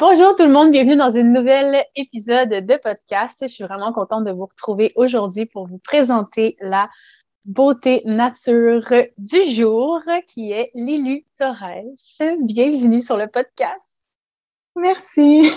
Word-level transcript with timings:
Bonjour 0.00 0.34
tout 0.34 0.44
le 0.44 0.50
monde, 0.50 0.70
bienvenue 0.70 0.96
dans 0.96 1.18
un 1.18 1.24
nouvel 1.24 1.84
épisode 1.94 2.48
de 2.48 2.76
podcast. 2.78 3.36
Je 3.42 3.48
suis 3.48 3.64
vraiment 3.64 3.92
contente 3.92 4.24
de 4.24 4.30
vous 4.30 4.46
retrouver 4.46 4.92
aujourd'hui 4.96 5.44
pour 5.44 5.68
vous 5.68 5.76
présenter 5.76 6.56
la 6.62 6.88
beauté 7.44 8.00
nature 8.06 8.94
du 9.18 9.44
jour 9.52 10.00
qui 10.26 10.52
est 10.52 10.70
Lilu 10.72 11.26
Torres. 11.36 11.82
Bienvenue 12.40 13.02
sur 13.02 13.18
le 13.18 13.26
podcast. 13.26 14.06
Merci. 14.74 15.50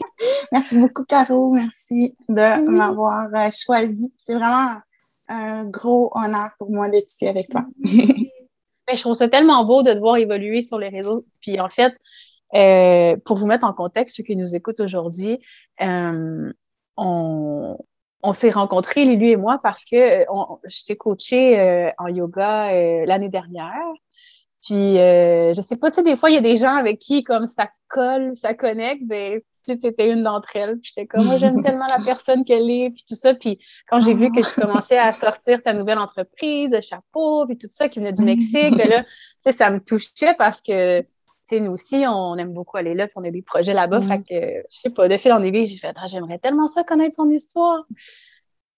Merci 0.52 0.76
beaucoup, 0.76 1.04
Caro. 1.04 1.50
Merci 1.50 2.14
de 2.28 2.68
m'avoir 2.68 3.28
euh, 3.34 3.48
choisi. 3.50 4.12
C'est 4.18 4.34
vraiment 4.34 4.82
un 5.28 5.64
gros 5.64 6.12
honneur 6.14 6.50
pour 6.58 6.70
moi 6.70 6.90
d'être 6.90 7.10
ici 7.10 7.26
avec 7.26 7.48
toi. 7.48 7.64
Mais 7.82 8.28
je 8.94 9.00
trouve 9.00 9.14
ça 9.14 9.30
tellement 9.30 9.64
beau 9.64 9.82
de 9.82 9.94
te 9.94 9.98
voir 9.98 10.18
évoluer 10.18 10.60
sur 10.60 10.78
les 10.78 10.90
réseaux. 10.90 11.24
Puis 11.40 11.58
en 11.58 11.70
fait, 11.70 11.94
euh, 12.54 13.16
pour 13.24 13.36
vous 13.36 13.46
mettre 13.46 13.66
en 13.66 13.72
contexte, 13.72 14.16
ceux 14.16 14.22
qui 14.22 14.36
nous 14.36 14.54
écoutent 14.54 14.80
aujourd'hui, 14.80 15.38
euh, 15.80 16.52
on, 16.96 17.78
on 18.22 18.32
s'est 18.32 18.50
rencontrés, 18.50 19.04
Lulu 19.04 19.30
et 19.30 19.36
moi, 19.36 19.60
parce 19.62 19.84
que 19.84 20.24
on, 20.30 20.58
je 20.64 20.84
t'ai 20.84 20.96
coachée 20.96 21.58
euh, 21.58 21.90
en 21.98 22.08
yoga 22.08 22.70
euh, 22.72 23.06
l'année 23.06 23.28
dernière. 23.28 23.92
Puis, 24.64 24.98
euh, 24.98 25.54
je 25.54 25.60
sais 25.60 25.76
pas, 25.76 25.90
tu 25.90 25.96
sais, 25.96 26.02
des 26.02 26.16
fois, 26.16 26.30
il 26.30 26.34
y 26.34 26.38
a 26.38 26.42
des 26.42 26.56
gens 26.56 26.74
avec 26.74 26.98
qui, 26.98 27.22
comme 27.22 27.46
ça 27.46 27.70
colle, 27.88 28.34
ça 28.34 28.54
connecte, 28.54 29.02
ben, 29.06 29.40
tu 29.64 29.72
étais 29.72 30.10
une 30.10 30.24
d'entre 30.24 30.56
elles. 30.56 30.78
Puis, 30.78 30.92
j'étais 30.94 31.06
comme, 31.06 31.26
moi, 31.26 31.36
j'aime 31.36 31.62
tellement 31.62 31.86
la 31.86 32.04
personne 32.04 32.44
qu'elle 32.44 32.68
est, 32.68 32.90
puis 32.90 33.04
tout 33.08 33.14
ça. 33.14 33.34
Puis, 33.34 33.60
quand 33.88 34.00
j'ai 34.00 34.14
vu 34.14 34.30
que 34.32 34.40
tu 34.40 34.60
commençais 34.60 34.98
à 34.98 35.12
sortir 35.12 35.62
ta 35.62 35.72
nouvelle 35.72 35.98
entreprise, 35.98 36.76
chapeau, 36.80 37.46
puis 37.46 37.56
tout 37.56 37.68
ça 37.70 37.88
qui 37.88 38.00
venait 38.00 38.12
du 38.12 38.24
Mexique, 38.24 38.76
ben 38.76 38.88
là, 38.88 39.04
tu 39.04 39.10
sais, 39.40 39.52
ça 39.52 39.70
me 39.70 39.78
touchait 39.78 40.34
parce 40.36 40.60
que 40.60 41.02
nous 41.52 41.72
aussi, 41.72 42.04
on 42.06 42.36
aime 42.36 42.52
beaucoup 42.52 42.76
aller 42.76 42.94
là, 42.94 43.06
puis 43.06 43.14
on 43.16 43.24
a 43.24 43.30
des 43.30 43.42
projets 43.42 43.74
là-bas. 43.74 44.00
Fait 44.02 44.18
que, 44.18 44.66
je 44.70 44.78
sais 44.78 44.90
pas, 44.90 45.08
de 45.08 45.16
fil 45.16 45.32
en 45.32 45.42
aiguille, 45.42 45.66
j'ai 45.66 45.78
fait, 45.78 45.94
ah, 46.00 46.06
j'aimerais 46.06 46.38
tellement 46.38 46.66
ça 46.66 46.84
connaître 46.84 47.16
son 47.16 47.30
histoire. 47.30 47.84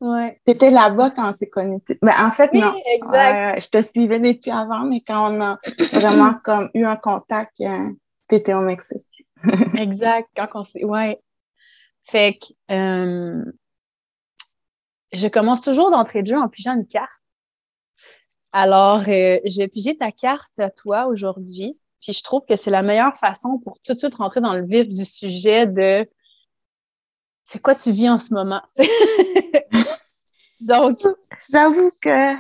Ouais. 0.00 0.40
T'étais 0.46 0.70
là-bas 0.70 1.10
quand 1.10 1.30
on 1.30 1.34
s'est 1.34 1.50
connus. 1.50 1.80
Mais 2.02 2.12
en 2.22 2.30
fait, 2.30 2.52
non. 2.54 2.72
je 2.74 3.68
te 3.68 3.82
suivais 3.82 4.18
depuis 4.18 4.50
avant, 4.50 4.84
mais 4.84 5.02
quand 5.02 5.34
on 5.34 5.40
a 5.42 5.58
vraiment 5.92 6.32
comme 6.44 6.70
eu 6.74 6.84
un 6.84 6.96
contact, 6.96 7.56
tu 7.56 7.66
euh, 7.66 7.90
t'étais 8.28 8.54
au 8.54 8.62
Mexique. 8.62 9.26
exact. 9.74 10.28
Quand 10.34 10.48
on 10.54 10.64
s'est. 10.64 10.84
Ouais. 10.84 11.20
Fait 12.04 12.38
que 12.38 12.74
euh, 12.74 13.44
je 15.12 15.28
commence 15.28 15.60
toujours 15.60 15.90
d'entrée 15.90 16.22
de 16.22 16.28
jeu 16.28 16.38
en 16.38 16.48
pigeant 16.48 16.74
une 16.74 16.86
carte. 16.86 17.20
Alors, 18.52 19.00
euh, 19.00 19.38
je 19.44 19.58
vais 19.58 19.68
piger 19.68 19.96
ta 19.96 20.10
carte 20.10 20.58
à 20.58 20.70
toi 20.70 21.06
aujourd'hui. 21.06 21.78
Puis 22.00 22.12
je 22.12 22.22
trouve 22.22 22.44
que 22.48 22.56
c'est 22.56 22.70
la 22.70 22.82
meilleure 22.82 23.16
façon 23.16 23.58
pour 23.58 23.78
tout 23.80 23.94
de 23.94 23.98
suite 23.98 24.14
rentrer 24.14 24.40
dans 24.40 24.54
le 24.54 24.66
vif 24.66 24.88
du 24.88 25.04
sujet 25.04 25.66
de 25.66 26.08
c'est 27.44 27.60
quoi 27.60 27.74
tu 27.74 27.90
vis 27.90 28.08
en 28.08 28.18
ce 28.18 28.32
moment? 28.32 28.62
Donc. 30.60 31.00
J'avoue 31.52 31.90
que 32.00 32.34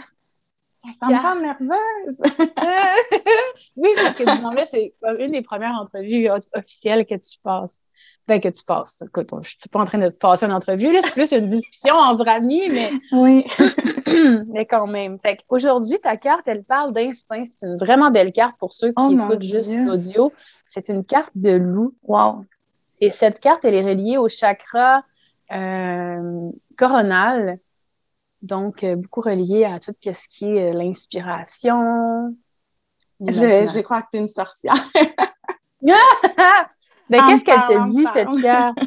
ça 0.98 1.06
me 1.08 1.16
rend 1.16 1.40
nerveuse. 1.40 2.22
oui, 3.76 3.90
parce 3.96 4.16
que 4.16 4.36
disons 4.36 4.52
c'est 4.70 4.94
une 5.18 5.32
des 5.32 5.42
premières 5.42 5.74
entrevues 5.74 6.28
officielles 6.54 7.06
que 7.06 7.14
tu 7.14 7.38
passes. 7.42 7.82
Ben, 8.28 8.40
que 8.40 8.48
tu 8.48 8.64
passes. 8.64 9.02
Écoute, 9.02 9.28
je 9.42 9.48
suis 9.48 9.68
pas 9.70 9.80
en 9.80 9.86
train 9.86 9.98
de 9.98 10.08
passer 10.10 10.46
une 10.46 10.52
entrevue, 10.52 10.92
là, 10.92 11.00
c'est 11.02 11.12
plus 11.12 11.32
une 11.32 11.48
discussion 11.48 11.96
entre 11.96 12.28
amis, 12.28 12.68
mais. 12.70 12.90
Oui. 13.12 13.44
mais 14.48 14.66
quand 14.66 14.86
même. 14.86 15.18
Fait 15.18 15.38
aujourd'hui, 15.48 15.98
ta 15.98 16.16
carte, 16.16 16.46
elle 16.46 16.64
parle 16.64 16.92
d'instinct. 16.92 17.44
C'est 17.48 17.66
une 17.66 17.78
vraiment 17.78 18.10
belle 18.10 18.32
carte 18.32 18.56
pour 18.58 18.72
ceux 18.72 18.88
qui 18.88 18.94
oh 18.98 19.10
écoutent 19.10 19.42
juste 19.42 19.76
l'audio. 19.76 20.32
C'est 20.66 20.88
une 20.88 21.04
carte 21.04 21.32
de 21.34 21.52
loup. 21.52 21.94
Wow. 22.04 22.44
Et 23.00 23.10
cette 23.10 23.40
carte, 23.40 23.64
elle 23.64 23.74
est 23.74 23.82
reliée 23.82 24.18
au 24.18 24.28
chakra 24.28 25.04
euh, 25.52 26.50
coronal. 26.78 27.58
Donc, 28.42 28.84
euh, 28.84 28.96
beaucoup 28.96 29.20
relié 29.20 29.64
à 29.64 29.78
tout 29.80 29.94
ce 30.02 30.28
qui 30.28 30.46
est 30.46 30.70
euh, 30.70 30.72
l'inspiration. 30.72 32.34
Je, 33.20 33.32
je 33.32 33.80
crois 33.80 34.02
que 34.02 34.08
tu 34.12 34.16
es 34.16 34.20
une 34.20 34.28
sorcière. 34.28 34.74
ben, 35.82 35.94
qu'est-ce 37.10 37.44
qu'elle 37.44 37.60
te 37.60 37.90
dit, 37.90 38.06
cette 38.14 38.42
carte? 38.42 38.78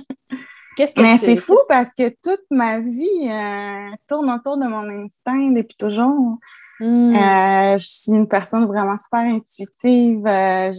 Qu'est-ce 0.76 0.94
que 0.94 1.02
Mais 1.02 1.18
c'est 1.18 1.38
fou 1.38 1.58
parce 1.68 1.94
que 1.94 2.10
toute 2.10 2.46
ma 2.50 2.80
vie 2.80 3.30
euh, 3.30 3.96
tourne 4.08 4.30
autour 4.32 4.58
de 4.58 4.66
mon 4.66 4.90
instinct 5.04 5.52
depuis 5.52 5.78
toujours. 5.78 6.38
Hmm. 6.80 7.16
Euh, 7.16 7.78
je 7.78 7.86
suis 7.86 8.12
une 8.12 8.28
personne 8.28 8.66
vraiment 8.66 8.98
super 9.04 9.20
intuitive. 9.20 10.26
Euh, 10.26 10.72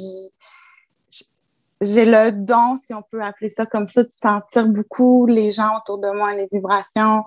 j'ai 1.81 2.05
le 2.05 2.33
don, 2.33 2.77
si 2.85 2.95
on 2.95 3.03
peut 3.03 3.21
appeler 3.21 3.49
ça 3.49 3.67
comme 3.67 3.87
ça, 3.87 4.03
de 4.03 4.11
sentir 4.23 4.67
beaucoup 4.69 5.27
les 5.27 5.51
gens 5.51 5.79
autour 5.79 5.99
de 5.99 6.11
moi, 6.11 6.35
les 6.35 6.49
vibrations, 6.51 7.25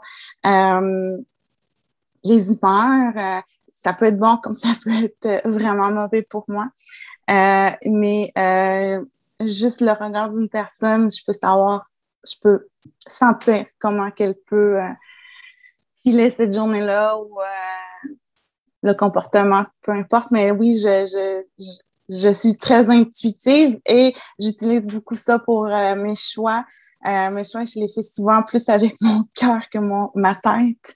les 2.24 2.52
humeurs. 2.52 3.44
ça 3.72 3.94
peut 3.94 4.06
être 4.06 4.18
bon 4.18 4.38
comme 4.38 4.54
ça 4.56 4.70
peut 4.84 5.04
être 5.04 5.48
vraiment 5.48 5.92
mauvais 5.92 6.24
pour 6.24 6.46
moi. 6.48 6.68
mais 7.30 8.32
juste 9.42 9.82
le 9.82 9.92
regard 9.92 10.30
d'une 10.30 10.50
personne, 10.50 11.12
je 11.12 11.24
peux 11.26 11.34
savoir 11.34 11.86
je 12.26 12.36
peux 12.42 12.68
sentir 13.08 13.66
comment 13.80 14.12
qu'elle 14.12 14.36
peut 14.36 14.82
euh, 14.82 14.90
filer 16.04 16.30
cette 16.30 16.54
journée-là 16.54 17.18
ou 17.18 17.40
euh, 17.40 18.14
le 18.84 18.94
comportement, 18.94 19.66
peu 19.82 19.92
importe. 19.92 20.32
Mais 20.32 20.52
oui, 20.52 20.78
je, 20.78 21.44
je, 21.60 21.72
je, 22.10 22.30
suis 22.34 22.56
très 22.56 22.90
intuitive 22.90 23.80
et 23.86 24.14
j'utilise 24.40 24.88
beaucoup 24.88 25.16
ça 25.16 25.40
pour 25.40 25.68
euh, 25.68 25.96
mes 25.96 26.16
choix. 26.16 26.66
mes 27.06 27.44
choix, 27.44 27.66
je 27.66 27.80
les 27.80 27.90
fais 27.90 28.04
souvent 28.04 28.42
plus 28.44 28.68
avec 28.70 28.96
mon 29.02 29.24
cœur 29.36 29.70
que 29.70 29.80
mon, 29.80 30.12
ma 30.16 30.36
tête. 30.36 30.96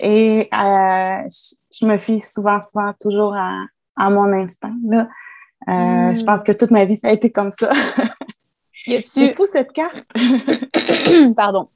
Et 0.00 0.48
je, 0.52 1.86
me 1.86 1.96
fie 1.96 2.20
souvent, 2.20 2.58
souvent 2.60 2.92
toujours 3.00 3.34
à, 3.34 3.64
à 3.96 4.10
mon 4.10 4.32
instinct. 4.32 4.76
Là. 4.86 5.08
Je 5.66 6.20
mm. 6.20 6.24
pense 6.24 6.42
que 6.42 6.52
toute 6.52 6.70
ma 6.70 6.84
vie, 6.84 6.96
ça 6.96 7.08
a 7.08 7.12
été 7.12 7.32
comme 7.32 7.50
ça. 7.50 7.70
C'est 8.84 9.34
fou 9.34 9.46
cette 9.50 9.72
carte? 9.72 10.04
Pardon. 11.36 11.68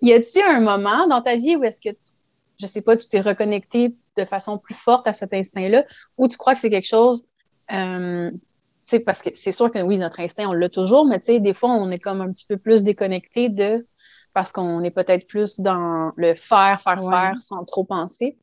Y 0.00 0.12
a-t-il 0.12 0.42
un 0.42 0.60
moment 0.60 1.06
dans 1.06 1.22
ta 1.22 1.36
vie 1.36 1.56
où 1.56 1.64
est-ce 1.64 1.80
que, 1.80 1.90
tu, 1.90 2.12
je 2.60 2.66
sais 2.66 2.82
pas, 2.82 2.96
tu 2.96 3.08
t'es 3.08 3.20
reconnecté 3.20 3.94
de 4.16 4.24
façon 4.24 4.58
plus 4.58 4.74
forte 4.74 5.06
à 5.06 5.12
cet 5.12 5.34
instinct-là, 5.34 5.84
ou 6.16 6.28
tu 6.28 6.36
crois 6.36 6.54
que 6.54 6.60
c'est 6.60 6.70
quelque 6.70 6.88
chose, 6.88 7.26
euh, 7.72 8.30
tu 8.30 8.38
sais, 8.82 9.00
parce 9.00 9.22
que 9.22 9.30
c'est 9.34 9.52
sûr 9.52 9.70
que 9.70 9.80
oui, 9.80 9.98
notre 9.98 10.20
instinct, 10.20 10.48
on 10.48 10.52
l'a 10.52 10.68
toujours, 10.68 11.06
mais 11.06 11.18
tu 11.18 11.26
sais, 11.26 11.40
des 11.40 11.54
fois, 11.54 11.70
on 11.70 11.90
est 11.90 11.98
comme 11.98 12.20
un 12.20 12.30
petit 12.30 12.46
peu 12.46 12.56
plus 12.56 12.82
déconnecté 12.82 13.48
de, 13.48 13.86
parce 14.32 14.52
qu'on 14.52 14.82
est 14.82 14.90
peut-être 14.90 15.26
plus 15.26 15.60
dans 15.60 16.12
le 16.16 16.34
faire, 16.34 16.80
faire, 16.80 17.00
faire 17.08 17.38
sans 17.38 17.64
trop 17.64 17.84
penser. 17.84 18.38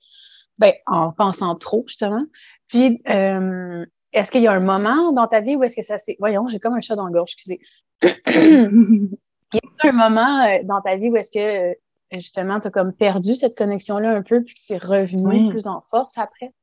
Ben, 0.60 0.74
en 0.86 1.12
pensant 1.12 1.56
trop, 1.56 1.84
justement. 1.88 2.26
Puis, 2.68 3.02
euh, 3.10 3.86
est-ce 4.14 4.32
qu'il 4.32 4.42
y 4.42 4.48
a 4.48 4.54
un 4.54 4.60
moment 4.60 5.12
dans 5.12 5.28
ta 5.28 5.42
vie 5.42 5.56
où 5.56 5.64
est-ce 5.64 5.76
que 5.76 5.82
ça 5.82 5.98
s'est. 5.98 6.16
Voyons, 6.20 6.48
j'ai 6.48 6.60
comme 6.60 6.76
un 6.76 6.82
chat 6.82 6.96
dans 6.96 7.06
la 7.06 7.12
gorge, 7.12 7.34
excusez. 7.34 7.60
Il 9.54 9.60
y 9.84 9.88
a 9.88 9.90
un 9.90 10.10
moment 10.10 10.46
euh, 10.46 10.64
dans 10.64 10.82
ta 10.82 10.96
vie 10.96 11.10
où 11.10 11.16
est-ce 11.16 11.32
que 11.32 11.72
euh, 11.72 11.74
justement 12.12 12.60
tu 12.60 12.68
as 12.68 12.72
comme 12.72 12.94
perdu 12.94 13.36
cette 13.36 13.56
connexion-là 13.56 14.16
un 14.16 14.24
peu 14.24 14.42
puis 14.44 14.56
que 14.56 14.60
c'est 14.60 14.82
revenu 14.82 15.50
plus 15.50 15.68
en 15.68 15.82
force 15.82 16.18
après? 16.18 16.54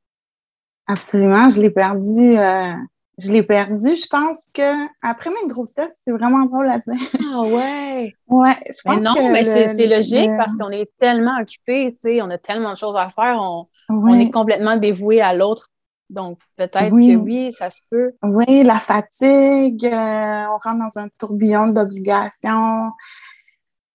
Absolument, 0.86 1.48
je 1.50 1.60
l'ai 1.60 1.70
perdu. 1.70 2.36
Euh, 2.36 2.72
je 3.18 3.30
l'ai 3.30 3.42
perdu. 3.42 3.94
Je 3.94 4.06
pense 4.08 4.38
que 4.52 4.86
après 5.02 5.30
ma 5.30 5.46
grossesse, 5.46 5.92
c'est 6.04 6.10
vraiment 6.10 6.46
drôle 6.46 6.68
à 6.68 6.78
dire. 6.78 7.10
Ah 7.32 7.42
ouais. 7.42 8.14
Ouais, 8.26 8.56
je 8.66 8.82
pense 8.82 8.96
mais 8.96 9.02
non, 9.02 9.30
mais 9.30 9.44
c'est 9.44 9.86
logique 9.86 10.30
parce 10.36 10.56
qu'on 10.56 10.70
est 10.70 10.90
tellement 10.96 11.38
occupé, 11.40 11.92
tu 11.92 12.00
sais, 12.00 12.22
on 12.22 12.30
a 12.30 12.38
tellement 12.38 12.72
de 12.72 12.78
choses 12.78 12.96
à 12.96 13.08
faire, 13.08 13.38
on, 13.40 13.66
on 13.88 14.14
est 14.14 14.30
complètement 14.30 14.76
dévoué 14.76 15.20
à 15.20 15.34
l'autre 15.34 15.70
donc, 16.10 16.40
peut-être 16.56 16.90
que 16.90 17.16
oui, 17.16 17.52
ça 17.52 17.70
se 17.70 17.82
peut. 17.88 18.12
Oui, 18.24 18.64
la 18.64 18.78
fatigue, 18.80 19.86
euh, 19.86 20.44
on 20.48 20.58
rentre 20.58 20.78
dans 20.78 21.00
un 21.00 21.08
tourbillon 21.18 21.68
d'obligations. 21.68 22.90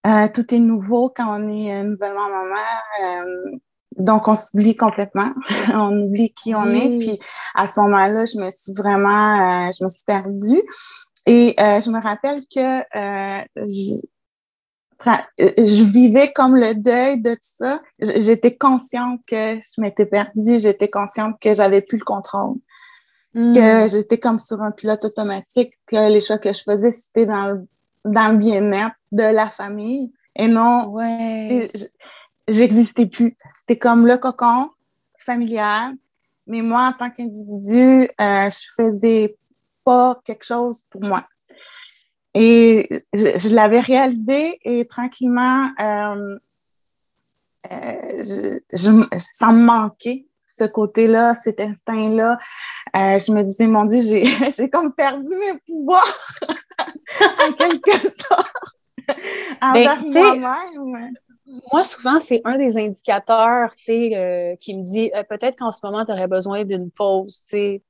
Euh, 0.08 0.28
tout 0.34 0.54
est 0.54 0.60
nouveau 0.60 1.10
quand 1.14 1.40
on 1.40 1.50
est 1.50 1.84
nouvellement 1.84 2.30
maman. 2.30 2.56
Euh, 3.04 3.58
donc, 3.98 4.30
on 4.30 4.36
s'oublie 4.36 4.78
complètement. 4.78 5.32
on 5.74 6.06
oublie 6.06 6.32
qui 6.34 6.56
on 6.56 6.72
est. 6.72 6.96
Puis, 6.98 7.20
à 7.54 7.68
ce 7.68 7.82
moment-là, 7.82 8.26
je 8.26 8.38
me 8.38 8.48
suis 8.48 8.74
vraiment, 8.74 9.70
je 9.72 9.84
me 9.84 9.90
suis 9.90 10.06
perdue. 10.08 10.64
Et 11.26 11.56
je 11.58 11.90
me 11.90 12.02
rappelle 12.02 12.42
que 12.54 12.80
euh, 12.98 13.44
je 15.38 15.84
vivais 15.84 16.32
comme 16.34 16.56
le 16.56 16.74
deuil 16.76 17.22
de 17.22 17.34
tout 17.34 17.40
ça. 17.42 17.82
J'étais 18.00 18.56
consciente 18.56 19.22
que 19.28 19.56
je 19.56 19.82
m'étais 19.82 20.06
perdue, 20.06 20.60
j'étais 20.60 20.90
consciente 20.90 21.40
que 21.40 21.54
j'avais 21.54 21.82
plus 21.82 21.98
le 21.98 22.06
contrôle, 22.06 22.56
hmm. 23.34 23.54
que 23.54 23.88
j'étais 23.90 24.18
comme 24.18 24.40
sur 24.40 24.62
un 24.62 24.72
pilote 24.72 25.06
automatique, 25.06 25.74
que 25.86 26.12
les 26.12 26.22
choix 26.22 26.38
que 26.38 26.54
je 26.54 26.64
faisais, 26.64 26.92
c'était 26.92 27.26
dans 27.26 27.52
le, 27.52 27.68
dans 28.06 28.32
le 28.32 28.38
bien-être 28.38 28.96
de 29.12 29.24
la 29.24 29.50
famille. 29.50 30.12
Et 30.38 30.48
non, 30.48 30.90
ouais. 30.90 31.72
j'existais 32.48 33.06
plus. 33.06 33.38
C'était 33.54 33.78
comme 33.78 34.06
le 34.06 34.18
cocon 34.18 34.70
familial. 35.18 35.94
Mais 36.48 36.62
moi, 36.62 36.90
en 36.90 36.94
tant 36.94 37.10
qu'individu, 37.10 38.10
euh, 38.22 38.50
je 38.50 38.74
faisais 38.76 39.36
pas 39.84 40.20
quelque 40.24 40.46
chose 40.46 40.84
pour 40.90 41.02
moi. 41.02 41.26
Et 42.38 42.90
je, 43.14 43.56
l'avais 43.56 43.80
réalisé 43.80 44.60
et 44.64 44.86
tranquillement, 44.86 45.70
euh, 45.80 46.38
euh, 47.72 48.24
je, 48.72 49.08
ça 49.18 49.54
me 49.54 49.64
manquait 49.64 50.28
ce 50.46 50.66
côté-là, 50.66 51.34
cet 51.34 51.62
instinct-là. 51.62 52.38
Euh, 52.96 53.20
je 53.20 53.32
me 53.32 53.44
disais, 53.44 53.68
mon 53.68 53.86
Dieu, 53.86 54.02
j'ai 54.02 54.70
comme 54.70 54.94
perdu 54.94 55.30
mes 55.30 55.58
pouvoirs, 55.66 56.30
en 57.22 57.54
quelque 57.54 58.02
sorte, 58.02 58.52
ben, 59.08 59.18
envers 59.62 60.04
moi-même. 60.04 61.14
Moi, 61.72 61.84
souvent, 61.84 62.20
c'est 62.20 62.42
un 62.46 62.58
des 62.58 62.78
indicateurs 62.78 63.72
euh, 63.90 64.56
qui 64.58 64.76
me 64.76 64.82
dit 64.82 65.12
euh, 65.16 65.24
peut-être 65.24 65.58
qu'en 65.58 65.72
ce 65.72 65.86
moment, 65.86 66.06
tu 66.06 66.12
aurais 66.12 66.28
besoin 66.28 66.64
d'une 66.66 66.92
pause 66.92 67.42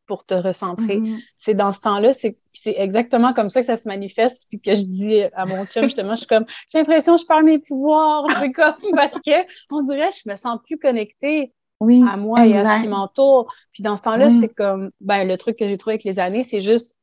pour 0.06 0.25
te 0.25 0.33
recentrer. 0.33 0.97
Mm-hmm. 0.97 1.19
C'est 1.38 1.53
dans 1.53 1.73
ce 1.73 1.81
temps-là, 1.81 2.13
c'est 2.13 2.38
exactement 2.65 3.33
comme 3.33 3.50
ça 3.50 3.62
que 3.62 3.65
ça 3.65 3.77
se 3.77 3.88
manifeste. 3.88 4.47
Puis 4.50 4.59
que 4.59 4.75
je 4.75 4.83
dis 4.83 5.21
à 5.33 5.45
mon 5.45 5.65
chum, 5.65 5.83
justement, 5.83 6.12
je 6.12 6.19
suis 6.19 6.27
comme 6.27 6.45
j'ai 6.71 6.79
l'impression 6.79 7.15
que 7.15 7.21
je 7.21 7.25
perds 7.25 7.44
mes 7.44 7.59
pouvoirs. 7.59 8.25
C'est 8.39 8.51
comme 8.51 8.75
parce 8.95 9.19
que 9.21 9.45
on 9.71 9.81
dirait 9.81 10.12
je 10.12 10.29
me 10.29 10.35
sens 10.35 10.59
plus 10.63 10.77
connectée 10.77 11.53
à 11.81 12.17
moi 12.17 12.45
et 12.45 12.57
à 12.57 12.77
ce 12.77 12.83
qui 12.83 12.88
m'entoure. 12.88 13.53
Puis 13.71 13.83
dans 13.83 13.97
ce 13.97 14.03
temps-là, 14.03 14.29
c'est 14.29 14.53
comme 14.53 14.91
ben, 15.01 15.27
le 15.27 15.38
truc 15.38 15.57
que 15.57 15.67
j'ai 15.67 15.77
trouvé 15.77 15.94
avec 15.94 16.03
les 16.03 16.19
années, 16.19 16.44
c'est 16.44 16.62
juste 16.62 16.97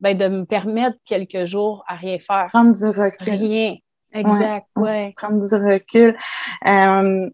ben, 0.00 0.16
de 0.16 0.28
me 0.28 0.44
permettre 0.44 0.96
quelques 1.04 1.44
jours 1.44 1.84
à 1.86 1.94
rien 1.94 2.18
faire. 2.18 2.46
Prendre 2.48 2.72
du 2.72 2.86
recul. 2.86 3.34
Rien. 3.34 3.76
Exact, 4.12 4.66
ouais. 4.76 5.14
Prendre 5.16 5.46
du 5.46 5.54
recul. 5.54 6.16
Euh, 6.66 7.30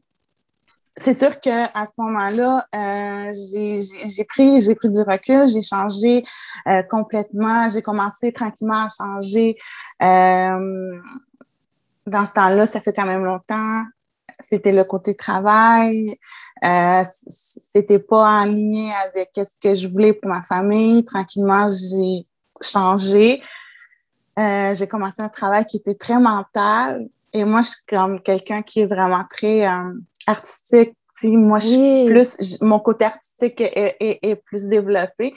c'est 0.96 1.18
sûr 1.18 1.40
que 1.40 1.78
à 1.78 1.86
ce 1.86 1.92
moment-là, 1.98 2.66
euh, 2.74 3.32
j'ai 3.32 4.24
pris 4.24 4.60
j'ai 4.60 4.74
pris 4.74 4.90
du 4.90 5.00
recul, 5.00 5.48
j'ai 5.48 5.62
changé 5.62 6.24
euh, 6.66 6.82
complètement, 6.82 7.68
j'ai 7.68 7.82
commencé 7.82 8.32
tranquillement 8.32 8.86
à 8.86 8.88
changer. 8.88 9.56
Euh, 10.02 11.00
dans 12.06 12.26
ce 12.26 12.32
temps-là, 12.32 12.66
ça 12.66 12.80
fait 12.80 12.92
quand 12.92 13.06
même 13.06 13.24
longtemps. 13.24 13.82
C'était 14.40 14.72
le 14.72 14.84
côté 14.84 15.14
travail. 15.14 16.16
Euh, 16.64 17.04
c'était 17.28 17.98
pas 17.98 18.42
en 18.42 18.44
ligne 18.44 18.92
avec 19.06 19.30
ce 19.36 19.58
que 19.60 19.74
je 19.74 19.88
voulais 19.88 20.12
pour 20.12 20.30
ma 20.30 20.42
famille. 20.42 21.04
Tranquillement, 21.04 21.68
j'ai 21.70 22.26
changé. 22.60 23.42
Euh, 24.38 24.74
j'ai 24.74 24.86
commencé 24.86 25.20
un 25.20 25.28
travail 25.28 25.66
qui 25.66 25.78
était 25.78 25.94
très 25.94 26.18
mental. 26.18 27.08
Et 27.32 27.44
moi, 27.44 27.62
je 27.62 27.68
suis 27.68 27.82
comme 27.88 28.20
quelqu'un 28.20 28.62
qui 28.62 28.80
est 28.80 28.86
vraiment 28.86 29.24
très 29.28 29.66
euh, 29.66 29.92
artistique. 30.26 30.94
moi, 31.24 31.58
je 31.58 31.66
suis 31.66 32.04
plus, 32.06 32.60
mon 32.62 32.78
côté 32.78 33.06
artistique 33.06 33.60
est, 33.60 33.96
est, 34.00 34.36
plus 34.36 34.66
développé. 34.66 35.34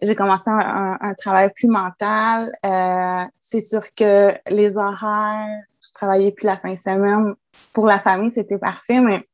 J'ai 0.00 0.14
commencé 0.14 0.48
un, 0.48 0.96
un, 1.00 1.14
travail 1.14 1.50
plus 1.54 1.66
mental. 1.68 2.52
Euh, 2.64 3.24
c'est 3.40 3.60
sûr 3.60 3.82
que 3.94 4.32
les 4.48 4.76
horaires, 4.76 5.62
je 5.82 5.92
travaillais 5.92 6.32
plus 6.32 6.46
la 6.46 6.56
fin 6.56 6.72
de 6.72 6.78
semaine. 6.78 7.34
Pour 7.72 7.86
la 7.86 7.98
famille, 7.98 8.30
c'était 8.30 8.58
parfait, 8.58 9.00
mais 9.00 9.26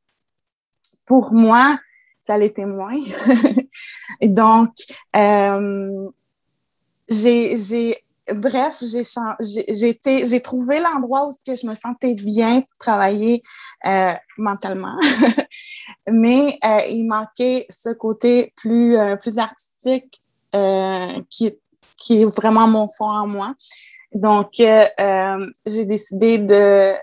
pour 1.05 1.33
moi, 1.33 1.77
ça 2.25 2.37
l'était 2.37 2.65
moins. 2.65 2.97
Et 4.21 4.29
donc, 4.29 4.71
j'ai 7.09 7.95
bref, 8.31 8.81
j'ai 8.81 10.41
trouvé 10.41 10.79
l'endroit 10.79 11.27
où 11.27 11.31
je 11.45 11.67
me 11.67 11.75
sentais 11.75 12.13
bien 12.13 12.61
pour 12.61 12.77
travailler 12.79 13.41
euh, 13.85 14.13
mentalement, 14.37 14.97
mais 16.07 16.57
euh, 16.65 16.79
il 16.89 17.07
manquait 17.07 17.65
ce 17.69 17.89
côté 17.89 18.53
plus 18.55 18.95
euh, 18.97 19.15
plus 19.15 19.37
artistique 19.37 20.21
qui 21.29 21.57
qui 21.97 22.21
est 22.21 22.35
vraiment 22.35 22.67
mon 22.67 22.87
fond 22.89 23.09
en 23.09 23.27
moi. 23.27 23.53
Donc 24.13 24.53
j'ai 24.57 25.85
décidé 25.85 26.37
de 26.37 26.93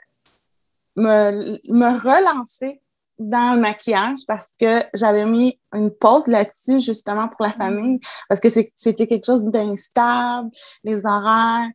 me, 0.96 1.56
me 1.72 1.98
relancer 1.98 2.80
dans 3.20 3.54
le 3.54 3.60
maquillage 3.60 4.20
parce 4.26 4.48
que 4.58 4.80
j'avais 4.94 5.26
mis 5.26 5.58
une 5.74 5.90
pause 5.90 6.26
là-dessus 6.26 6.80
justement 6.80 7.28
pour 7.28 7.46
la 7.46 7.50
mm. 7.50 7.52
famille 7.52 8.00
parce 8.28 8.40
que 8.40 8.48
c'était 8.48 9.06
quelque 9.06 9.26
chose 9.26 9.44
d'instable, 9.44 10.50
les 10.82 11.04
horaires. 11.04 11.68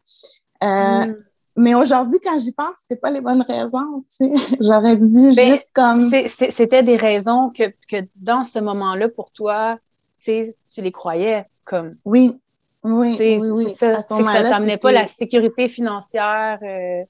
Euh, 0.63 1.05
mm. 1.05 1.15
Mais 1.57 1.73
aujourd'hui, 1.73 2.19
quand 2.21 2.37
j'y 2.37 2.51
pense, 2.51 2.73
c'était 2.81 2.99
pas 2.99 3.09
les 3.09 3.21
bonnes 3.21 3.43
raisons. 3.47 3.99
Tu 4.19 4.27
sais. 4.27 4.57
J'aurais 4.59 4.97
dû 4.97 5.31
ben, 5.33 5.51
juste 5.51 5.69
comme. 5.73 6.11
C'était 6.27 6.83
des 6.83 6.97
raisons 6.97 7.49
que, 7.49 7.73
que 7.89 8.05
dans 8.15 8.43
ce 8.43 8.59
moment-là, 8.59 9.07
pour 9.07 9.31
toi, 9.31 9.77
tu 10.19 10.25
sais, 10.25 10.57
tu 10.73 10.81
les 10.81 10.91
croyais 10.91 11.45
comme. 11.63 11.95
Oui, 12.03 12.37
oui, 12.83 13.15
oui, 13.19 13.37
oui. 13.39 13.69
Ça, 13.73 14.03
que 14.03 14.25
ça 14.25 14.43
t'amenait 14.43 14.77
pas 14.77 14.91
la 14.91 15.07
sécurité 15.07 15.69
financière. 15.69 16.59
Euh, 16.61 17.03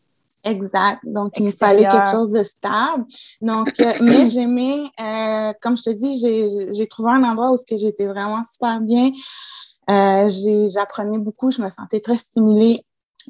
Exact. 0.46 1.00
Donc, 1.04 1.34
il 1.40 1.46
me 1.46 1.52
fallait 1.52 1.88
quelque 1.88 2.12
chose 2.12 2.30
de 2.30 2.44
stable. 2.44 3.06
Donc, 3.42 3.74
euh, 3.80 3.92
mais 4.02 4.28
j'aimais, 4.28 4.84
euh, 5.02 5.54
comme 5.62 5.76
je 5.76 5.84
te 5.84 5.90
dis, 5.90 6.70
j'ai 6.72 6.88
trouvé 6.88 7.12
un 7.12 7.24
endroit 7.24 7.52
où 7.52 7.58
j'étais 7.70 8.06
vraiment 8.06 8.42
super 8.44 8.80
bien. 8.80 9.12
Euh, 9.90 10.30
J'apprenais 10.70 11.18
beaucoup, 11.18 11.52
je 11.52 11.62
me 11.62 11.70
sentais 11.70 12.00
très 12.00 12.18
stimulée. 12.18 12.80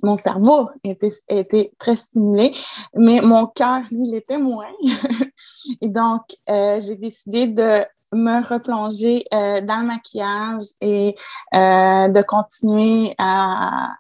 Mon 0.04 0.18
cerveau 0.18 0.70
était, 0.84 1.12
était 1.30 1.72
très 1.80 1.96
stimulé, 1.96 2.54
mais 2.96 3.22
mon 3.22 3.46
cœur, 3.46 3.82
lui, 3.92 4.08
il 4.10 4.16
était 4.16 4.38
moins. 4.38 4.68
et 5.82 5.88
donc, 5.88 6.24
euh, 6.50 6.82
j'ai 6.82 6.96
décidé 6.96 7.48
de 7.48 7.86
me 8.12 8.46
replonger 8.46 9.24
euh, 9.34 9.62
dans 9.62 9.78
le 9.78 9.88
maquillage 9.88 10.64
et 10.82 11.16
de 11.54 12.22
continuer 12.24 13.16
à, 13.18 13.94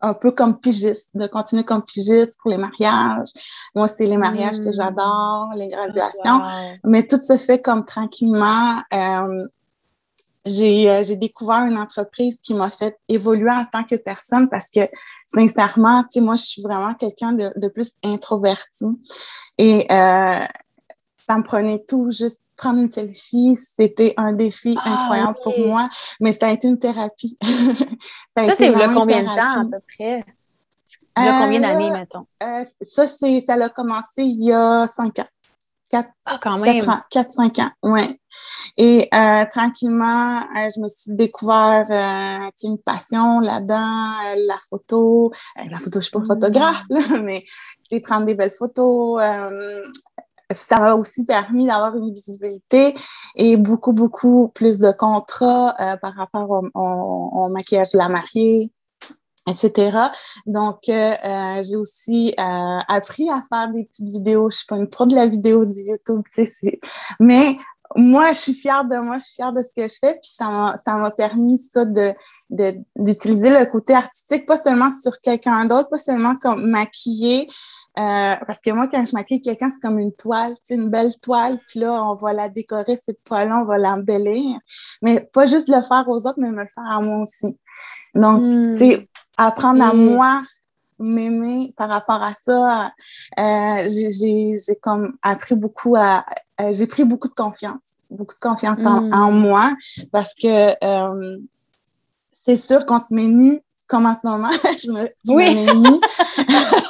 un 0.00 0.14
peu 0.14 0.30
comme 0.30 0.58
pigiste, 0.58 1.10
de 1.14 1.26
continuer 1.26 1.64
comme 1.64 1.82
pigiste 1.82 2.34
pour 2.40 2.50
les 2.50 2.56
mariages. 2.56 3.30
Moi, 3.74 3.88
c'est 3.88 4.06
les 4.06 4.16
mariages 4.16 4.58
que 4.58 4.68
hmm. 4.68 4.74
j'adore, 4.74 5.50
les 5.56 5.68
graduations. 5.68 6.40
Mais 6.84 7.06
tout 7.06 7.20
se 7.20 7.36
fait 7.36 7.60
comme 7.60 7.84
tranquillement. 7.84 8.82
Euh, 8.94 9.46
euh, 10.46 11.04
j'ai 11.04 11.16
découvert 11.16 11.64
une 11.66 11.76
entreprise 11.76 12.40
qui 12.40 12.54
m'a 12.54 12.70
fait 12.70 12.98
évoluer 13.08 13.50
en 13.50 13.64
tant 13.64 13.84
que 13.84 13.96
personne 13.96 14.48
parce 14.48 14.70
que, 14.70 14.80
sincèrement, 15.26 16.02
tu 16.04 16.08
sais, 16.12 16.20
moi, 16.20 16.36
je 16.36 16.44
suis 16.44 16.62
vraiment 16.62 16.94
quelqu'un 16.94 17.32
de, 17.32 17.52
de, 17.56 17.68
plus 17.68 17.92
introverti. 18.04 18.86
Et 19.58 19.86
euh, 19.90 20.44
ça 21.16 21.36
me 21.36 21.42
prenait 21.42 21.84
tout 21.86 22.10
juste 22.10 22.42
prendre 22.58 22.80
une 22.80 22.90
selfie, 22.90 23.56
c'était 23.78 24.12
un 24.18 24.32
défi 24.32 24.76
ah, 24.84 24.90
incroyable 24.90 25.38
pour 25.42 25.58
moi, 25.58 25.88
mais 26.20 26.32
ça 26.32 26.48
a 26.48 26.50
été 26.50 26.68
une 26.68 26.78
thérapie. 26.78 27.38
ça, 28.36 28.54
c'est 28.54 28.70
le 28.70 28.94
combien 28.94 29.22
de 29.22 29.28
temps 29.28 29.60
à 29.60 29.64
peu 29.64 29.80
près? 29.96 30.24
Il 31.16 31.24
y 31.24 31.28
a 31.28 31.40
combien 31.40 31.60
d'années, 31.60 31.90
euh, 31.90 31.96
mettons? 31.96 32.26
Euh, 32.42 32.64
ça, 32.82 33.06
c'est, 33.06 33.40
ça 33.40 33.54
a 33.54 33.68
commencé 33.68 34.18
il 34.18 34.44
y 34.44 34.52
a 34.52 34.86
cinq 34.86 35.18
ans. 35.20 35.26
Quatre, 35.90 36.10
ah, 36.26 36.38
quand 36.42 36.58
même. 36.58 36.84
4, 37.10 37.32
5 37.32 37.60
ans, 37.60 37.70
ouais. 37.82 38.20
Et 38.76 39.08
euh, 39.14 39.44
tranquillement, 39.50 40.40
je 40.54 40.80
me 40.80 40.86
suis 40.86 41.14
découvert 41.14 41.86
une 42.62 42.76
passion 42.76 43.40
là-dedans, 43.40 44.12
la 44.48 44.58
photo. 44.68 45.32
la 45.56 45.78
photo, 45.78 45.98
je 46.00 46.04
suis 46.04 46.10
pas 46.10 46.22
photographe, 46.22 46.84
là, 46.90 47.00
mais 47.22 47.42
prendre 48.02 48.26
des 48.26 48.34
belles 48.34 48.52
photos, 48.52 49.18
ça 50.52 50.78
m'a 50.78 50.94
aussi 50.94 51.24
permis 51.24 51.66
d'avoir 51.66 51.96
une 51.96 52.12
visibilité 52.12 52.94
et 53.36 53.56
beaucoup, 53.56 53.92
beaucoup 53.92 54.48
plus 54.48 54.78
de 54.78 54.90
contrats 54.92 55.74
euh, 55.80 55.96
par 55.96 56.14
rapport 56.14 56.62
au, 56.74 57.48
maquillage 57.48 57.90
de 57.92 57.98
la 57.98 58.08
mariée, 58.08 58.72
etc. 59.48 59.98
Donc, 60.46 60.88
euh, 60.88 61.14
euh, 61.24 61.62
j'ai 61.62 61.76
aussi 61.76 62.34
appris 62.36 63.28
à 63.30 63.42
faire 63.50 63.70
des 63.72 63.84
petites 63.84 64.08
vidéos. 64.08 64.50
Je 64.50 64.58
suis 64.58 64.66
pas 64.66 64.76
une 64.76 64.88
pro 64.88 65.06
de 65.06 65.14
la 65.14 65.26
vidéo 65.26 65.66
du 65.66 65.80
YouTube, 65.80 66.22
tu 66.34 66.46
sais, 66.46 66.80
mais 67.20 67.58
moi, 67.96 68.32
je 68.32 68.38
suis 68.38 68.54
fière 68.54 68.84
de 68.84 68.96
moi, 68.96 69.18
je 69.18 69.24
suis 69.24 69.34
fière 69.36 69.52
de 69.52 69.62
ce 69.62 69.68
que 69.74 69.88
je 69.88 69.96
fais, 69.98 70.18
puis 70.22 70.30
ça 70.36 70.74
m'a 70.86 71.10
permis 71.10 71.58
ça 71.72 71.84
d'utiliser 71.86 73.50
le 73.50 73.64
côté 73.64 73.94
artistique, 73.94 74.46
pas 74.46 74.58
seulement 74.58 74.90
sur 75.02 75.18
quelqu'un 75.20 75.64
d'autre, 75.64 75.88
pas 75.88 75.98
seulement 75.98 76.34
comme 76.36 76.66
maquiller, 76.66 77.48
euh, 77.98 78.34
parce 78.46 78.60
que 78.60 78.70
moi, 78.70 78.86
quand 78.86 79.04
je 79.04 79.12
maquille 79.14 79.40
quelqu'un, 79.40 79.70
c'est 79.70 79.80
comme 79.80 79.98
une 79.98 80.12
toile, 80.12 80.54
une 80.70 80.88
belle 80.88 81.12
toile, 81.20 81.58
puis 81.66 81.80
là, 81.80 82.04
on 82.04 82.14
va 82.14 82.32
la 82.32 82.48
décorer, 82.48 82.96
cette 82.96 83.24
toile-là, 83.24 83.62
on 83.62 83.64
va 83.64 83.78
l'embellir. 83.78 84.58
Mais 85.02 85.28
pas 85.32 85.46
juste 85.46 85.68
le 85.68 85.82
faire 85.82 86.04
aux 86.06 86.26
autres, 86.26 86.38
mais 86.38 86.50
me 86.50 86.62
le 86.62 86.68
faire 86.72 86.84
à 86.88 87.00
moi 87.00 87.22
aussi. 87.22 87.58
Donc, 88.14 88.42
hmm. 88.42 88.74
tu 88.74 88.78
sais, 88.78 89.08
apprendre 89.36 89.82
à 89.82 89.94
moi 89.94 90.42
m'aimer 91.00 91.74
par 91.76 91.88
rapport 91.88 92.22
à 92.22 92.32
ça, 92.34 92.92
euh, 93.38 93.88
j'ai 93.88 94.76
comme 94.80 95.16
appris 95.22 95.56
beaucoup 95.56 95.96
à... 95.96 96.24
Euh, 96.60 96.72
j'ai 96.72 96.86
pris 96.86 97.04
beaucoup 97.04 97.28
de 97.28 97.34
confiance, 97.34 97.94
beaucoup 98.10 98.34
de 98.34 98.40
confiance 98.40 98.78
en, 98.84 99.32
hmm. 99.32 99.38
moi, 99.40 99.72
parce 100.12 100.34
que 100.34 100.74
c'est 102.44 102.56
sûr 102.56 102.86
qu'on 102.86 102.98
se 102.98 103.12
met 103.12 103.26
nu, 103.26 103.60
comme 103.88 104.06
en 104.06 104.14
ce 104.14 104.26
moment, 104.26 104.50
je 104.78 104.92
me, 104.92 105.08
je 105.24 105.32
oui. 105.32 105.54
me 105.54 105.66
mets 105.66 105.90
nu. 105.90 106.00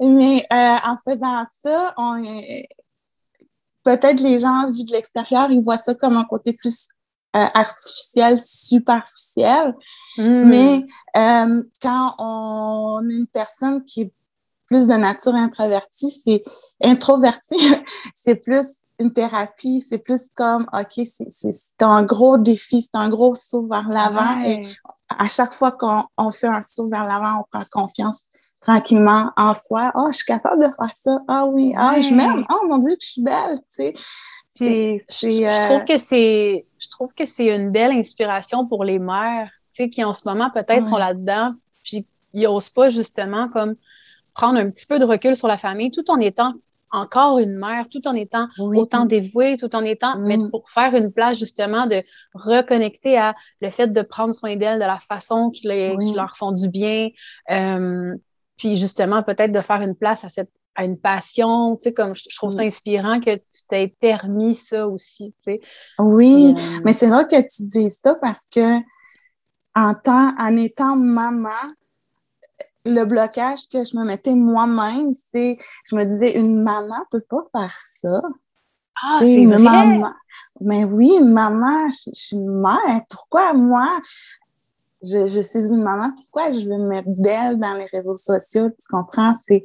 Mais 0.00 0.46
euh, 0.52 0.76
en 0.86 0.96
faisant 1.04 1.44
ça, 1.62 1.94
on, 1.96 2.22
peut-être 3.84 4.20
les 4.20 4.38
gens 4.38 4.70
vus 4.70 4.84
de 4.84 4.92
l'extérieur, 4.92 5.50
ils 5.50 5.62
voient 5.62 5.76
ça 5.76 5.94
comme 5.94 6.16
un 6.16 6.24
côté 6.24 6.52
plus 6.52 6.88
euh, 7.36 7.44
artificielle, 7.54 8.38
superficielle. 8.38 9.74
Hmm. 10.16 10.48
Mais 10.48 10.86
euh, 11.16 11.62
quand 11.80 12.14
on 12.18 13.08
est 13.08 13.14
une 13.14 13.26
personne 13.26 13.84
qui 13.84 14.02
est 14.02 14.12
plus 14.66 14.86
de 14.86 14.94
nature 14.94 15.34
introvertie, 15.34 16.22
c'est 16.24 16.42
introvertie, 16.82 17.74
c'est 18.14 18.36
plus 18.36 18.66
une 18.98 19.12
thérapie, 19.12 19.80
c'est 19.80 19.98
plus 19.98 20.28
comme, 20.34 20.66
OK, 20.72 21.04
c'est 21.06 21.82
un 21.82 22.02
gros 22.02 22.36
défi, 22.36 22.82
c'est 22.82 22.98
un 22.98 23.08
gros 23.08 23.34
saut 23.34 23.66
vers 23.66 23.88
l'avant. 23.88 24.44
Et 24.44 24.62
à 25.08 25.26
chaque 25.26 25.54
fois 25.54 25.72
qu'on 25.72 26.32
fait 26.32 26.48
un 26.48 26.62
saut 26.62 26.88
vers 26.88 27.06
l'avant, 27.06 27.40
on 27.40 27.44
prend 27.50 27.64
confiance 27.70 28.20
tranquillement 28.60 29.30
en 29.36 29.54
soi. 29.54 29.90
Oh, 29.94 30.08
je 30.10 30.16
suis 30.16 30.24
capable 30.24 30.62
de 30.62 30.68
faire 30.68 30.94
ça. 30.94 31.18
Ah 31.28 31.46
oui, 31.46 31.72
ah, 31.76 32.00
je 32.00 32.12
m'aime. 32.12 32.44
Oh 32.50 32.66
mon 32.66 32.78
Dieu, 32.78 32.94
que 32.94 33.02
je 33.02 33.10
suis 33.10 33.22
belle, 33.22 33.58
tu 33.74 33.92
sais. 33.92 33.94
je, 34.58 35.44
euh, 35.44 35.68
trouve 35.68 35.84
que 35.84 35.98
c'est, 35.98 36.66
je 36.78 36.88
trouve 36.88 37.14
que 37.14 37.24
c'est 37.24 37.54
une 37.54 37.70
belle 37.70 37.92
inspiration 37.92 38.66
pour 38.66 38.84
les 38.84 38.98
mères, 38.98 39.50
tu 39.72 39.84
sais, 39.84 39.88
qui 39.88 40.04
en 40.04 40.12
ce 40.12 40.28
moment 40.28 40.50
peut-être 40.50 40.84
sont 40.84 40.98
là-dedans, 40.98 41.54
puis 41.84 42.06
ils 42.34 42.42
n'osent 42.42 42.68
pas 42.68 42.90
justement 42.90 43.48
comme 43.48 43.76
prendre 44.34 44.58
un 44.58 44.70
petit 44.70 44.86
peu 44.86 44.98
de 44.98 45.04
recul 45.04 45.36
sur 45.36 45.48
la 45.48 45.56
famille, 45.56 45.90
tout 45.90 46.10
en 46.10 46.18
étant 46.18 46.54
encore 46.92 47.38
une 47.38 47.56
mère, 47.56 47.88
tout 47.88 48.06
en 48.08 48.14
étant 48.14 48.48
autant 48.58 49.04
dévouée, 49.04 49.56
tout 49.56 49.74
en 49.76 49.82
étant, 49.82 50.18
mais 50.18 50.36
pour 50.50 50.68
faire 50.68 50.94
une 50.94 51.12
place 51.12 51.38
justement 51.38 51.86
de 51.86 52.02
reconnecter 52.34 53.16
à 53.16 53.34
le 53.60 53.70
fait 53.70 53.86
de 53.86 54.02
prendre 54.02 54.34
soin 54.34 54.56
d'elle 54.56 54.80
de 54.80 54.84
la 54.84 54.98
façon 54.98 55.50
qui, 55.50 55.68
leur 55.68 56.36
font 56.36 56.52
du 56.52 56.68
bien, 56.68 57.10
euh, 57.50 58.14
puis 58.60 58.76
justement 58.76 59.22
peut-être 59.22 59.52
de 59.52 59.62
faire 59.62 59.80
une 59.80 59.94
place 59.94 60.22
à 60.24 60.28
cette 60.28 60.50
à 60.76 60.84
une 60.84 60.98
passion, 60.98 61.74
tu 61.76 61.82
sais, 61.82 61.92
comme 61.92 62.14
je, 62.14 62.22
trouve 62.36 62.52
ça 62.52 62.62
inspirant 62.62 63.18
que 63.18 63.34
tu 63.34 63.66
t'aies 63.68 63.88
permis 64.00 64.54
ça 64.54 64.86
aussi, 64.86 65.34
tu 65.42 65.54
sais. 65.54 65.60
Oui, 65.98 66.54
euh, 66.56 66.80
mais 66.84 66.94
c'est 66.94 67.08
vrai 67.08 67.24
que 67.24 67.40
tu 67.40 67.64
dis 67.64 67.90
ça 67.90 68.14
parce 68.14 68.42
que 68.54 68.78
en, 69.74 69.94
temps, 69.94 70.32
en 70.38 70.56
étant 70.56 70.94
maman, 70.94 71.50
le 72.86 73.04
blocage 73.04 73.68
que 73.70 73.84
je 73.84 73.96
me 73.96 74.04
mettais 74.04 74.34
moi-même, 74.34 75.12
c'est, 75.32 75.58
je 75.90 75.96
me 75.96 76.04
disais, 76.04 76.38
une 76.38 76.62
maman 76.62 77.04
peut 77.10 77.24
pas 77.28 77.44
faire 77.52 77.76
ça. 77.96 78.22
Ah, 79.02 79.18
c'est 79.20 79.42
une 79.42 79.58
maman. 79.58 80.12
Mais 80.60 80.84
oui, 80.84 81.16
une 81.20 81.32
maman, 81.32 81.90
je, 81.90 82.10
suis 82.12 82.36
une 82.36 82.60
mère. 82.60 83.02
Pourquoi 83.08 83.54
moi, 83.54 83.88
je, 85.02 85.26
je, 85.26 85.40
suis 85.40 85.72
une 85.72 85.82
maman, 85.82 86.10
pourquoi 86.14 86.52
je 86.52 86.68
vais 86.68 86.76
me 86.76 86.86
mettre 86.86 87.08
d'elle 87.08 87.58
dans 87.58 87.74
les 87.74 87.86
réseaux 87.86 88.16
sociaux? 88.16 88.70
Tu 88.70 88.86
comprends? 88.88 89.34
C'est. 89.46 89.62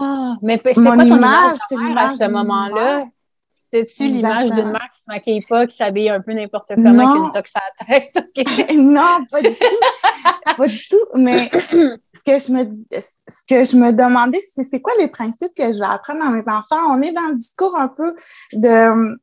Ah, 0.00 0.36
mais 0.42 0.60
c'est 0.64 0.74
quoi 0.74 0.96
ton 0.96 1.04
image, 1.04 1.58
à 1.96 2.08
ce 2.08 2.28
moment-là? 2.30 3.04
C'était-tu 3.50 4.04
l'image 4.08 4.50
d'une 4.52 4.70
mère 4.70 4.88
qui 4.94 5.00
se 5.00 5.04
maquille 5.08 5.44
pas, 5.48 5.66
qui 5.66 5.76
s'habille 5.76 6.08
un 6.08 6.20
peu 6.20 6.32
n'importe 6.32 6.74
comment, 6.74 7.12
qui 7.12 7.18
a 7.20 7.24
une 7.24 7.30
tox 7.30 7.52
à 7.54 7.60
la 7.80 8.00
tête? 8.00 8.70
non, 8.76 9.24
pas 9.30 9.42
du 9.42 9.50
tout. 9.50 10.54
pas 10.56 10.66
du 10.66 10.88
tout. 10.88 11.06
Mais 11.14 11.50
ce 11.52 12.22
que 12.24 12.38
je 12.38 12.52
me, 12.52 12.64
ce 12.98 13.42
que 13.48 13.64
je 13.64 13.76
me 13.76 13.92
demandais, 13.92 14.40
c'est 14.54 14.64
c'est 14.64 14.80
quoi 14.80 14.92
les 14.98 15.08
principes 15.08 15.54
que 15.54 15.72
je 15.72 15.78
vais 15.78 15.86
apprendre 15.86 16.24
à 16.24 16.30
mes 16.30 16.48
enfants? 16.48 16.90
On 16.90 17.02
est 17.02 17.12
dans 17.12 17.28
le 17.28 17.36
discours 17.36 17.76
un 17.78 17.88
peu 17.88 18.14
de 18.52 19.18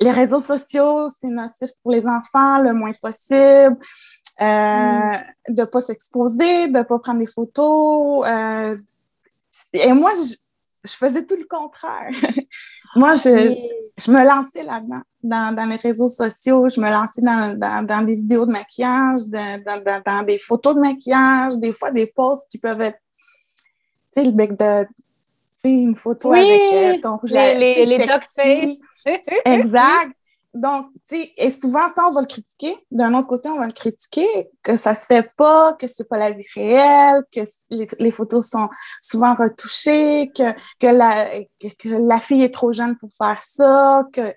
les 0.00 0.10
réseaux 0.10 0.40
sociaux, 0.40 1.08
c'est 1.18 1.28
nocif 1.28 1.70
pour 1.82 1.92
les 1.92 2.06
enfants 2.06 2.60
le 2.62 2.72
moins 2.72 2.92
possible. 3.00 3.76
Euh, 4.40 4.44
mm. 4.44 5.54
de 5.54 5.64
pas 5.64 5.80
s'exposer, 5.80 6.68
de 6.68 6.82
pas 6.82 6.98
prendre 6.98 7.20
des 7.20 7.26
photos. 7.26 8.26
Euh, 8.28 8.76
et 9.72 9.92
moi, 9.92 10.12
je, 10.14 10.36
je 10.84 10.96
faisais 10.96 11.24
tout 11.24 11.36
le 11.36 11.46
contraire. 11.46 12.10
Moi, 12.94 13.16
je, 13.16 13.54
je, 13.98 14.10
me 14.10 14.24
lançais 14.24 14.62
là-dedans, 14.62 15.02
dans, 15.22 15.54
dans, 15.54 15.66
les 15.66 15.76
réseaux 15.76 16.08
sociaux, 16.08 16.66
je 16.68 16.80
me 16.80 16.88
lançais 16.88 17.20
dans, 17.20 17.58
dans, 17.58 17.84
dans 17.84 18.06
des 18.06 18.14
vidéos 18.14 18.46
de 18.46 18.52
maquillage, 18.52 19.20
dans, 19.26 20.02
dans, 20.04 20.22
des 20.24 20.38
photos 20.38 20.76
de 20.76 20.80
maquillage, 20.80 21.58
des 21.58 21.72
fois 21.72 21.90
des 21.90 22.06
posts 22.06 22.48
qui 22.50 22.56
peuvent 22.56 22.80
être, 22.80 22.98
tu 24.14 24.22
sais, 24.22 24.24
le 24.24 24.32
bec 24.32 24.56
de, 24.58 24.86
une 25.64 25.96
photo 25.96 26.32
avec 26.32 26.72
euh, 26.72 27.00
ton 27.00 27.16
rouge 27.16 27.32
les, 27.32 27.54
les, 27.54 27.86
les 27.86 28.06
exact. 29.44 30.12
Donc, 30.56 30.86
tu 31.06 31.20
sais, 31.20 31.32
et 31.36 31.50
souvent, 31.50 31.86
ça, 31.94 32.06
on 32.08 32.12
va 32.12 32.22
le 32.22 32.26
critiquer. 32.26 32.74
D'un 32.90 33.12
autre 33.12 33.28
côté, 33.28 33.50
on 33.50 33.58
va 33.58 33.66
le 33.66 33.72
critiquer, 33.72 34.26
que 34.62 34.76
ça 34.78 34.94
se 34.94 35.04
fait 35.04 35.30
pas, 35.36 35.74
que 35.74 35.86
c'est 35.86 36.08
pas 36.08 36.16
la 36.16 36.32
vie 36.32 36.46
réelle, 36.54 37.22
que 37.30 37.40
les, 37.68 38.10
photos 38.10 38.48
sont 38.48 38.68
souvent 39.02 39.34
retouchées, 39.34 40.32
que, 40.34 40.52
que, 40.80 40.86
la, 40.86 41.26
que, 41.60 41.88
la 42.08 42.20
fille 42.20 42.42
est 42.42 42.54
trop 42.54 42.72
jeune 42.72 42.96
pour 42.96 43.10
faire 43.12 43.38
ça, 43.38 44.02
que 44.14 44.32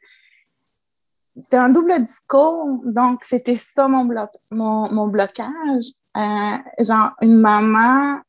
c'est 1.42 1.56
un 1.56 1.70
double 1.70 2.04
discours. 2.04 2.82
Donc, 2.84 3.24
c'était 3.24 3.56
ça 3.56 3.88
mon, 3.88 4.06
mon, 4.52 4.92
mon 4.92 5.08
blocage. 5.08 5.86
Euh, 6.18 6.84
genre, 6.84 7.12
une 7.22 7.40
maman, 7.40 8.20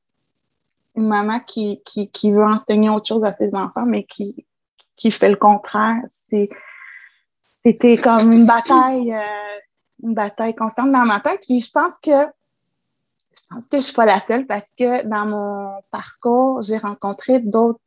une 0.94 1.08
maman 1.08 1.40
qui, 1.40 1.82
qui, 1.84 2.08
qui 2.08 2.30
veut 2.30 2.44
enseigner 2.44 2.88
autre 2.88 3.08
chose 3.08 3.24
à 3.24 3.32
ses 3.32 3.52
enfants, 3.52 3.86
mais 3.86 4.04
qui, 4.04 4.46
qui 4.94 5.10
fait 5.10 5.30
le 5.30 5.36
contraire. 5.36 6.02
C'est 6.30 6.48
c'était 7.64 7.98
comme 7.98 8.32
une 8.32 8.46
bataille, 8.46 9.12
euh, 9.12 9.58
une 10.02 10.14
bataille 10.14 10.54
constante 10.54 10.92
dans 10.92 11.04
ma 11.04 11.20
tête. 11.20 11.42
Puis 11.46 11.60
je 11.60 11.70
pense 11.70 11.92
que 12.02 12.10
je 12.10 13.56
pense 13.56 13.68
que 13.68 13.76
je 13.78 13.82
suis 13.82 13.94
pas 13.94 14.06
la 14.06 14.20
seule 14.20 14.46
parce 14.46 14.70
que 14.78 15.04
dans 15.06 15.26
mon 15.26 15.72
parcours, 15.90 16.62
j'ai 16.62 16.78
rencontré 16.78 17.40
d'autres 17.40 17.80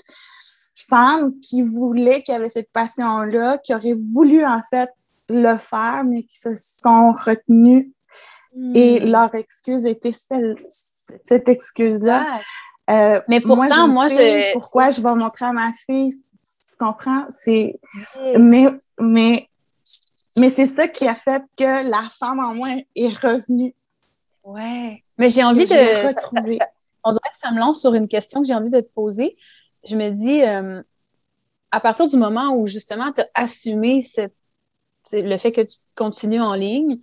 femmes 0.90 1.40
qui 1.40 1.62
voulaient, 1.62 2.22
qui 2.22 2.32
avaient 2.32 2.50
cette 2.50 2.72
passion-là, 2.72 3.58
qui 3.60 3.74
auraient 3.74 3.98
voulu 4.14 4.46
en 4.46 4.62
fait 4.70 4.90
le 5.30 5.58
faire, 5.58 6.04
mais 6.06 6.24
qui 6.24 6.38
se 6.38 6.56
sont 6.56 7.14
retenues. 7.14 7.92
Et 8.76 9.00
hmm. 9.00 9.12
leur 9.12 9.34
excuse 9.34 9.86
était 9.86 10.12
celle, 10.12 10.58
cette 11.26 11.50
excuse-là. 11.50 12.40
Euh, 12.90 13.22
mais 13.28 13.42
pourtant, 13.42 13.88
moi, 13.88 14.10
je, 14.10 14.54
Pourquoi 14.54 14.92
je 14.92 15.02
vais 15.02 15.16
montrer 15.16 15.46
à 15.46 15.54
ma 15.54 15.72
fille, 15.74 16.12
tu 16.12 16.78
comprends? 16.78 17.26
C'est. 17.32 17.80
Mais, 18.38 18.68
mais 19.00 19.50
mais 20.38 20.50
c'est 20.50 20.66
ça 20.66 20.88
qui 20.88 21.08
a 21.08 21.16
fait 21.16 21.44
que 21.58 21.90
la 21.90 22.10
femme 22.10 22.40
en 22.40 22.54
moi 22.56 22.70
est 22.96 23.16
revenue. 23.18 23.76
Ouais. 24.44 25.04
Mais 25.18 25.30
j'ai 25.30 25.44
envie 25.44 25.66
de. 25.66 25.74
on 27.04 27.12
dirait 27.12 27.30
que 27.32 27.38
ça 27.38 27.52
me 27.52 27.60
lance 27.60 27.82
sur 27.82 27.94
une 27.94 28.08
question 28.08 28.42
que 28.42 28.48
j'ai 28.48 28.56
envie 28.56 28.70
de 28.70 28.80
te 28.80 28.90
poser. 28.94 29.38
Je 29.86 29.96
me 29.96 30.10
dis, 30.10 30.42
euh, 30.44 30.82
à 31.72 31.80
partir 31.80 32.08
du 32.08 32.18
moment 32.18 32.56
où 32.56 32.68
justement 32.68 33.12
tu 33.12 33.22
as 33.22 33.30
assumé 33.36 34.02
cette, 34.02 34.36
le 35.12 35.38
fait 35.38 35.52
que 35.52 35.62
tu 35.62 35.78
continues 35.96 36.42
en 36.42 36.54
ligne, 36.54 37.00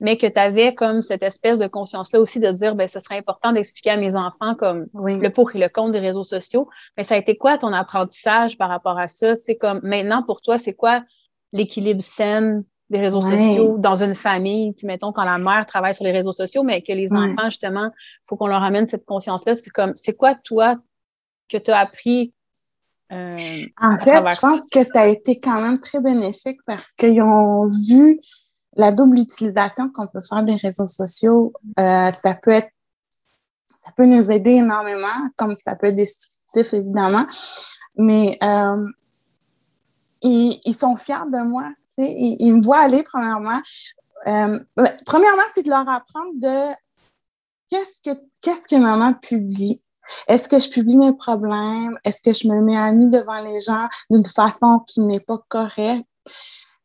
mais 0.00 0.16
que 0.18 0.26
tu 0.26 0.38
avais 0.38 0.74
comme 0.74 1.02
cette 1.02 1.22
espèce 1.22 1.58
de 1.58 1.66
conscience-là 1.66 2.20
aussi 2.20 2.40
de 2.40 2.50
dire, 2.50 2.74
ben, 2.74 2.88
ce 2.88 3.00
serait 3.00 3.18
important 3.18 3.52
d'expliquer 3.52 3.90
à 3.90 3.96
mes 3.96 4.16
enfants 4.16 4.54
comme 4.54 4.86
le 4.94 5.28
pour 5.28 5.54
et 5.54 5.58
le 5.58 5.68
contre 5.68 5.92
des 5.92 6.00
réseaux 6.00 6.24
sociaux. 6.24 6.68
Mais 6.96 7.04
ça 7.04 7.14
a 7.14 7.18
été 7.18 7.36
quoi 7.36 7.58
ton 7.58 7.72
apprentissage 7.72 8.58
par 8.58 8.68
rapport 8.68 8.98
à 8.98 9.08
ça? 9.08 9.36
Tu 9.36 9.42
sais, 9.42 9.56
comme 9.56 9.80
maintenant 9.82 10.22
pour 10.22 10.40
toi, 10.40 10.58
c'est 10.58 10.74
quoi 10.74 11.02
l'équilibre 11.52 12.02
sain 12.02 12.62
des 12.94 13.00
réseaux 13.00 13.20
sociaux 13.20 13.76
dans 13.78 14.02
une 14.02 14.14
famille, 14.14 14.74
mettons 14.84 15.12
quand 15.12 15.24
la 15.24 15.38
mère 15.38 15.66
travaille 15.66 15.94
sur 15.94 16.04
les 16.04 16.12
réseaux 16.12 16.32
sociaux, 16.32 16.62
mais 16.62 16.80
que 16.80 16.92
les 16.92 17.12
enfants, 17.12 17.46
justement, 17.46 17.86
il 17.86 18.24
faut 18.28 18.36
qu'on 18.36 18.46
leur 18.46 18.62
amène 18.62 18.86
cette 18.86 19.04
conscience-là. 19.04 19.56
C'est 19.56 19.70
comme, 19.70 19.94
c'est 19.96 20.14
quoi, 20.14 20.36
toi, 20.36 20.76
que 21.48 21.58
tu 21.58 21.70
as 21.72 21.78
appris? 21.78 22.32
Euh, 23.12 23.66
en 23.80 23.96
fait, 23.96 24.22
je 24.28 24.40
pense 24.40 24.60
que 24.70 24.84
ça 24.84 25.02
a 25.02 25.06
été 25.06 25.40
quand 25.40 25.60
même 25.60 25.80
très 25.80 26.00
bénéfique 26.00 26.60
parce 26.66 26.92
qu'ils 26.92 27.20
ont 27.20 27.66
vu 27.66 28.20
la 28.76 28.92
double 28.92 29.18
utilisation 29.18 29.90
qu'on 29.90 30.06
peut 30.06 30.20
faire 30.20 30.42
des 30.44 30.56
réseaux 30.56 30.86
sociaux. 30.86 31.52
Euh, 31.80 32.10
ça 32.12 32.34
peut 32.34 32.52
être, 32.52 32.70
ça 33.84 33.90
peut 33.96 34.06
nous 34.06 34.30
aider 34.30 34.52
énormément, 34.52 35.30
comme 35.36 35.54
ça 35.54 35.74
peut 35.74 35.88
être 35.88 35.96
destructif, 35.96 36.72
évidemment. 36.72 37.26
Mais 37.96 38.38
euh, 38.42 38.86
ils, 40.22 40.60
ils 40.64 40.74
sont 40.74 40.96
fiers 40.96 41.28
de 41.30 41.44
moi 41.44 41.68
ils, 41.98 42.54
me 42.54 42.62
voient 42.62 42.80
aller, 42.80 43.02
premièrement. 43.02 43.60
Euh, 44.26 44.58
premièrement, 45.06 45.42
c'est 45.54 45.62
de 45.62 45.70
leur 45.70 45.88
apprendre 45.88 46.32
de 46.34 46.74
qu'est-ce 47.70 48.00
que 48.02 48.18
qu'est-ce 48.40 48.68
que 48.68 48.76
maman 48.76 49.14
publie. 49.14 49.80
Est-ce 50.28 50.48
que 50.48 50.58
je 50.58 50.68
publie 50.68 50.96
mes 50.96 51.14
problèmes? 51.14 51.98
Est-ce 52.04 52.22
que 52.22 52.34
je 52.34 52.46
me 52.46 52.60
mets 52.60 52.76
à 52.76 52.92
nu 52.92 53.10
devant 53.10 53.42
les 53.42 53.60
gens 53.60 53.88
d'une 54.10 54.24
façon 54.24 54.80
qui 54.86 55.00
n'est 55.00 55.20
pas 55.20 55.38
correcte? 55.48 56.06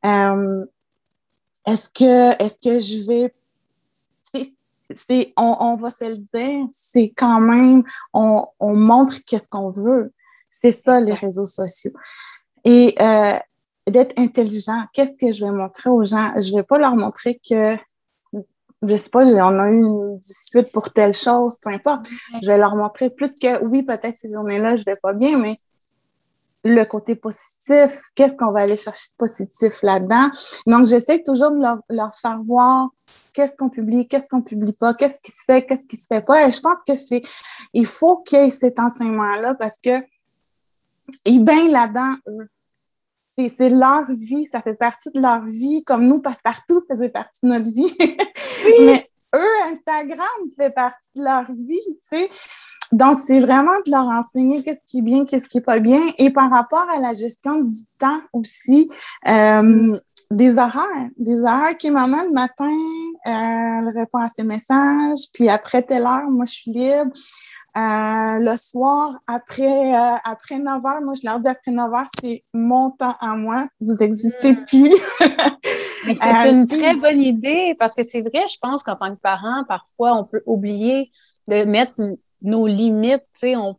Euh, 0.06 0.66
est-ce 1.66 1.90
que 1.90 2.44
est-ce 2.44 2.60
que 2.60 2.80
je 2.80 3.06
vais 3.06 3.34
on, 5.38 5.56
on, 5.60 5.76
va 5.76 5.92
se 5.92 6.06
le 6.06 6.18
dire, 6.18 6.66
c'est 6.72 7.14
quand 7.16 7.40
même, 7.40 7.84
on, 8.14 8.46
on 8.60 8.76
montre 8.76 9.18
qu'est-ce 9.26 9.48
qu'on 9.48 9.72
veut. 9.72 10.14
C'est 10.50 10.72
ça, 10.72 11.00
les 11.00 11.14
réseaux 11.14 11.46
sociaux. 11.46 11.92
Et 12.64 12.96
euh, 13.00 13.38
d'être 13.92 14.18
intelligent. 14.18 14.84
Qu'est-ce 14.94 15.18
que 15.18 15.32
je 15.32 15.46
vais 15.46 15.52
montrer 15.52 15.90
aux 15.90 16.04
gens? 16.04 16.32
Je 16.38 16.52
ne 16.52 16.58
vais 16.58 16.64
pas 16.64 16.78
leur 16.78 16.96
montrer 16.96 17.40
que, 17.48 17.76
je 18.82 18.96
sais 18.96 19.10
pas, 19.10 19.26
on 19.26 19.60
a 19.60 19.70
eu 19.70 19.78
une 19.78 20.20
dispute 20.20 20.72
pour 20.72 20.92
telle 20.92 21.14
chose, 21.14 21.58
peu 21.62 21.70
importe. 21.70 22.08
Je 22.42 22.48
vais 22.48 22.58
leur 22.58 22.76
montrer 22.76 23.10
plus 23.10 23.36
que, 23.36 23.64
oui, 23.66 23.84
peut-être 23.84 24.16
ces 24.16 24.32
journées-là, 24.32 24.76
je 24.76 24.84
vais 24.86 24.98
pas 25.02 25.14
bien, 25.14 25.38
mais 25.38 25.60
le 26.64 26.84
côté 26.84 27.16
positif, 27.16 28.02
qu'est-ce 28.16 28.36
qu'on 28.36 28.52
va 28.52 28.62
aller 28.62 28.76
chercher 28.78 29.10
de 29.12 29.16
positif 29.18 29.82
là-dedans? 29.82 30.30
Donc, 30.68 30.86
j'essaie 30.86 31.22
toujours 31.24 31.52
de 31.52 31.66
leur, 31.90 32.16
faire 32.16 32.40
voir 32.44 32.90
qu'est-ce 33.34 33.56
qu'on 33.56 33.70
publie, 33.70 34.08
qu'est-ce 34.08 34.26
qu'on 34.30 34.42
publie 34.42 34.74
pas, 34.74 34.94
qu'est-ce 34.94 35.20
qui 35.22 35.32
se 35.32 35.44
fait, 35.46 35.66
qu'est-ce 35.66 35.86
qui 35.86 35.96
se 35.96 36.08
fait 36.08 36.22
pas. 36.22 36.48
Et 36.48 36.52
je 36.52 36.60
pense 36.60 36.78
que 36.86 36.96
c'est, 36.96 37.22
il 37.74 37.86
faut 37.86 38.18
qu'il 38.18 38.40
y 38.40 38.42
ait 38.44 38.52
cet 38.52 38.80
enseignement-là 38.80 39.56
parce 39.56 39.78
que 39.82 39.92
ils 41.26 41.44
baignent 41.44 41.72
là-dedans, 41.72 42.16
eux. 42.28 42.50
C'est 43.48 43.70
leur 43.70 44.12
vie, 44.12 44.46
ça 44.46 44.62
fait 44.62 44.74
partie 44.74 45.10
de 45.12 45.22
leur 45.22 45.46
vie, 45.46 45.84
comme 45.86 46.06
nous, 46.08 46.20
parce 46.20 46.38
que 46.38 46.44
partout 46.44 46.84
faisait 46.92 47.10
partie 47.10 47.40
de 47.44 47.50
notre 47.50 47.72
vie. 47.72 47.94
Oui 48.66 49.02
eux, 49.36 49.72
Instagram 49.72 50.28
fait 50.56 50.72
partie 50.72 51.10
de 51.16 51.24
leur 51.24 51.52
vie, 51.52 51.80
tu 51.86 52.18
sais. 52.18 52.30
Donc, 52.92 53.20
c'est 53.20 53.40
vraiment 53.40 53.78
de 53.86 53.92
leur 53.92 54.06
enseigner 54.06 54.64
qu'est-ce 54.64 54.82
qui 54.88 55.00
est 55.00 55.02
bien, 55.04 55.26
qu'est-ce 55.26 55.48
qui 55.48 55.60
est 55.60 55.62
pas 55.62 55.80
bien. 55.80 56.02
Et 56.18 56.32
par 56.32 56.50
rapport 56.50 56.88
à 56.90 57.00
la 57.00 57.14
gestion 57.14 57.62
du 57.62 57.86
temps 58.00 58.22
aussi, 58.34 58.90
euh, 59.28 59.96
des 60.32 60.58
horaires, 60.58 61.10
des 61.18 61.40
horaires 61.42 61.78
qui, 61.78 61.90
maman, 61.90 62.24
le 62.24 62.32
matin, 62.32 62.70
euh, 63.28 63.32
elle 63.32 63.90
répond 63.98 64.20
à 64.20 64.30
ses 64.36 64.44
messages, 64.44 65.26
puis 65.34 65.50
après 65.50 65.82
telle 65.82 66.04
heure, 66.04 66.30
moi, 66.30 66.46
je 66.46 66.52
suis 66.52 66.72
libre. 66.72 67.12
Euh, 67.78 68.40
le 68.40 68.58
soir, 68.58 69.20
après, 69.28 69.96
euh, 69.96 70.18
après 70.24 70.58
9 70.58 70.86
heures, 70.86 71.02
moi, 71.02 71.14
je 71.14 71.28
leur 71.28 71.40
dis 71.40 71.48
après 71.48 71.72
9 71.72 71.94
heures, 71.94 72.08
c'est 72.22 72.44
mon 72.54 72.90
temps 72.92 73.16
à 73.22 73.36
moi. 73.36 73.68
Vous 73.80 73.96
n'existez 73.96 74.54
hmm. 74.54 74.64
plus. 74.66 74.96
c'est 76.04 76.24
euh, 76.24 76.52
une 76.52 76.68
très 76.68 76.96
bonne 76.96 77.22
idée 77.22 77.76
parce 77.78 77.96
que 77.96 78.04
c'est 78.04 78.22
vrai, 78.22 78.44
je 78.52 78.58
pense 78.60 78.84
qu'en 78.84 78.96
tant 78.96 79.16
que 79.16 79.22
parent, 79.22 79.64
parfois, 79.68 80.16
on 80.16 80.26
peut 80.26 80.42
oublier 80.48 81.12
de 81.48 81.64
mettre 81.64 81.94
nos 82.42 82.66
limites. 82.66 83.24
Tu 83.34 83.40
sais, 83.40 83.56
on, 83.56 83.78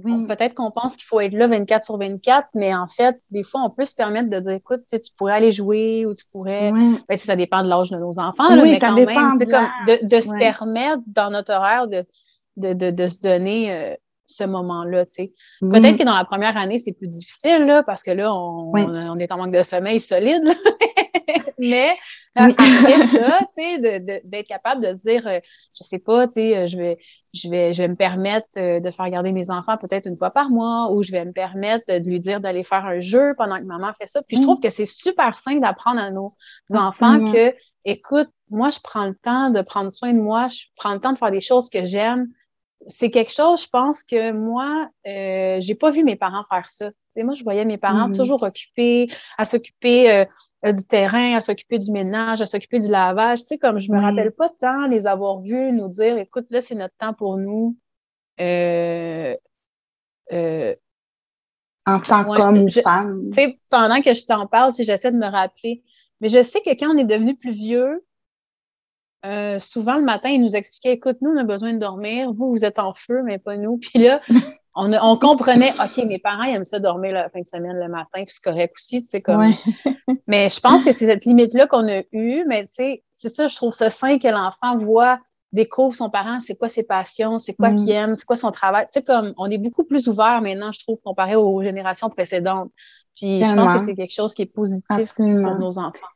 peut-être 0.00 0.54
qu'on 0.54 0.70
pense 0.70 0.96
qu'il 0.96 1.06
faut 1.06 1.20
être 1.20 1.32
là 1.32 1.46
24 1.46 1.82
sur 1.82 1.98
24, 1.98 2.48
mais 2.54 2.74
en 2.74 2.86
fait, 2.86 3.20
des 3.30 3.42
fois, 3.42 3.62
on 3.62 3.70
peut 3.70 3.84
se 3.84 3.94
permettre 3.94 4.28
de 4.30 4.40
dire, 4.40 4.52
écoute, 4.52 4.82
tu, 4.90 5.00
tu 5.00 5.12
pourrais 5.16 5.34
aller 5.34 5.52
jouer 5.52 6.06
ou 6.06 6.14
tu 6.14 6.24
pourrais. 6.32 6.72
Ben, 6.72 7.16
ça 7.16 7.36
dépend 7.36 7.62
de 7.62 7.68
l'âge 7.68 7.90
de 7.90 7.96
nos 7.96 8.18
enfants, 8.18 8.56
mais 8.56 8.78
quand 8.78 8.94
même, 8.94 9.06
de, 9.06 9.44
comme 9.44 9.68
de, 9.86 10.06
de 10.06 10.20
se 10.20 10.36
permettre 10.38 11.02
dans 11.06 11.30
notre 11.30 11.52
horaire 11.52 11.88
de 11.88 12.04
de, 12.56 12.90
de, 12.90 13.06
se 13.06 13.20
donner 13.20 13.72
euh, 13.72 13.94
ce 14.30 14.44
moment-là. 14.44 15.04
Peut-être 15.04 15.96
que 15.96 16.04
dans 16.04 16.16
la 16.16 16.24
première 16.24 16.56
année, 16.56 16.78
c'est 16.78 16.92
plus 16.92 17.08
difficile 17.08 17.66
là, 17.66 17.82
parce 17.82 18.02
que 18.02 18.10
là, 18.10 18.34
on, 18.34 18.72
on, 18.74 19.18
est 19.18 19.32
en 19.32 19.38
manque 19.38 19.54
de 19.54 19.62
sommeil 19.62 20.00
solide. 20.00 20.42
Mais 21.58 21.96
après 22.34 22.64
ça, 23.12 23.40
d'être 23.56 24.48
capable 24.48 24.82
de 24.82 24.94
se 24.94 25.00
dire, 25.00 25.26
euh, 25.26 25.40
je 25.78 25.84
sais 25.84 25.98
pas, 25.98 26.24
euh, 26.24 26.66
je 26.66 26.76
vais, 26.76 26.98
je, 27.34 27.48
vais, 27.48 27.74
je 27.74 27.82
vais 27.82 27.88
me 27.88 27.96
permettre 27.96 28.48
de 28.56 28.90
faire 28.90 29.10
garder 29.10 29.32
mes 29.32 29.50
enfants 29.50 29.76
peut-être 29.76 30.06
une 30.06 30.16
fois 30.16 30.30
par 30.30 30.48
mois 30.48 30.90
ou 30.92 31.02
je 31.02 31.12
vais 31.12 31.24
me 31.24 31.32
permettre 31.32 31.84
de 31.88 32.08
lui 32.08 32.20
dire 32.20 32.40
d'aller 32.40 32.64
faire 32.64 32.84
un 32.86 33.00
jeu 33.00 33.34
pendant 33.36 33.58
que 33.58 33.64
maman 33.64 33.92
fait 33.98 34.06
ça. 34.06 34.22
Puis 34.22 34.38
je 34.38 34.42
trouve 34.42 34.60
que 34.60 34.70
c'est 34.70 34.86
super 34.86 35.38
simple 35.38 35.60
d'apprendre 35.60 36.00
à 36.00 36.10
nos 36.10 36.28
enfants 36.72 37.24
que, 37.24 37.54
écoute, 37.84 38.28
moi, 38.50 38.70
je 38.70 38.78
prends 38.82 39.06
le 39.06 39.14
temps 39.14 39.50
de 39.50 39.62
prendre 39.62 39.90
soin 39.90 40.12
de 40.12 40.20
moi, 40.20 40.48
je 40.48 40.64
prends 40.76 40.92
le 40.92 41.00
temps 41.00 41.12
de 41.12 41.18
faire 41.18 41.30
des 41.30 41.40
choses 41.40 41.68
que 41.68 41.84
j'aime, 41.84 42.28
c'est 42.86 43.10
quelque 43.10 43.32
chose, 43.32 43.64
je 43.64 43.68
pense 43.68 44.02
que 44.02 44.32
moi, 44.32 44.88
euh, 45.06 45.58
j'ai 45.60 45.74
pas 45.74 45.90
vu 45.90 46.04
mes 46.04 46.16
parents 46.16 46.44
faire 46.48 46.68
ça. 46.68 46.90
moi, 47.16 47.34
je 47.34 47.42
voyais 47.42 47.64
mes 47.64 47.78
parents 47.78 48.08
mm-hmm. 48.08 48.16
toujours 48.16 48.42
occupés, 48.42 49.10
à 49.36 49.44
s'occuper 49.44 50.10
euh, 50.10 50.24
euh, 50.66 50.72
du 50.72 50.86
terrain, 50.86 51.36
à 51.36 51.40
s'occuper 51.40 51.78
du 51.78 51.92
ménage, 51.92 52.40
à 52.40 52.46
s'occuper 52.46 52.78
du 52.78 52.88
lavage. 52.88 53.40
Tu 53.40 53.46
sais, 53.46 53.58
comme 53.58 53.78
je 53.78 53.92
me 53.92 54.00
rappelle 54.00 54.32
pas 54.32 54.48
tant 54.48 54.86
les 54.86 55.06
avoir 55.06 55.40
vus 55.40 55.72
nous 55.72 55.88
dire, 55.88 56.18
écoute, 56.18 56.46
là, 56.50 56.60
c'est 56.60 56.74
notre 56.74 56.94
temps 56.96 57.14
pour 57.14 57.36
nous. 57.36 57.76
Euh, 58.40 59.36
en 61.86 62.00
tant 62.00 62.24
qu'homme 62.24 62.62
ou 62.62 62.70
femme. 62.70 63.30
Pendant 63.68 64.00
que 64.00 64.14
je 64.14 64.24
t'en 64.24 64.46
parle, 64.46 64.72
si 64.72 64.84
j'essaie 64.84 65.12
de 65.12 65.18
me 65.18 65.26
rappeler. 65.26 65.82
Mais 66.20 66.28
je 66.28 66.42
sais 66.42 66.60
que 66.60 66.70
quand 66.70 66.94
on 66.94 66.98
est 66.98 67.04
devenu 67.04 67.36
plus 67.36 67.52
vieux, 67.52 68.04
euh, 69.26 69.58
souvent 69.58 69.96
le 69.96 70.04
matin, 70.04 70.30
il 70.30 70.40
nous 70.40 70.56
expliquait 70.56 70.92
écoute, 70.92 71.18
nous, 71.20 71.30
on 71.30 71.36
a 71.36 71.44
besoin 71.44 71.74
de 71.74 71.78
dormir, 71.78 72.32
vous, 72.32 72.50
vous 72.50 72.64
êtes 72.64 72.78
en 72.78 72.94
feu, 72.94 73.22
mais 73.24 73.38
pas 73.38 73.56
nous. 73.56 73.78
Puis 73.80 73.98
là, 73.98 74.20
on, 74.74 74.92
on 74.92 75.16
comprenait 75.18 75.70
OK, 75.72 76.04
mes 76.06 76.18
parents 76.18 76.44
ils 76.44 76.56
aiment 76.56 76.64
ça 76.64 76.78
dormir 76.78 77.12
la 77.12 77.28
fin 77.28 77.40
de 77.40 77.46
semaine 77.46 77.78
le 77.78 77.88
matin, 77.88 78.24
puis 78.24 78.28
c'est 78.28 78.42
correct 78.42 78.74
aussi, 78.76 79.02
tu 79.02 79.10
sais, 79.10 79.20
comme. 79.20 79.52
mais 80.26 80.48
je 80.48 80.60
pense 80.60 80.84
que 80.84 80.92
c'est 80.92 81.06
cette 81.06 81.24
limite-là 81.24 81.66
qu'on 81.66 81.88
a 81.88 82.02
eue, 82.12 82.44
mais 82.46 82.64
tu 82.64 82.72
sais, 82.72 83.04
c'est 83.12 83.28
ça, 83.28 83.48
je 83.48 83.56
trouve 83.56 83.74
ça 83.74 83.90
sain 83.90 84.18
que 84.18 84.28
l'enfant 84.28 84.78
voit 84.78 85.18
découvre 85.52 85.94
son 85.94 86.08
parent, 86.08 86.38
c'est 86.38 86.56
quoi 86.56 86.68
ses 86.68 86.84
passions, 86.84 87.40
c'est 87.40 87.54
quoi 87.54 87.70
mm. 87.70 87.76
qu'il 87.76 87.90
aime, 87.90 88.14
c'est 88.14 88.24
quoi 88.24 88.36
son 88.36 88.52
travail. 88.52 88.86
Tu 88.86 88.92
sais, 88.92 89.02
comme 89.02 89.34
on 89.36 89.50
est 89.50 89.58
beaucoup 89.58 89.84
plus 89.84 90.06
ouvert 90.06 90.40
maintenant, 90.40 90.70
je 90.70 90.78
trouve, 90.78 91.00
comparé 91.04 91.34
aux 91.34 91.60
générations 91.60 92.08
précédentes. 92.08 92.70
Puis 93.16 93.42
je 93.42 93.54
pense 93.54 93.72
que 93.72 93.86
c'est 93.86 93.96
quelque 93.96 94.14
chose 94.14 94.32
qui 94.32 94.42
est 94.42 94.46
positif 94.46 95.16
pour 95.16 95.58
nos 95.58 95.78
enfants 95.78 96.06